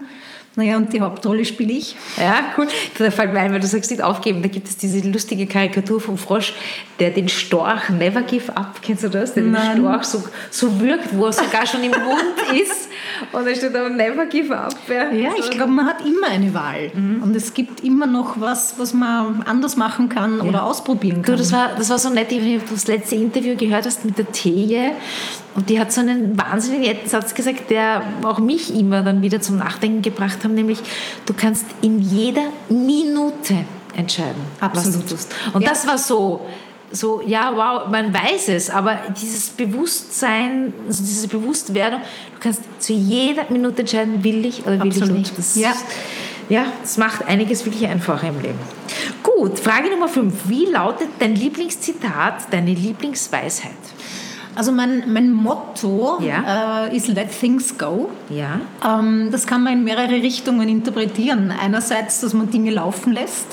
Naja, 0.57 0.77
und 0.77 0.93
die 0.93 1.01
Hauptrolle 1.01 1.45
spiele 1.45 1.73
ich. 1.73 1.95
Ja, 2.17 2.41
cool. 2.59 2.67
Da 2.99 3.13
fällt 3.13 3.33
mir 3.33 3.39
ein, 3.39 3.53
weil 3.53 3.61
du 3.61 3.69
sagst, 3.69 3.93
nicht 3.93 4.03
aufgeben. 4.03 4.43
Da 4.43 4.49
gibt 4.49 4.67
es 4.67 4.77
diese 4.77 4.99
lustige 5.09 5.47
Karikatur 5.47 6.01
vom 6.01 6.19
Frosch, 6.19 6.55
der 6.99 7.11
den 7.11 7.29
Storch 7.29 7.89
Never 7.89 8.23
Give 8.23 8.57
Up, 8.57 8.83
kennst 8.83 9.05
du 9.05 9.11
das? 9.11 9.35
Der 9.35 9.45
Nein. 9.45 9.77
den 9.77 9.85
Storch 9.85 10.03
so, 10.03 10.25
so 10.51 10.81
wirkt, 10.81 11.17
wo 11.17 11.27
er 11.27 11.35
sogar 11.35 11.67
schon 11.67 11.85
im 11.85 11.93
Mund 11.93 12.35
ist. 12.61 12.89
Und 13.33 13.47
da 13.47 13.55
steht 13.55 13.75
da 13.75 13.89
Never 13.89 14.27
Give 14.27 14.57
Up. 14.57 14.75
Ja, 14.89 15.11
ja 15.11 15.31
ich 15.39 15.51
glaube, 15.51 15.73
man 15.73 15.87
hat 15.87 16.05
immer 16.05 16.29
eine 16.29 16.53
Wahl. 16.55 16.91
Mhm. 16.95 17.23
Und 17.23 17.37
es 17.37 17.55
gibt 17.55 17.83
immer 17.83 18.07
noch 18.07 18.41
was, 18.41 18.79
was 18.79 18.95
man 18.95 19.43
anders 19.43 19.77
machen 19.77 20.09
kann 20.09 20.39
ja. 20.39 20.45
oder 20.45 20.65
ausprobieren 20.65 21.23
kann. 21.23 21.37
Du, 21.37 21.39
das 21.39 21.53
war, 21.53 21.71
das 21.77 21.91
war 21.91 21.99
so 21.99 22.11
nett, 22.11 22.31
wenn 22.31 22.59
du 22.59 22.61
das 22.71 22.87
letzte 22.87 23.17
Interview 23.17 23.57
gehört 23.57 23.87
hast 23.87 24.05
mit 24.05 24.19
der 24.19 24.31
Teje. 24.33 24.93
Und 25.55 25.71
die 25.71 25.81
hat 25.81 25.93
so 25.93 26.01
einen 26.01 26.37
wahnsinnig 26.37 26.81
netten 26.81 27.09
Satz 27.09 27.35
gesagt, 27.35 27.71
der 27.71 28.03
auch 28.23 28.39
mich 28.39 28.75
immer 28.75 29.03
dann 29.03 29.23
wieder 29.23 29.41
zum 29.41 29.57
Nachdenken 29.57 30.03
gebracht 30.03 30.45
hat, 30.45 30.51
nämlich, 30.51 30.79
du 31.25 31.33
kannst 31.33 31.65
in 31.81 32.01
jeder 32.01 32.45
Minute 32.69 33.65
entscheiden, 33.97 34.43
Absolut. 34.61 34.95
was 34.99 35.05
du 35.05 35.15
tust. 35.15 35.35
Und 35.55 35.63
ja. 35.63 35.71
das 35.71 35.87
war 35.87 35.99
so, 35.99 36.47
so, 36.97 37.23
ja, 37.25 37.53
wow, 37.55 37.89
man 37.91 38.13
weiß 38.13 38.49
es, 38.49 38.71
aber 38.71 38.99
dieses 39.21 39.51
Bewusstsein, 39.51 40.73
also 40.87 41.03
diese 41.03 41.29
Bewusstwerdung, 41.29 42.01
du 42.01 42.41
kannst 42.41 42.63
zu 42.79 42.93
jeder 42.93 43.45
Minute 43.51 43.81
entscheiden, 43.81 44.25
will 44.25 44.45
ich 44.45 44.63
oder 44.63 44.81
will 44.81 44.91
Absolut. 44.91 45.11
ich 45.11 45.17
nicht. 45.17 45.39
Das, 45.39 45.57
ja. 45.57 45.73
ja, 46.49 46.67
das 46.81 46.97
macht 46.97 47.27
einiges 47.27 47.65
wirklich 47.65 47.87
einfacher 47.87 48.29
im 48.29 48.41
Leben. 48.41 48.59
Gut, 49.23 49.59
Frage 49.59 49.91
Nummer 49.91 50.09
5. 50.09 50.33
Wie 50.49 50.67
lautet 50.67 51.09
dein 51.19 51.35
Lieblingszitat, 51.35 52.53
deine 52.53 52.73
Lieblingsweisheit? 52.73 53.73
Also 54.55 54.73
mein, 54.73 55.13
mein 55.13 55.31
Motto 55.31 56.19
ja. 56.23 56.87
äh, 56.87 56.97
ist 56.97 57.09
Let 57.09 57.29
Things 57.39 57.77
Go. 57.77 58.09
Ja. 58.31 58.61
Ähm, 58.83 59.29
das 59.31 59.47
kann 59.47 59.63
man 59.63 59.75
in 59.75 59.85
mehrere 59.85 60.15
Richtungen 60.15 60.67
interpretieren. 60.71 61.53
Einerseits, 61.53 62.23
dass 62.23 62.33
man 62.33 62.51
Dinge 62.51 62.71
laufen 62.71 63.13
lässt, 63.13 63.47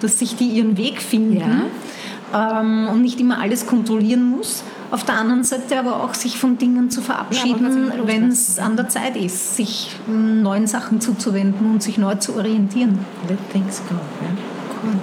dass 0.00 0.18
sich 0.18 0.36
die 0.36 0.48
ihren 0.48 0.78
Weg 0.78 1.02
finden 1.02 1.38
ja. 1.38 1.62
Ähm, 2.34 2.88
und 2.88 3.02
nicht 3.02 3.20
immer 3.20 3.40
alles 3.40 3.66
kontrollieren 3.66 4.24
muss. 4.24 4.62
Auf 4.90 5.04
der 5.04 5.16
anderen 5.16 5.44
Seite 5.44 5.78
aber 5.78 6.02
auch 6.02 6.14
sich 6.14 6.38
von 6.38 6.56
Dingen 6.56 6.90
zu 6.90 7.02
verabschieden, 7.02 7.92
ja, 7.94 8.06
wenn 8.06 8.28
es 8.28 8.58
an 8.58 8.76
der 8.76 8.88
Zeit 8.88 9.16
ist, 9.16 9.56
sich 9.56 9.90
neuen 10.06 10.66
Sachen 10.66 11.00
zuzuwenden 11.00 11.72
und 11.72 11.82
sich 11.82 11.98
neu 11.98 12.14
zu 12.14 12.36
orientieren. 12.36 12.98
Let 13.28 13.38
things 13.52 13.82
go. 13.88 13.94
Ja. 13.94 14.30
Cool. 14.82 14.94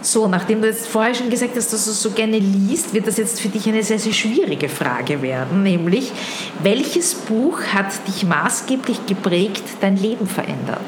So, 0.00 0.26
nachdem 0.26 0.62
du 0.62 0.68
jetzt 0.68 0.86
vorher 0.86 1.14
schon 1.14 1.28
gesagt 1.28 1.56
hast, 1.56 1.72
dass 1.72 1.84
du 1.84 1.90
so 1.90 2.10
gerne 2.10 2.38
liest, 2.38 2.94
wird 2.94 3.06
das 3.06 3.16
jetzt 3.16 3.40
für 3.40 3.48
dich 3.48 3.68
eine 3.68 3.82
sehr, 3.82 3.98
sehr 3.98 4.12
schwierige 4.12 4.68
Frage 4.68 5.22
werden, 5.22 5.62
nämlich 5.62 6.12
welches 6.62 7.14
Buch 7.14 7.60
hat 7.74 8.06
dich 8.06 8.24
maßgeblich 8.24 9.06
geprägt, 9.06 9.64
dein 9.80 9.96
Leben 9.96 10.26
verändert? 10.26 10.80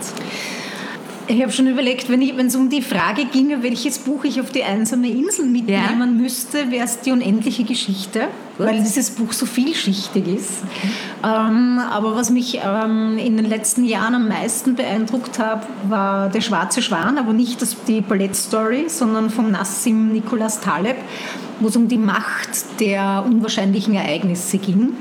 Ich 1.30 1.40
habe 1.42 1.52
schon 1.52 1.68
überlegt, 1.68 2.08
wenn 2.08 2.46
es 2.46 2.56
um 2.56 2.70
die 2.70 2.82
Frage 2.82 3.24
ginge, 3.24 3.62
welches 3.62 4.00
Buch 4.00 4.24
ich 4.24 4.40
auf 4.40 4.50
die 4.50 4.64
einsame 4.64 5.08
Insel 5.08 5.46
mitnehmen 5.46 6.00
ja. 6.00 6.06
müsste, 6.06 6.72
wäre 6.72 6.84
es 6.84 7.02
die 7.02 7.12
unendliche 7.12 7.62
Geschichte, 7.62 8.22
Gut. 8.58 8.66
weil 8.66 8.80
dieses 8.80 9.12
Buch 9.12 9.32
so 9.32 9.46
vielschichtig 9.46 10.26
ist. 10.26 10.64
Okay. 10.64 10.90
Ähm, 11.22 11.78
aber 11.88 12.16
was 12.16 12.30
mich 12.30 12.58
ähm, 12.64 13.16
in 13.16 13.36
den 13.36 13.46
letzten 13.46 13.84
Jahren 13.84 14.16
am 14.16 14.26
meisten 14.26 14.74
beeindruckt 14.74 15.38
hat, 15.38 15.68
war 15.88 16.30
Der 16.30 16.40
schwarze 16.40 16.82
Schwan, 16.82 17.16
aber 17.16 17.32
nicht 17.32 17.62
das, 17.62 17.76
die 17.86 18.00
Ballettstory, 18.00 18.86
sondern 18.88 19.30
von 19.30 19.52
Nassim 19.52 20.12
Nicholas 20.12 20.60
Taleb, 20.60 20.96
wo 21.60 21.68
es 21.68 21.76
um 21.76 21.86
die 21.86 21.98
Macht 21.98 22.80
der 22.80 23.24
unwahrscheinlichen 23.24 23.94
Ereignisse 23.94 24.58
ging 24.58 24.94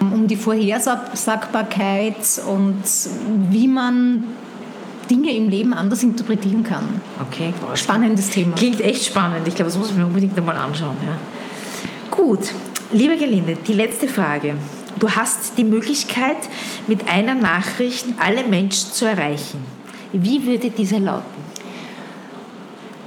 um 0.00 0.26
die 0.26 0.36
Vorhersagbarkeit 0.36 2.16
und 2.46 2.82
wie 3.50 3.66
man 3.66 4.24
Dinge 5.10 5.34
im 5.34 5.48
Leben 5.48 5.74
anders 5.74 6.02
interpretieren 6.02 6.62
kann. 6.62 7.00
Okay, 7.28 7.52
spannendes 7.74 8.30
Thema. 8.30 8.54
Klingt 8.56 8.80
echt 8.80 9.04
spannend. 9.04 9.46
Ich 9.46 9.54
glaube, 9.54 9.70
das 9.70 9.78
muss 9.78 9.90
ich 9.90 9.96
mir 9.96 10.06
unbedingt 10.06 10.36
einmal 10.36 10.56
anschauen. 10.56 10.96
Ja. 11.04 11.16
Gut, 12.10 12.52
liebe 12.92 13.16
Gelinde, 13.16 13.56
die 13.66 13.74
letzte 13.74 14.08
Frage. 14.08 14.54
Du 14.98 15.10
hast 15.10 15.58
die 15.58 15.64
Möglichkeit, 15.64 16.38
mit 16.86 17.08
einer 17.08 17.34
Nachricht 17.34 18.06
alle 18.18 18.44
Menschen 18.44 18.92
zu 18.92 19.04
erreichen. 19.04 19.58
Wie 20.12 20.46
würde 20.46 20.70
diese 20.70 20.96
lauten? 20.96 21.36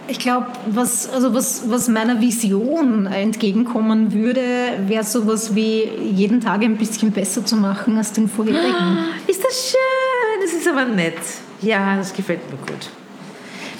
Ich 0.07 0.19
glaube, 0.19 0.47
was, 0.67 1.07
also 1.07 1.33
was, 1.33 1.69
was 1.69 1.87
meiner 1.87 2.19
Vision 2.19 3.05
entgegenkommen 3.05 4.11
würde, 4.11 4.41
wäre 4.87 5.03
sowas 5.03 5.53
wie 5.53 5.83
jeden 5.83 6.41
Tag 6.41 6.63
ein 6.63 6.77
bisschen 6.77 7.11
besser 7.11 7.45
zu 7.45 7.55
machen 7.55 7.95
als 7.97 8.11
den 8.11 8.27
vorherigen. 8.27 8.73
Ah, 8.73 9.05
ist 9.27 9.43
das 9.43 9.71
schön, 9.71 10.41
das 10.41 10.53
ist 10.53 10.67
aber 10.67 10.85
nett. 10.85 11.13
Ja, 11.61 11.97
das 11.97 12.13
gefällt 12.13 12.49
mir 12.49 12.57
gut. 12.57 12.89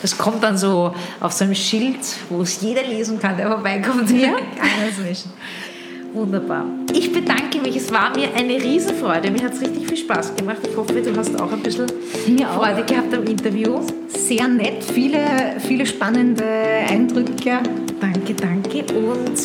Das 0.01 0.17
kommt 0.17 0.43
dann 0.43 0.57
so 0.57 0.93
auf 1.19 1.33
so 1.33 1.43
einem 1.43 1.55
Schild, 1.55 1.99
wo 2.29 2.41
es 2.41 2.61
jeder 2.61 2.83
lesen 2.83 3.19
kann, 3.19 3.35
der 3.35 3.47
vorbeikommt. 3.47 4.09
Ja, 4.11 4.31
Wunderbar. 6.13 6.65
Ich 6.93 7.11
bedanke 7.11 7.59
mich. 7.59 7.75
Es 7.75 7.91
war 7.91 8.15
mir 8.15 8.29
eine 8.35 8.53
Riesenfreude. 8.55 9.29
Mir 9.29 9.43
hat 9.43 9.53
es 9.53 9.61
richtig 9.61 9.87
viel 9.87 9.97
Spaß 9.97 10.35
gemacht. 10.35 10.57
Ich 10.67 10.75
hoffe, 10.75 10.93
du 10.93 11.15
hast 11.15 11.39
auch 11.39 11.51
ein 11.51 11.59
bisschen 11.61 11.85
mir 12.27 12.47
Freude 12.47 12.81
auch. 12.81 12.85
gehabt 12.85 13.13
am 13.13 13.23
Interview. 13.25 13.79
Sehr 14.07 14.47
nett. 14.47 14.83
Viele, 14.83 15.19
viele 15.59 15.85
spannende 15.85 16.43
Eindrücke. 16.43 17.59
Danke, 18.01 18.33
danke. 18.33 18.79
Und 18.93 19.37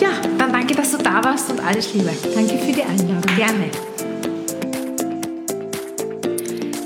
ja, 0.00 0.08
dann 0.38 0.52
danke, 0.52 0.74
dass 0.74 0.92
du 0.92 0.98
da 0.98 1.22
warst 1.22 1.50
und 1.50 1.60
alles 1.60 1.92
Liebe. 1.92 2.10
Danke 2.34 2.56
für 2.58 2.72
die 2.72 2.82
Einladung. 2.82 3.36
Gerne. 3.36 3.93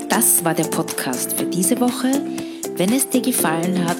Das 0.09 0.43
war 0.43 0.55
der 0.55 0.63
Podcast 0.63 1.33
für 1.33 1.45
diese 1.45 1.79
Woche. 1.79 2.11
Wenn 2.75 2.91
es 2.91 3.07
dir 3.09 3.21
gefallen 3.21 3.85
hat, 3.85 3.97